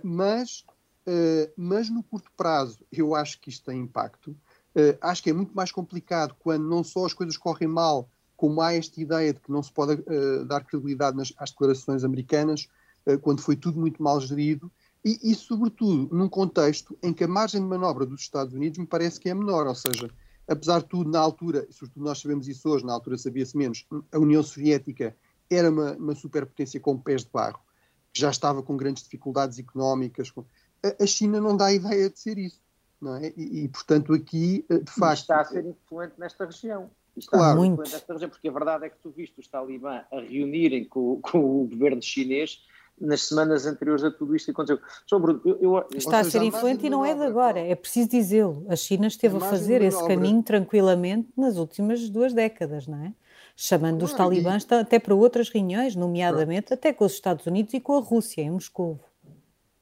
mas, 0.03 0.65
mas 1.57 1.89
no 1.89 2.03
curto 2.03 2.31
prazo, 2.37 2.81
eu 2.93 3.15
acho 3.15 3.41
que 3.41 3.49
isto 3.49 3.65
tem 3.65 3.81
impacto, 3.81 4.37
acho 5.01 5.23
que 5.23 5.31
é 5.31 5.33
muito 5.33 5.55
mais 5.55 5.73
complicado 5.73 6.37
quando 6.39 6.69
não 6.69 6.85
só 6.85 7.07
as 7.07 7.15
coisas 7.15 7.37
correm 7.37 7.67
mal, 7.67 8.11
como 8.39 8.63
há 8.63 8.73
esta 8.73 9.01
ideia 9.01 9.35
de 9.35 9.41
que 9.41 9.51
não 9.51 9.61
se 9.61 9.73
pode 9.73 10.01
uh, 10.01 10.45
dar 10.47 10.65
credibilidade 10.65 11.17
nas, 11.17 11.35
às 11.37 11.51
declarações 11.51 12.05
americanas, 12.05 12.69
uh, 13.05 13.19
quando 13.19 13.43
foi 13.43 13.57
tudo 13.57 13.81
muito 13.81 14.01
mal 14.01 14.21
gerido, 14.21 14.71
e, 15.05 15.33
e, 15.33 15.35
sobretudo, 15.35 16.15
num 16.15 16.29
contexto 16.29 16.97
em 17.03 17.13
que 17.13 17.25
a 17.25 17.29
margem 17.29 17.61
de 17.61 17.67
manobra 17.67 18.07
dos 18.07 18.21
Estados 18.21 18.55
Unidos 18.55 18.79
me 18.79 18.87
parece 18.87 19.19
que 19.19 19.29
é 19.29 19.35
menor, 19.35 19.67
ou 19.67 19.75
seja, 19.75 20.09
apesar 20.47 20.81
de 20.81 20.87
tudo, 20.87 21.11
na 21.11 21.19
altura, 21.19 21.67
e 21.69 21.73
sobretudo 21.73 22.05
nós 22.05 22.21
sabemos 22.21 22.47
isso 22.47 22.69
hoje, 22.69 22.87
na 22.87 22.93
altura 22.93 23.19
sabia-se 23.19 23.57
menos, 23.57 23.85
a 24.13 24.19
União 24.19 24.43
Soviética 24.43 25.17
era 25.51 25.69
uma, 25.69 25.93
uma 25.95 26.15
superpotência 26.15 26.79
com 26.79 26.97
pés 26.97 27.25
de 27.25 27.31
barro, 27.33 27.59
que 28.13 28.21
já 28.21 28.31
estava 28.31 28.63
com 28.63 28.77
grandes 28.77 29.03
dificuldades 29.03 29.59
económicas. 29.59 30.31
Com... 30.31 30.45
A, 30.85 31.03
a 31.03 31.07
China 31.07 31.41
não 31.41 31.57
dá 31.57 31.73
ideia 31.73 32.09
de 32.09 32.19
ser 32.19 32.39
isso. 32.39 32.61
Não 33.01 33.15
é? 33.15 33.33
e, 33.37 33.65
e, 33.65 33.69
portanto, 33.69 34.13
aqui, 34.13 34.65
eh, 34.69 34.79
de 34.79 34.91
facto. 34.91 35.21
Está 35.21 35.41
a 35.41 35.45
ser 35.45 35.65
influente 35.65 36.15
nesta 36.19 36.45
região 36.45 36.91
está 37.19 37.37
claro. 37.37 37.59
muito. 37.59 37.83
porque 38.31 38.49
a 38.49 38.53
verdade 38.53 38.87
é 38.87 38.89
que 38.89 38.99
tu 39.03 39.11
viste 39.11 39.39
os 39.39 39.49
talibã 39.49 40.03
a 40.13 40.21
reunirem 40.21 40.85
com, 40.85 41.21
com 41.21 41.63
o 41.63 41.69
governo 41.69 42.03
chinês 42.03 42.63
nas 43.01 43.23
semanas 43.23 43.67
anteriores 43.67 44.03
a 44.03 44.11
tudo 44.11 44.35
isto 44.35 44.47
que 44.47 44.51
aconteceu. 44.51 44.81
Sobre, 45.07 45.33
eu, 45.45 45.59
eu, 45.61 45.87
Está 45.95 46.21
a 46.21 46.25
ser 46.25 46.43
influente 46.43 46.87
e 46.87 46.91
não 46.91 47.05
é 47.05 47.15
de 47.15 47.23
agora, 47.23 47.61
é 47.61 47.75
preciso 47.75 48.09
dizê-lo. 48.09 48.67
A 48.69 48.77
China 48.77 49.07
esteve 49.07 49.37
a 49.37 49.41
fazer 49.41 49.83
esse 49.83 50.05
caminho 50.07 50.43
tranquilamente 50.43 51.29
nas 51.37 51.57
últimas 51.57 52.09
duas 52.09 52.33
décadas, 52.33 52.87
não 52.87 53.05
é? 53.05 53.13
Chamando 53.57 54.05
os 54.05 54.13
talibãs 54.13 54.65
e... 54.71 54.75
até 54.75 54.99
para 54.99 55.15
outras 55.15 55.49
reuniões, 55.49 55.97
nomeadamente 55.97 56.73
até 56.73 56.93
com 56.93 57.05
os 57.05 57.13
Estados 57.13 57.47
Unidos 57.47 57.75
e 57.75 57.81
com 57.81 57.97
a 57.97 58.01
Rússia, 58.01 58.43
em 58.43 58.51
Moscou. 58.51 59.01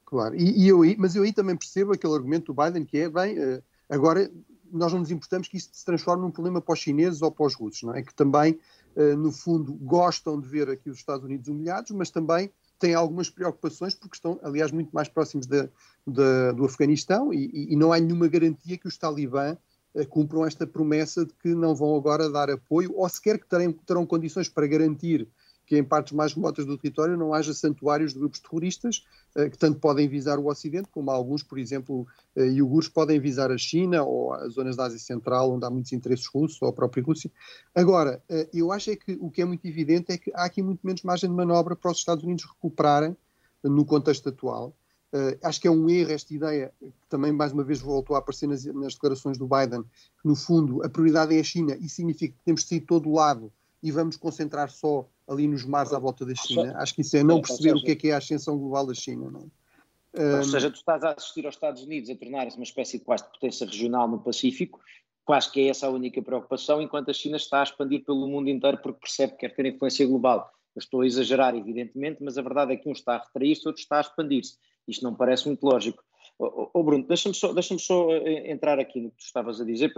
Claro, 0.05 0.35
e, 0.35 0.63
e 0.63 0.67
eu, 0.67 0.81
mas 0.97 1.15
eu 1.15 1.23
aí 1.23 1.33
também 1.33 1.55
percebo 1.55 1.93
aquele 1.93 2.13
argumento 2.13 2.53
do 2.53 2.63
Biden 2.63 2.85
que 2.85 2.97
é, 2.97 3.09
bem, 3.09 3.37
eh, 3.37 3.61
agora 3.89 4.31
nós 4.71 4.91
não 4.91 4.99
nos 4.99 5.11
importamos 5.11 5.47
que 5.47 5.57
isso 5.57 5.69
se 5.71 5.85
transforme 5.85 6.23
num 6.23 6.31
problema 6.31 6.61
para 6.61 6.73
os 6.73 6.79
chineses 6.79 7.21
ou 7.21 7.31
para 7.31 7.45
os 7.45 7.55
russos, 7.55 7.83
não 7.83 7.95
é? 7.95 8.01
Que 8.01 8.13
também, 8.13 8.59
uh, 8.95 9.17
no 9.17 9.31
fundo, 9.31 9.73
gostam 9.73 10.39
de 10.39 10.47
ver 10.47 10.69
aqui 10.69 10.89
os 10.89 10.97
Estados 10.97 11.23
Unidos 11.25 11.47
humilhados, 11.47 11.91
mas 11.91 12.09
também 12.09 12.51
têm 12.79 12.93
algumas 12.93 13.29
preocupações 13.29 13.95
porque 13.95 14.15
estão, 14.15 14.39
aliás, 14.43 14.71
muito 14.71 14.91
mais 14.91 15.07
próximos 15.07 15.47
de, 15.47 15.63
de, 16.05 16.53
do 16.55 16.65
Afeganistão 16.65 17.33
e, 17.33 17.71
e, 17.73 17.75
não 17.75 17.91
há 17.91 17.99
nenhuma 17.99 18.27
garantia 18.27 18.77
que 18.77 18.87
os 18.87 18.97
talibã 18.97 19.57
uh, 19.95 20.07
cumpram 20.07 20.45
esta 20.45 20.67
promessa 20.67 21.25
de 21.25 21.33
que 21.33 21.55
não 21.55 21.75
vão 21.75 21.95
agora 21.95 22.29
dar 22.29 22.49
apoio 22.49 22.93
ou 22.95 23.07
sequer 23.09 23.39
que 23.39 23.47
terem, 23.47 23.71
terão 23.71 24.05
condições 24.05 24.47
para 24.47 24.67
garantir 24.67 25.27
que 25.67 25.77
em 25.77 25.83
partes 25.83 26.13
mais 26.13 26.33
remotas 26.33 26.65
do 26.65 26.77
território 26.77 27.17
não 27.17 27.33
haja 27.33 27.53
santuários 27.53 28.13
de 28.13 28.19
grupos 28.19 28.39
terroristas 28.39 29.05
eh, 29.35 29.49
que 29.49 29.57
tanto 29.57 29.79
podem 29.79 30.07
visar 30.07 30.39
o 30.39 30.47
Ocidente, 30.47 30.87
como 30.89 31.11
alguns, 31.11 31.43
por 31.43 31.59
exemplo, 31.59 32.07
uh, 32.35 32.41
iogures 32.41 32.87
podem 32.87 33.19
visar 33.19 33.51
a 33.51 33.57
China 33.57 34.01
ou 34.01 34.33
as 34.33 34.53
zonas 34.53 34.77
da 34.77 34.85
Ásia 34.85 34.97
Central, 34.97 35.51
onde 35.51 35.65
há 35.65 35.69
muitos 35.69 35.91
interesses 35.91 36.25
russos, 36.25 36.59
ou 36.61 36.69
a 36.69 36.73
própria 36.73 37.03
Rússia. 37.03 37.29
Agora, 37.75 38.23
uh, 38.29 38.49
eu 38.53 38.71
acho 38.71 38.91
é 38.91 38.95
que 38.95 39.17
o 39.19 39.29
que 39.29 39.41
é 39.41 39.45
muito 39.45 39.67
evidente 39.67 40.11
é 40.11 40.17
que 40.17 40.31
há 40.33 40.45
aqui 40.45 40.63
muito 40.63 40.79
menos 40.83 41.03
margem 41.03 41.29
de 41.29 41.35
manobra 41.35 41.75
para 41.75 41.91
os 41.91 41.97
Estados 41.97 42.23
Unidos 42.23 42.45
recuperarem 42.45 43.15
no 43.61 43.83
contexto 43.83 44.29
atual. 44.29 44.73
Uh, 45.13 45.37
acho 45.43 45.59
que 45.59 45.67
é 45.67 45.71
um 45.71 45.89
erro 45.89 46.11
esta 46.11 46.33
ideia, 46.33 46.73
que 46.79 47.07
também 47.09 47.33
mais 47.33 47.51
uma 47.51 47.63
vez 47.63 47.79
voltou 47.81 48.15
a 48.15 48.19
aparecer 48.19 48.47
nas, 48.47 48.63
nas, 48.63 48.93
declarações 48.93 49.37
do 49.37 49.47
Biden, 49.47 49.83
que 49.83 50.27
no 50.27 50.35
fundo 50.35 50.81
a 50.81 50.89
prioridade 50.89 51.35
é 51.35 51.39
a 51.41 51.43
China 51.43 51.77
e 51.77 51.89
significa 51.89 52.33
que 52.37 52.43
temos 52.45 52.61
de 52.63 52.69
sair 52.69 52.81
todo 52.81 53.09
o 53.09 53.15
lado 53.15 53.51
e 53.81 53.91
vamos 53.91 54.17
concentrar 54.17 54.69
só 54.69 55.07
ali 55.27 55.47
nos 55.47 55.65
mares 55.65 55.93
à 55.93 55.99
volta 55.99 56.25
da 56.25 56.33
China. 56.33 56.73
Acho 56.77 56.95
que 56.95 57.01
isso 57.01 57.15
é 57.17 57.23
não 57.23 57.41
perceber 57.41 57.75
o 57.75 57.81
que 57.81 57.91
é 57.91 57.95
que 57.95 58.09
é 58.09 58.13
a 58.13 58.17
ascensão 58.17 58.57
global 58.57 58.85
da 58.85 58.93
China. 58.93 59.29
Não 59.29 59.41
é? 59.41 60.37
Ou 60.37 60.43
seja, 60.43 60.71
tu 60.71 60.75
estás 60.75 61.03
a 61.03 61.11
assistir 61.11 61.45
aos 61.45 61.55
Estados 61.55 61.83
Unidos 61.83 62.09
a 62.09 62.15
tornar-se 62.15 62.57
uma 62.57 62.63
espécie 62.63 62.97
de 62.97 63.03
quase 63.03 63.23
de 63.23 63.29
potência 63.29 63.67
regional 63.67 64.07
no 64.07 64.19
Pacífico, 64.19 64.79
quase 65.23 65.51
que 65.51 65.61
é 65.61 65.67
essa 65.67 65.85
a 65.85 65.89
única 65.89 66.21
preocupação, 66.21 66.81
enquanto 66.81 67.11
a 67.11 67.13
China 67.13 67.37
está 67.37 67.59
a 67.59 67.63
expandir 67.63 68.03
pelo 68.03 68.27
mundo 68.27 68.49
inteiro 68.49 68.79
porque 68.79 68.99
percebe 68.99 69.33
que 69.33 69.39
quer 69.39 69.55
ter 69.55 69.65
influência 69.65 70.07
global. 70.07 70.51
Eu 70.75 70.79
estou 70.79 71.01
a 71.01 71.07
exagerar, 71.07 71.55
evidentemente, 71.55 72.23
mas 72.23 72.37
a 72.37 72.41
verdade 72.41 72.73
é 72.73 72.77
que 72.77 72.87
um 72.87 72.93
está 72.93 73.15
a 73.15 73.19
retrair-se, 73.19 73.67
outro 73.67 73.81
está 73.81 73.97
a 73.97 74.01
expandir-se. 74.01 74.57
Isto 74.87 75.03
não 75.03 75.13
parece 75.13 75.47
muito 75.47 75.63
lógico. 75.63 76.03
Ô, 76.39 76.69
oh, 76.73 76.83
Bruno, 76.83 77.03
deixa-me 77.03 77.35
só, 77.35 77.51
deixa 77.51 77.77
só 77.79 78.11
eh, 78.11 78.51
entrar 78.51 78.79
aqui 78.79 79.01
no 79.01 79.09
que 79.09 79.17
tu 79.17 79.25
estavas 79.25 79.59
a 79.59 79.65
dizer, 79.65 79.91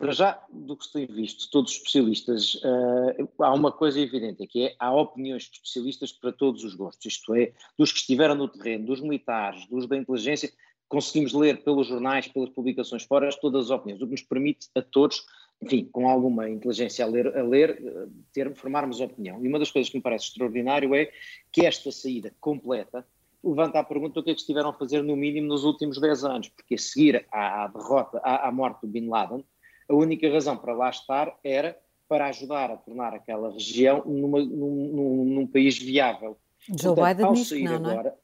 para 0.00 0.12
já, 0.12 0.42
do 0.50 0.74
que 0.78 0.86
se 0.86 0.92
tem 0.94 1.06
visto, 1.06 1.50
todos 1.50 1.72
os 1.72 1.76
especialistas, 1.76 2.54
uh, 2.54 3.28
há 3.38 3.52
uma 3.52 3.70
coisa 3.70 4.00
evidente, 4.00 4.42
é 4.42 4.46
que 4.46 4.64
é, 4.64 4.76
há 4.78 4.90
opiniões 4.94 5.42
de 5.42 5.58
especialistas 5.58 6.10
para 6.10 6.32
todos 6.32 6.64
os 6.64 6.74
gostos, 6.74 7.04
isto 7.04 7.34
é, 7.34 7.52
dos 7.78 7.92
que 7.92 7.98
estiveram 7.98 8.34
no 8.34 8.48
terreno, 8.48 8.86
dos 8.86 9.02
militares, 9.02 9.66
dos 9.66 9.86
da 9.86 9.98
inteligência, 9.98 10.50
conseguimos 10.88 11.34
ler 11.34 11.62
pelos 11.62 11.86
jornais, 11.86 12.26
pelas 12.26 12.48
publicações 12.48 13.04
fora, 13.04 13.28
todas 13.42 13.66
as 13.66 13.70
opiniões, 13.70 14.00
o 14.00 14.06
que 14.06 14.12
nos 14.12 14.22
permite 14.22 14.68
a 14.74 14.80
todos, 14.80 15.22
enfim, 15.60 15.86
com 15.92 16.08
alguma 16.08 16.48
inteligência 16.48 17.04
a 17.04 17.08
ler, 17.08 17.36
a 17.36 17.42
ler 17.42 17.70
eh, 17.70 18.08
ter, 18.32 18.54
formarmos 18.54 19.00
opinião. 19.00 19.44
E 19.44 19.48
uma 19.48 19.58
das 19.58 19.70
coisas 19.70 19.90
que 19.90 19.98
me 19.98 20.02
parece 20.02 20.28
extraordinário 20.28 20.94
é 20.94 21.12
que 21.52 21.66
esta 21.66 21.92
saída 21.92 22.34
completa 22.40 23.06
levanta 23.44 23.78
a 23.78 23.84
pergunta 23.84 24.18
o 24.18 24.22
que 24.22 24.30
é 24.30 24.34
que 24.34 24.40
estiveram 24.40 24.70
a 24.70 24.72
fazer 24.72 25.02
no 25.02 25.14
mínimo 25.14 25.48
nos 25.48 25.62
últimos 25.62 26.00
10 26.00 26.24
anos, 26.24 26.48
porque 26.48 26.76
a 26.76 26.78
seguir 26.78 27.26
à 27.30 27.68
derrota, 27.68 28.18
à, 28.24 28.48
à 28.48 28.52
morte 28.52 28.80
do 28.80 28.88
Bin 28.88 29.06
Laden, 29.06 29.44
a 29.90 29.94
única 29.94 30.30
razão 30.30 30.56
para 30.56 30.72
lá 30.72 30.88
estar 30.88 31.36
era 31.42 31.76
para 32.08 32.26
ajudar 32.28 32.70
a 32.70 32.76
tornar 32.76 33.14
aquela 33.14 33.52
região 33.52 34.02
numa, 34.04 34.40
num, 34.40 34.90
num, 34.92 35.24
num, 35.24 35.46
país 35.46 35.78
viável. 35.78 36.36
Joe 36.68 36.94
Portanto, 36.94 37.16
Biden 37.16 37.32
diz 37.32 37.48
que 37.48 37.62
não, 37.62 37.74
agora, 37.74 38.16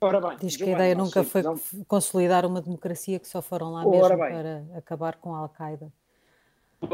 não 0.00 0.08
é? 0.08 0.20
Bem, 0.28 0.38
diz 0.40 0.56
que 0.56 0.64
a 0.64 0.66
ideia 0.66 0.94
Biden, 0.94 1.04
nunca 1.04 1.24
foi 1.24 1.42
não. 1.42 1.58
consolidar 1.86 2.44
uma 2.44 2.60
democracia 2.60 3.18
que 3.18 3.26
só 3.26 3.40
foram 3.40 3.72
lá 3.72 3.86
mesmo 3.86 4.08
bem. 4.08 4.18
para 4.18 4.64
acabar 4.76 5.16
com 5.16 5.34
a 5.34 5.38
Al-Qaeda. 5.38 5.92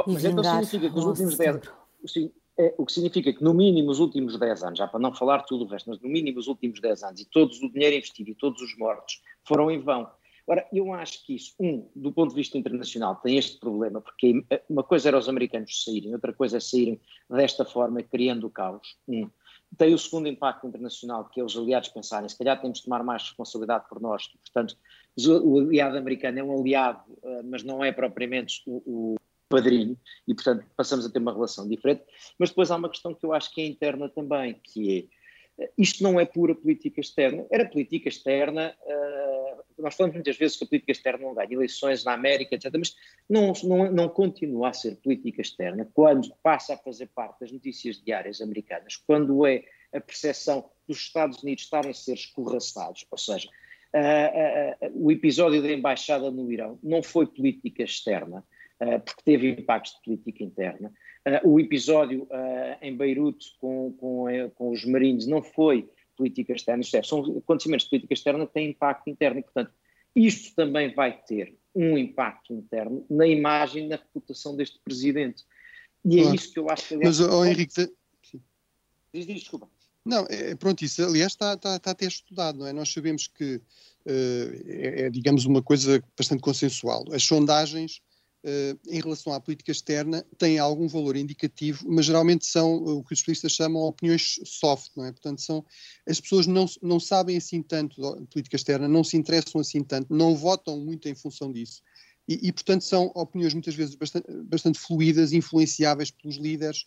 Mas 0.07 0.24
então 0.24 0.44
significa 0.44 0.90
que 0.90 0.98
os 0.98 1.05
últimos 1.05 1.36
10 1.36 1.61
é, 2.59 2.74
o 2.76 2.84
que 2.84 2.92
significa 2.92 3.32
que 3.32 3.42
no 3.42 3.55
mínimo 3.55 3.90
os 3.90 3.98
últimos 3.98 4.38
10 4.38 4.62
anos, 4.62 4.78
já 4.78 4.86
para 4.86 5.00
não 5.00 5.14
falar 5.14 5.42
tudo 5.42 5.64
o 5.64 5.66
resto, 5.66 5.88
mas 5.88 5.98
no 6.00 6.09
mínimo 6.09 6.38
os 6.38 6.48
últimos 6.48 6.80
10 6.80 7.03
anos 7.03 7.20
e 7.20 7.24
todos 7.24 7.62
o 7.62 7.72
dinheiro 7.72 7.96
investido 7.96 8.30
e 8.30 8.34
todos 8.34 8.61
os 8.61 8.76
mortos 8.76 9.22
foram 9.44 9.70
em 9.70 9.80
vão. 9.80 10.09
Ora, 10.53 10.68
eu 10.70 10.92
acho 10.92 11.24
que 11.24 11.34
isso, 11.34 11.55
um, 11.59 11.88
do 11.96 12.12
ponto 12.12 12.28
de 12.28 12.36
vista 12.36 12.59
internacional, 12.59 13.16
tem 13.16 13.38
este 13.38 13.59
problema, 13.59 14.03
porque 14.03 14.44
uma 14.68 14.82
coisa 14.82 15.09
era 15.09 15.16
os 15.16 15.26
americanos 15.26 15.82
saírem, 15.82 16.12
outra 16.12 16.30
coisa 16.30 16.59
é 16.59 16.61
saírem 16.61 17.00
desta 17.30 17.64
forma, 17.64 18.03
criando 18.03 18.46
o 18.46 18.50
caos. 18.50 18.98
Um. 19.09 19.30
Tem 19.78 19.94
o 19.94 19.98
segundo 19.98 20.28
impacto 20.28 20.66
internacional, 20.66 21.24
que 21.30 21.40
é 21.40 21.42
os 21.42 21.57
aliados 21.57 21.88
pensarem, 21.88 22.28
se 22.28 22.36
calhar 22.36 22.61
temos 22.61 22.80
de 22.80 22.84
tomar 22.84 23.03
mais 23.03 23.22
responsabilidade 23.22 23.88
por 23.88 23.98
nós. 23.98 24.28
Portanto, 24.28 24.76
o 25.26 25.59
aliado 25.59 25.96
americano 25.96 26.38
é 26.38 26.44
um 26.44 26.61
aliado, 26.61 27.03
eh, 27.24 27.42
mas 27.44 27.62
não 27.62 27.82
é 27.82 27.90
propriamente 27.90 28.62
o, 28.66 29.14
o 29.14 29.16
padrinho, 29.48 29.98
e 30.28 30.34
portanto 30.34 30.66
passamos 30.76 31.07
a 31.07 31.11
ter 31.11 31.18
uma 31.18 31.32
relação 31.32 31.66
diferente. 31.66 32.03
Mas 32.38 32.50
depois 32.50 32.70
há 32.70 32.76
uma 32.76 32.90
questão 32.90 33.14
que 33.14 33.24
eu 33.24 33.32
acho 33.32 33.50
que 33.55 33.62
é 33.62 33.66
interna 33.66 34.07
também, 34.07 34.61
que 34.62 34.98
é, 34.98 35.05
isto 35.76 36.03
não 36.03 36.18
é 36.18 36.24
pura 36.24 36.55
política 36.55 37.00
externa, 37.00 37.46
era 37.50 37.68
política 37.68 38.09
externa, 38.09 38.74
uh, 38.82 39.82
nós 39.82 39.94
falamos 39.94 40.14
muitas 40.14 40.36
vezes 40.36 40.57
que 40.57 40.64
a 40.64 40.66
política 40.66 40.92
externa 40.92 41.26
não 41.26 41.34
ganha 41.34 41.53
eleições 41.53 42.05
na 42.05 42.12
América, 42.12 42.55
etc., 42.55 42.72
mas 42.78 42.96
não, 43.28 43.53
não, 43.64 43.92
não 43.92 44.09
continua 44.09 44.68
a 44.68 44.72
ser 44.72 44.96
política 44.96 45.42
externa 45.42 45.88
quando 45.92 46.32
passa 46.42 46.74
a 46.74 46.78
fazer 46.78 47.07
parte 47.09 47.40
das 47.40 47.53
notícias 47.53 48.03
diárias 48.03 48.40
americanas, 48.40 48.96
quando 48.96 49.46
é 49.46 49.64
a 49.92 50.00
percepção 50.00 50.70
dos 50.88 50.98
Estados 50.98 51.42
Unidos 51.42 51.64
estarem 51.64 51.90
a 51.90 51.94
ser 51.94 52.14
escorraçados, 52.14 53.07
ou 53.11 53.18
seja, 53.18 53.48
uh, 53.94 54.86
uh, 54.86 55.07
o 55.07 55.11
episódio 55.11 55.62
da 55.62 55.72
embaixada 55.72 56.30
no 56.30 56.50
Irão 56.50 56.78
não 56.82 57.03
foi 57.03 57.26
política 57.26 57.82
externa, 57.82 58.44
porque 59.05 59.22
teve 59.24 59.48
impactos 59.48 59.92
de 59.92 60.00
política 60.03 60.42
interna. 60.42 60.92
Eh, 61.24 61.40
o 61.44 61.60
episódio 61.60 62.26
eh, 62.30 62.78
em 62.82 62.96
Beirute 62.96 63.56
com, 63.60 63.92
com, 63.92 64.26
com 64.54 64.70
os 64.70 64.84
marinhos 64.84 65.26
não 65.26 65.42
foi 65.42 65.88
política 66.16 66.52
externa, 66.52 66.82
isto 66.82 66.96
é, 66.96 67.02
são 67.02 67.20
acontecimentos 67.38 67.84
de 67.84 67.90
política 67.90 68.14
externa 68.14 68.46
que 68.46 68.52
têm 68.52 68.70
impacto 68.70 69.08
interno 69.08 69.38
e, 69.40 69.42
portanto, 69.42 69.72
isto 70.14 70.54
também 70.54 70.92
vai 70.94 71.16
ter 71.22 71.56
um 71.74 71.96
impacto 71.96 72.52
interno 72.52 73.06
na 73.08 73.26
imagem, 73.26 73.88
na 73.88 73.96
reputação 73.96 74.54
deste 74.54 74.78
presidente. 74.84 75.44
E 76.04 76.20
é 76.20 76.34
isso 76.34 76.52
que 76.52 76.58
eu 76.58 76.68
acho 76.68 76.88
que... 76.88 76.94
Aliás, 76.94 77.18
Mas, 77.18 77.28
oh, 77.28 77.44
Henrique... 77.44 77.92
Diz, 79.14 79.26
diz, 79.26 79.40
desculpa. 79.40 79.68
Não, 80.04 80.26
é, 80.28 80.54
pronto, 80.54 80.82
isso 80.82 81.02
aliás 81.04 81.32
está, 81.32 81.54
está, 81.54 81.76
está 81.76 81.90
até 81.92 82.06
estudado, 82.06 82.58
não 82.58 82.66
é? 82.66 82.72
Nós 82.72 82.92
sabemos 82.92 83.26
que 83.26 83.56
uh, 83.56 84.62
é, 84.66 85.02
é, 85.02 85.10
digamos, 85.10 85.44
uma 85.44 85.62
coisa 85.62 86.02
bastante 86.16 86.42
consensual. 86.42 87.04
As 87.12 87.22
sondagens 87.22 88.02
Uh, 88.02 88.11
em 88.88 89.01
relação 89.01 89.32
à 89.32 89.40
política 89.40 89.70
externa 89.70 90.26
têm 90.36 90.59
algum 90.59 90.88
valor 90.88 91.16
indicativo, 91.16 91.84
mas 91.88 92.07
geralmente 92.07 92.45
são 92.45 92.74
o 92.74 93.05
que 93.05 93.12
os 93.12 93.18
especialistas 93.20 93.53
chamam 93.53 93.82
opiniões 93.82 94.40
soft, 94.45 94.90
não 94.97 95.05
é? 95.05 95.12
Portanto, 95.12 95.40
são, 95.40 95.64
as 96.09 96.20
pessoas 96.20 96.47
não, 96.47 96.66
não 96.82 96.99
sabem 96.99 97.36
assim 97.36 97.62
tanto 97.62 98.01
de 98.18 98.26
política 98.26 98.57
externa, 98.57 98.88
não 98.88 99.05
se 99.05 99.16
interessam 99.16 99.61
assim 99.61 99.84
tanto, 99.84 100.12
não 100.12 100.34
votam 100.34 100.78
muito 100.80 101.09
em 101.09 101.14
função 101.14 101.53
disso. 101.53 101.82
E, 102.28 102.49
e 102.49 102.53
portanto, 102.53 102.82
são 102.82 103.12
opiniões 103.14 103.55
muitas 103.55 103.74
vezes 103.74 103.95
bastante, 103.95 104.26
bastante 104.45 104.78
fluídas, 104.78 105.32
influenciáveis 105.32 106.11
pelos 106.11 106.36
líderes. 106.36 106.86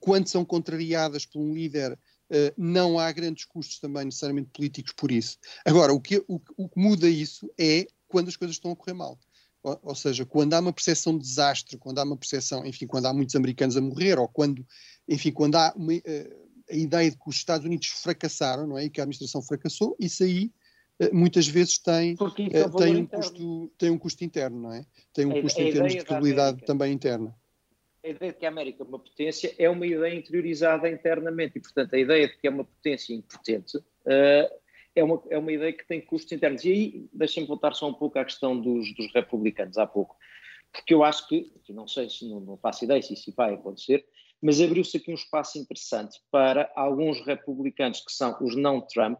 Quando 0.00 0.28
são 0.28 0.44
contrariadas 0.44 1.26
por 1.26 1.40
um 1.40 1.52
líder, 1.52 1.92
uh, 1.92 2.52
não 2.56 2.98
há 2.98 3.10
grandes 3.12 3.44
custos 3.44 3.78
também 3.78 4.06
necessariamente 4.06 4.50
políticos 4.52 4.92
por 4.96 5.10
isso. 5.10 5.38
Agora, 5.64 5.92
o 5.92 6.00
que, 6.00 6.24
o, 6.26 6.40
o 6.56 6.68
que 6.68 6.80
muda 6.80 7.08
isso 7.08 7.50
é 7.58 7.86
quando 8.08 8.28
as 8.28 8.36
coisas 8.36 8.56
estão 8.56 8.70
a 8.70 8.76
correr 8.76 8.94
mal. 8.94 9.18
Ou, 9.66 9.80
ou, 9.82 9.94
seja, 9.96 10.24
quando 10.24 10.54
há 10.54 10.60
uma 10.60 10.72
percepção 10.72 11.18
de 11.18 11.24
desastre, 11.24 11.76
quando 11.76 11.98
há 11.98 12.04
uma 12.04 12.16
percepção, 12.16 12.64
enfim, 12.64 12.86
quando 12.86 13.06
há 13.06 13.12
muitos 13.12 13.34
americanos 13.34 13.76
a 13.76 13.80
morrer, 13.80 14.16
ou 14.16 14.28
quando, 14.28 14.64
enfim, 15.08 15.32
quando 15.32 15.56
há 15.56 15.74
uma, 15.74 15.92
uh, 15.92 16.48
a 16.70 16.76
ideia 16.76 17.10
de 17.10 17.16
que 17.16 17.28
os 17.28 17.34
Estados 17.34 17.66
Unidos 17.66 17.88
fracassaram, 17.88 18.64
não 18.64 18.78
é? 18.78 18.84
E 18.84 18.90
que 18.90 19.00
a 19.00 19.02
administração 19.02 19.42
fracassou, 19.42 19.96
isso 19.98 20.22
aí 20.22 20.52
uh, 21.02 21.12
muitas 21.12 21.48
vezes 21.48 21.78
tem, 21.78 22.14
uh, 22.14 22.76
tem, 22.78 22.96
um 22.96 23.06
custo, 23.06 23.72
tem 23.76 23.90
um 23.90 23.98
custo 23.98 24.24
interno, 24.24 24.60
não 24.60 24.72
é? 24.72 24.86
Tem 25.12 25.26
um 25.26 25.36
a, 25.36 25.42
custo 25.42 25.60
a 25.60 25.64
em 25.64 25.72
termos 25.72 25.92
de 25.94 26.04
credibilidade 26.04 26.64
também 26.64 26.92
interna. 26.92 27.34
A 28.04 28.08
ideia 28.08 28.32
de 28.32 28.38
que 28.38 28.46
a 28.46 28.48
América 28.48 28.84
é 28.84 28.86
uma 28.86 29.00
potência 29.00 29.52
é 29.58 29.68
uma 29.68 29.84
ideia 29.84 30.14
interiorizada 30.14 30.88
internamente 30.88 31.58
e, 31.58 31.60
portanto, 31.60 31.92
a 31.92 31.98
ideia 31.98 32.28
de 32.28 32.36
que 32.38 32.46
é 32.46 32.50
uma 32.50 32.64
potência 32.64 33.12
impotente 33.12 33.80
é 34.96 35.04
uma, 35.04 35.22
é 35.30 35.38
uma 35.38 35.52
ideia 35.52 35.72
que 35.72 35.86
tem 35.86 36.00
custos 36.00 36.32
internos. 36.32 36.64
E 36.64 36.72
aí, 36.72 37.08
deixem-me 37.12 37.46
voltar 37.46 37.74
só 37.74 37.86
um 37.88 37.94
pouco 37.94 38.18
à 38.18 38.24
questão 38.24 38.58
dos, 38.58 38.92
dos 38.94 39.12
republicanos, 39.12 39.76
há 39.76 39.86
pouco. 39.86 40.16
Porque 40.72 40.94
eu 40.94 41.04
acho 41.04 41.28
que, 41.28 41.52
não 41.68 41.86
sei 41.86 42.08
se 42.08 42.28
não, 42.28 42.40
não 42.40 42.56
faço 42.56 42.84
ideia 42.84 43.00
se 43.02 43.12
isso 43.12 43.32
vai 43.36 43.54
acontecer, 43.54 44.04
mas 44.42 44.60
abriu-se 44.60 44.96
aqui 44.96 45.10
um 45.10 45.14
espaço 45.14 45.58
interessante 45.58 46.18
para 46.30 46.72
alguns 46.74 47.24
republicanos 47.24 48.00
que 48.00 48.12
são 48.12 48.36
os 48.40 48.56
não-Trump 48.56 49.18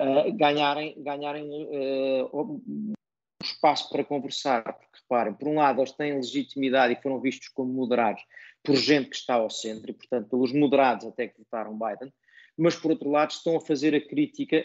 uh, 0.00 0.32
ganharem, 0.36 1.00
ganharem 1.02 1.48
uh, 1.48 2.28
um 2.36 2.92
espaço 3.42 3.88
para 3.90 4.04
conversar. 4.04 4.62
Porque 4.64 4.98
reparem, 5.00 5.34
por 5.34 5.48
um 5.48 5.54
lado, 5.54 5.80
eles 5.80 5.92
têm 5.92 6.14
legitimidade 6.14 6.94
e 6.94 7.02
foram 7.02 7.20
vistos 7.20 7.48
como 7.48 7.72
moderados 7.72 8.22
por 8.62 8.76
gente 8.76 9.10
que 9.10 9.16
está 9.16 9.34
ao 9.34 9.50
centro, 9.50 9.90
e 9.90 9.94
portanto, 9.94 10.28
pelos 10.28 10.52
moderados 10.52 11.06
até 11.06 11.28
que 11.28 11.38
votaram 11.38 11.78
Biden, 11.78 12.12
mas 12.56 12.74
por 12.74 12.92
outro 12.92 13.10
lado, 13.10 13.30
estão 13.30 13.56
a 13.56 13.60
fazer 13.60 13.94
a 13.94 14.00
crítica 14.00 14.64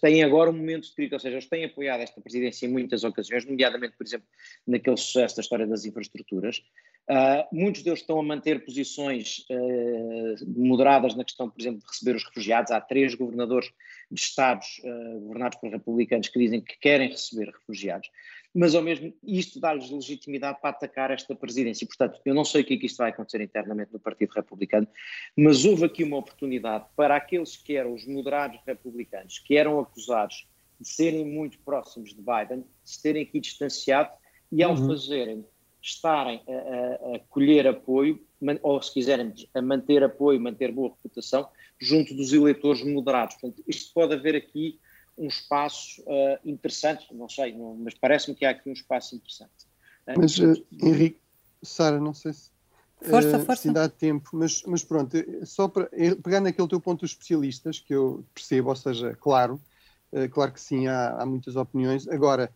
têm 0.00 0.22
agora 0.22 0.50
um 0.50 0.56
momento 0.56 0.84
de 0.84 0.94
crítica, 0.94 1.16
ou 1.16 1.20
seja, 1.20 1.36
eles 1.36 1.48
têm 1.48 1.64
apoiado 1.64 2.00
esta 2.00 2.20
presidência 2.20 2.66
em 2.66 2.70
muitas 2.70 3.04
ocasiões, 3.04 3.44
nomeadamente, 3.44 3.96
por 3.96 4.06
exemplo, 4.06 4.26
naquele 4.66 4.96
sucesso 4.96 5.36
da 5.36 5.42
história 5.42 5.66
das 5.66 5.84
infraestruturas. 5.84 6.62
Uh, 7.10 7.44
muitos 7.52 7.82
deles 7.82 8.00
estão 8.00 8.18
a 8.18 8.22
manter 8.22 8.64
posições 8.64 9.44
uh, 9.50 10.58
moderadas 10.58 11.14
na 11.14 11.22
questão, 11.22 11.50
por 11.50 11.60
exemplo, 11.60 11.80
de 11.80 11.86
receber 11.86 12.16
os 12.16 12.24
refugiados. 12.24 12.70
Há 12.70 12.80
três 12.80 13.14
governadores 13.14 13.70
de 14.10 14.20
estados 14.20 14.80
uh, 14.82 15.20
governados 15.20 15.58
por 15.58 15.70
republicanos 15.70 16.28
que 16.28 16.38
dizem 16.38 16.62
que 16.62 16.78
querem 16.78 17.10
receber 17.10 17.50
refugiados 17.50 18.08
mas 18.54 18.74
ao 18.74 18.82
mesmo 18.82 19.12
isto 19.24 19.58
dá-lhes 19.58 19.90
legitimidade 19.90 20.60
para 20.60 20.70
atacar 20.70 21.10
esta 21.10 21.34
presidência. 21.34 21.86
Portanto, 21.86 22.20
eu 22.24 22.34
não 22.34 22.44
sei 22.44 22.62
o 22.62 22.64
que 22.64 22.74
é 22.74 22.76
que 22.76 22.86
isto 22.86 22.98
vai 22.98 23.10
acontecer 23.10 23.40
internamente 23.40 23.92
no 23.92 23.98
Partido 23.98 24.30
Republicano, 24.30 24.86
mas 25.36 25.64
houve 25.64 25.84
aqui 25.84 26.04
uma 26.04 26.18
oportunidade 26.18 26.84
para 26.94 27.16
aqueles 27.16 27.56
que 27.56 27.76
eram 27.76 27.92
os 27.92 28.06
moderados 28.06 28.60
republicanos, 28.64 29.40
que 29.40 29.56
eram 29.56 29.80
acusados 29.80 30.46
de 30.80 30.88
serem 30.88 31.24
muito 31.24 31.58
próximos 31.60 32.14
de 32.14 32.22
Biden, 32.22 32.64
se 32.84 33.02
terem 33.02 33.22
aqui 33.22 33.40
distanciado 33.40 34.10
e 34.52 34.62
ao 34.62 34.76
uhum. 34.76 34.86
fazerem, 34.86 35.44
estarem 35.82 36.40
a, 36.48 36.52
a, 36.52 37.16
a 37.16 37.18
colher 37.28 37.66
apoio, 37.66 38.24
ou 38.62 38.80
se 38.80 38.92
quiserem, 38.92 39.32
a 39.52 39.62
manter 39.62 40.02
apoio, 40.04 40.40
manter 40.40 40.70
boa 40.70 40.90
reputação, 40.90 41.48
junto 41.78 42.14
dos 42.14 42.32
eleitores 42.32 42.84
moderados. 42.84 43.36
Portanto, 43.36 43.64
isto 43.66 43.92
pode 43.92 44.14
haver 44.14 44.36
aqui 44.36 44.78
um 45.16 45.26
espaço 45.26 46.02
uh, 46.02 46.38
interessante, 46.44 47.06
não 47.12 47.28
sei, 47.28 47.56
não, 47.56 47.76
mas 47.76 47.94
parece-me 47.94 48.34
que 48.34 48.44
há 48.44 48.50
aqui 48.50 48.68
um 48.68 48.72
espaço 48.72 49.14
interessante. 49.14 49.64
Uh, 50.06 50.18
mas, 50.18 50.38
uh, 50.38 50.66
Henrique, 50.82 51.20
Sara, 51.62 52.00
não 52.00 52.12
sei 52.12 52.32
se, 52.32 52.50
força, 53.02 53.38
força. 53.38 53.62
se 53.62 53.72
dá 53.72 53.88
tempo, 53.88 54.30
mas, 54.32 54.62
mas 54.66 54.82
pronto, 54.82 55.16
só 55.44 55.68
para 55.68 55.88
pegar 56.22 56.40
naquele 56.40 56.68
teu 56.68 56.80
ponto 56.80 57.00
dos 57.00 57.10
especialistas, 57.10 57.80
que 57.80 57.94
eu 57.94 58.24
percebo, 58.34 58.70
ou 58.70 58.76
seja, 58.76 59.16
claro, 59.20 59.60
claro 60.32 60.52
que 60.52 60.60
sim, 60.60 60.86
há, 60.86 61.16
há 61.16 61.26
muitas 61.26 61.56
opiniões. 61.56 62.06
Agora, 62.08 62.52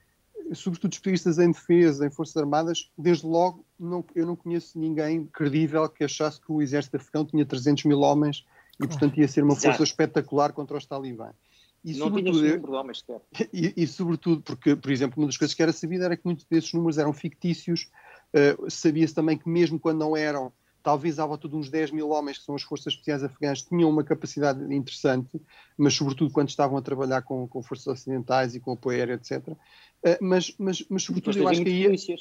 sobretudo 0.55 0.93
especialistas 0.93 1.39
em 1.39 1.51
defesa, 1.51 2.07
em 2.07 2.11
Forças 2.11 2.37
Armadas, 2.37 2.91
desde 2.97 3.27
logo 3.27 3.65
não, 3.79 4.05
eu 4.15 4.27
não 4.27 4.37
conheço 4.37 4.79
ninguém 4.79 5.27
credível 5.27 5.89
que 5.89 6.05
achasse 6.05 6.41
que 6.41 6.51
o 6.51 6.63
exército 6.63 6.97
afegão 6.97 7.25
tinha 7.25 7.45
300 7.45 7.85
mil 7.85 8.01
homens 8.01 8.45
e, 8.81 8.87
portanto, 8.87 9.19
ia 9.19 9.27
ser 9.27 9.43
uma 9.43 9.55
força 9.55 9.69
Exato. 9.69 9.85
espetacular 9.85 10.53
contra 10.53 10.77
os 10.77 10.87
talibãs. 10.87 11.35
E, 11.85 11.95
não 11.97 12.11
tinha 12.11 12.31
de 12.31 12.39
sequer. 12.39 13.21
E, 13.53 13.75
e, 13.77 13.87
sobretudo, 13.87 14.43
porque, 14.43 14.75
por 14.75 14.91
exemplo, 14.91 15.21
uma 15.21 15.27
das 15.27 15.37
coisas 15.37 15.55
que 15.55 15.63
era 15.63 15.73
sabida 15.73 16.05
era 16.05 16.17
que 16.17 16.25
muitos 16.25 16.45
desses 16.45 16.73
números 16.73 16.99
eram 16.99 17.13
fictícios. 17.13 17.89
Uh, 18.33 18.71
Sabia-se 18.71 19.15
também 19.15 19.39
que, 19.39 19.49
mesmo 19.49 19.79
quando 19.79 19.99
não 19.99 20.17
eram, 20.17 20.53
talvez 20.83 21.19
à 21.19 21.27
volta 21.27 21.49
de 21.49 21.57
uns 21.57 21.71
10 21.71 21.93
mil 21.93 22.11
homens, 22.11 22.39
que 22.39 22.45
são 22.45 22.55
as 22.55 22.63
forças 22.63 22.93
especiais 22.93 23.23
afegãs, 23.23 23.63
tinham 23.63 23.89
uma 23.89 24.05
capacidade 24.05 24.63
interessante, 24.75 25.41
mas 25.77 25.95
sobretudo 25.95 26.33
quando 26.33 26.49
estavam 26.49 26.77
a 26.77 26.83
trabalhar 26.83 27.23
com, 27.23 27.47
com 27.47 27.63
forças 27.63 27.87
ocidentais 27.87 28.55
e 28.55 28.61
com 28.61 28.73
apoio 28.73 28.99
aéreo, 28.99 29.15
etc. 29.15 29.49
Uh, 29.49 29.57
mas, 30.21 30.55
mas, 30.59 30.85
mas, 30.89 31.03
sobretudo, 31.03 31.39
eu 31.39 31.49
acho 31.49 31.63
que 31.63 31.69
aí. 31.69 32.17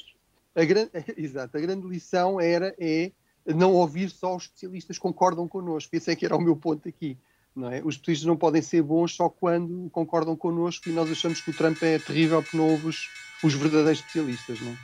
A 0.54 0.64
grande, 0.64 0.90
exato, 1.16 1.56
a 1.56 1.60
grande 1.60 1.86
lição 1.86 2.40
era 2.40 2.74
é 2.78 3.12
não 3.46 3.74
ouvir 3.74 4.10
só 4.10 4.36
os 4.36 4.44
especialistas 4.44 4.98
concordam 4.98 5.48
connosco. 5.48 5.94
Esse 5.94 6.10
é 6.10 6.16
que 6.16 6.24
era 6.24 6.36
o 6.36 6.40
meu 6.40 6.56
ponto 6.56 6.88
aqui. 6.88 7.16
Não 7.54 7.70
é? 7.70 7.80
Os 7.82 7.94
especialistas 7.94 8.26
não 8.26 8.36
podem 8.36 8.62
ser 8.62 8.82
bons 8.82 9.14
só 9.14 9.28
quando 9.28 9.90
concordam 9.90 10.36
connosco 10.36 10.88
e 10.88 10.92
nós 10.92 11.10
achamos 11.10 11.40
que 11.40 11.50
o 11.50 11.56
Trump 11.56 11.82
é 11.82 11.98
terrível 11.98 12.42
porque 12.42 12.56
não 12.56 12.70
houve 12.70 12.88
os, 12.88 13.08
os 13.42 13.54
verdadeiros 13.54 14.00
especialistas. 14.00 14.60
Não 14.60 14.72
é? 14.72 14.76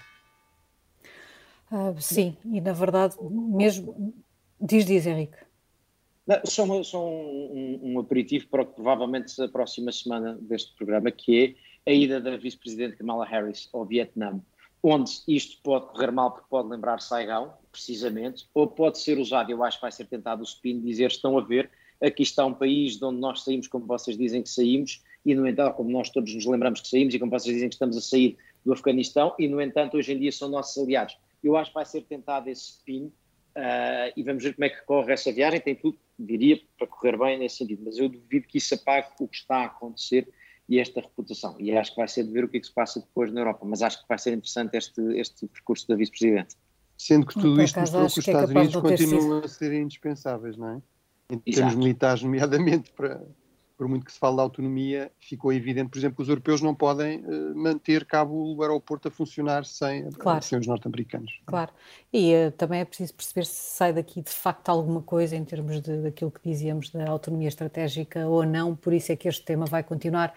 Ah, 1.70 1.94
sim, 1.98 2.36
e 2.44 2.60
na 2.60 2.72
verdade, 2.72 3.16
mesmo. 3.20 4.14
Diz, 4.60 4.86
diz, 4.86 5.06
Henrique. 5.06 5.36
Não, 6.26 6.40
só, 6.44 6.64
uma, 6.64 6.82
só 6.84 7.06
um, 7.06 7.80
um, 7.82 7.92
um, 7.92 7.98
aperitivo 7.98 8.46
para 8.48 8.62
o 8.62 8.66
que 8.66 8.74
provavelmente 8.74 9.40
a 9.42 9.48
próxima 9.48 9.92
semana 9.92 10.38
deste 10.40 10.74
programa, 10.76 11.10
que 11.10 11.56
é 11.84 11.90
a 11.90 11.92
ida 11.92 12.20
da 12.20 12.36
vice-presidente 12.36 12.96
Kamala 12.96 13.26
Harris 13.26 13.68
ao 13.72 13.84
Vietnã. 13.84 14.40
onde 14.82 15.10
isto 15.28 15.60
pode 15.62 15.86
correr 15.86 16.10
mal 16.10 16.30
porque 16.30 16.46
pode 16.48 16.68
lembrar 16.68 17.00
Saigão, 17.00 17.52
precisamente, 17.72 18.46
ou 18.54 18.66
pode 18.66 19.00
ser 19.00 19.18
usado, 19.18 19.50
eu 19.50 19.62
acho 19.64 19.78
que 19.78 19.82
vai 19.82 19.92
ser 19.92 20.06
tentado 20.06 20.40
o 20.40 20.44
spin, 20.44 20.80
dizer 20.80 21.10
estão 21.10 21.36
a 21.36 21.42
ver, 21.42 21.70
aqui 22.04 22.22
está 22.22 22.44
um 22.44 22.54
país 22.54 22.96
de 22.98 23.04
onde 23.04 23.18
nós 23.18 23.42
saímos 23.42 23.66
como 23.66 23.86
vocês 23.86 24.16
dizem 24.16 24.42
que 24.42 24.48
saímos, 24.48 25.02
e 25.24 25.34
no 25.34 25.46
entanto, 25.46 25.74
como 25.74 25.90
nós 25.90 26.10
todos 26.10 26.34
nos 26.34 26.44
lembramos 26.44 26.80
que 26.80 26.88
saímos, 26.88 27.14
e 27.14 27.18
como 27.18 27.30
vocês 27.30 27.54
dizem 27.54 27.68
que 27.68 27.74
estamos 27.74 27.96
a 27.96 28.00
sair 28.00 28.36
do 28.64 28.72
Afeganistão, 28.72 29.34
e 29.38 29.48
no 29.48 29.60
entanto 29.60 29.96
hoje 29.96 30.12
em 30.12 30.18
dia 30.18 30.32
são 30.32 30.48
nossos 30.48 30.82
aliados. 30.82 31.16
Eu 31.42 31.56
acho 31.56 31.70
que 31.70 31.74
vai 31.74 31.84
ser 31.84 32.02
tentado 32.02 32.48
esse 32.48 32.72
spin, 32.72 33.04
uh, 33.04 34.12
e 34.16 34.22
vamos 34.22 34.42
ver 34.42 34.54
como 34.54 34.64
é 34.64 34.68
que 34.68 34.84
corre 34.84 35.12
essa 35.12 35.32
viagem, 35.32 35.60
tem 35.60 35.74
tudo, 35.74 35.98
diria, 36.18 36.60
para 36.78 36.86
correr 36.86 37.18
bem 37.18 37.38
nesse 37.38 37.56
sentido, 37.56 37.82
mas 37.84 37.98
eu 37.98 38.08
duvido 38.08 38.46
que 38.46 38.58
isso 38.58 38.74
apague 38.74 39.08
o 39.20 39.28
que 39.28 39.36
está 39.36 39.56
a 39.58 39.64
acontecer 39.64 40.28
e 40.68 40.78
esta 40.78 41.00
reputação. 41.00 41.56
E 41.58 41.76
acho 41.76 41.90
que 41.90 41.96
vai 41.96 42.08
ser 42.08 42.24
de 42.24 42.30
ver 42.30 42.44
o 42.44 42.48
que 42.48 42.56
é 42.56 42.60
que 42.60 42.66
se 42.66 42.72
passa 42.72 43.00
depois 43.00 43.32
na 43.32 43.40
Europa, 43.40 43.64
mas 43.64 43.82
acho 43.82 44.00
que 44.00 44.08
vai 44.08 44.18
ser 44.18 44.32
interessante 44.32 44.76
este, 44.76 45.00
este 45.18 45.46
percurso 45.46 45.86
da 45.88 45.96
vice-presidente. 45.96 46.56
Sendo 46.96 47.26
que 47.26 47.34
tudo 47.34 47.60
isto 47.60 47.78
mostrou 47.80 48.06
que 48.06 48.18
os 48.18 48.28
é 48.28 48.30
Estados 48.30 48.54
é 48.54 48.58
Unidos 48.58 48.76
continuam 48.76 49.38
a 49.38 49.48
ser 49.48 49.72
indispensáveis, 49.72 50.56
não 50.56 50.76
é? 50.76 50.82
Em 51.30 51.38
termos 51.38 51.58
Exato. 51.58 51.78
militares, 51.78 52.22
nomeadamente 52.22 52.92
para, 52.92 53.22
por 53.76 53.88
muito 53.88 54.04
que 54.04 54.12
se 54.12 54.18
fale 54.18 54.36
da 54.36 54.42
autonomia, 54.42 55.10
ficou 55.18 55.52
evidente, 55.52 55.90
por 55.90 55.98
exemplo, 55.98 56.16
que 56.16 56.22
os 56.22 56.28
europeus 56.28 56.60
não 56.60 56.74
podem 56.74 57.20
uh, 57.20 57.56
manter 57.56 58.04
cabo 58.04 58.54
o 58.54 58.62
aeroporto 58.62 59.08
a 59.08 59.10
funcionar 59.10 59.64
sem, 59.64 60.10
claro. 60.12 60.42
sem 60.42 60.58
os 60.58 60.66
norte-americanos. 60.66 61.40
Claro, 61.46 61.72
e 62.12 62.32
uh, 62.34 62.52
também 62.52 62.80
é 62.80 62.84
preciso 62.84 63.14
perceber 63.14 63.44
se 63.46 63.76
sai 63.76 63.92
daqui 63.92 64.22
de 64.22 64.30
facto 64.30 64.68
alguma 64.68 65.02
coisa 65.02 65.34
em 65.34 65.44
termos 65.44 65.80
de, 65.80 66.02
daquilo 66.02 66.30
que 66.30 66.40
dizíamos 66.48 66.90
da 66.90 67.08
autonomia 67.08 67.48
estratégica 67.48 68.26
ou 68.26 68.44
não, 68.44 68.76
por 68.76 68.92
isso 68.92 69.10
é 69.10 69.16
que 69.16 69.28
este 69.28 69.44
tema 69.44 69.66
vai 69.66 69.82
continuar 69.82 70.34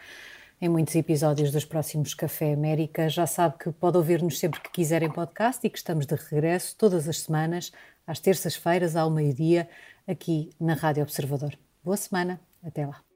em 0.59 0.67
muitos 0.67 0.95
episódios 0.95 1.51
dos 1.51 1.65
próximos 1.65 2.15
Café 2.15 2.53
América. 2.53 3.07
Já 3.07 3.27
sabe 3.27 3.57
que 3.59 3.71
pode 3.71 3.97
ouvir-nos 3.97 4.39
sempre 4.39 4.59
que 4.59 4.71
quiser 4.71 5.03
em 5.03 5.11
podcast 5.11 5.65
e 5.65 5.69
que 5.69 5.77
estamos 5.77 6.07
de 6.07 6.15
regresso 6.15 6.75
todas 6.75 7.07
as 7.07 7.19
semanas, 7.19 7.71
às 8.07 8.19
terças-feiras, 8.19 8.95
ao 8.95 9.11
meio-dia, 9.11 9.69
aqui 10.07 10.49
na 10.59 10.73
Rádio 10.73 11.03
Observador. 11.03 11.57
Boa 11.83 11.97
semana, 11.97 12.39
até 12.63 12.85
lá. 12.85 13.06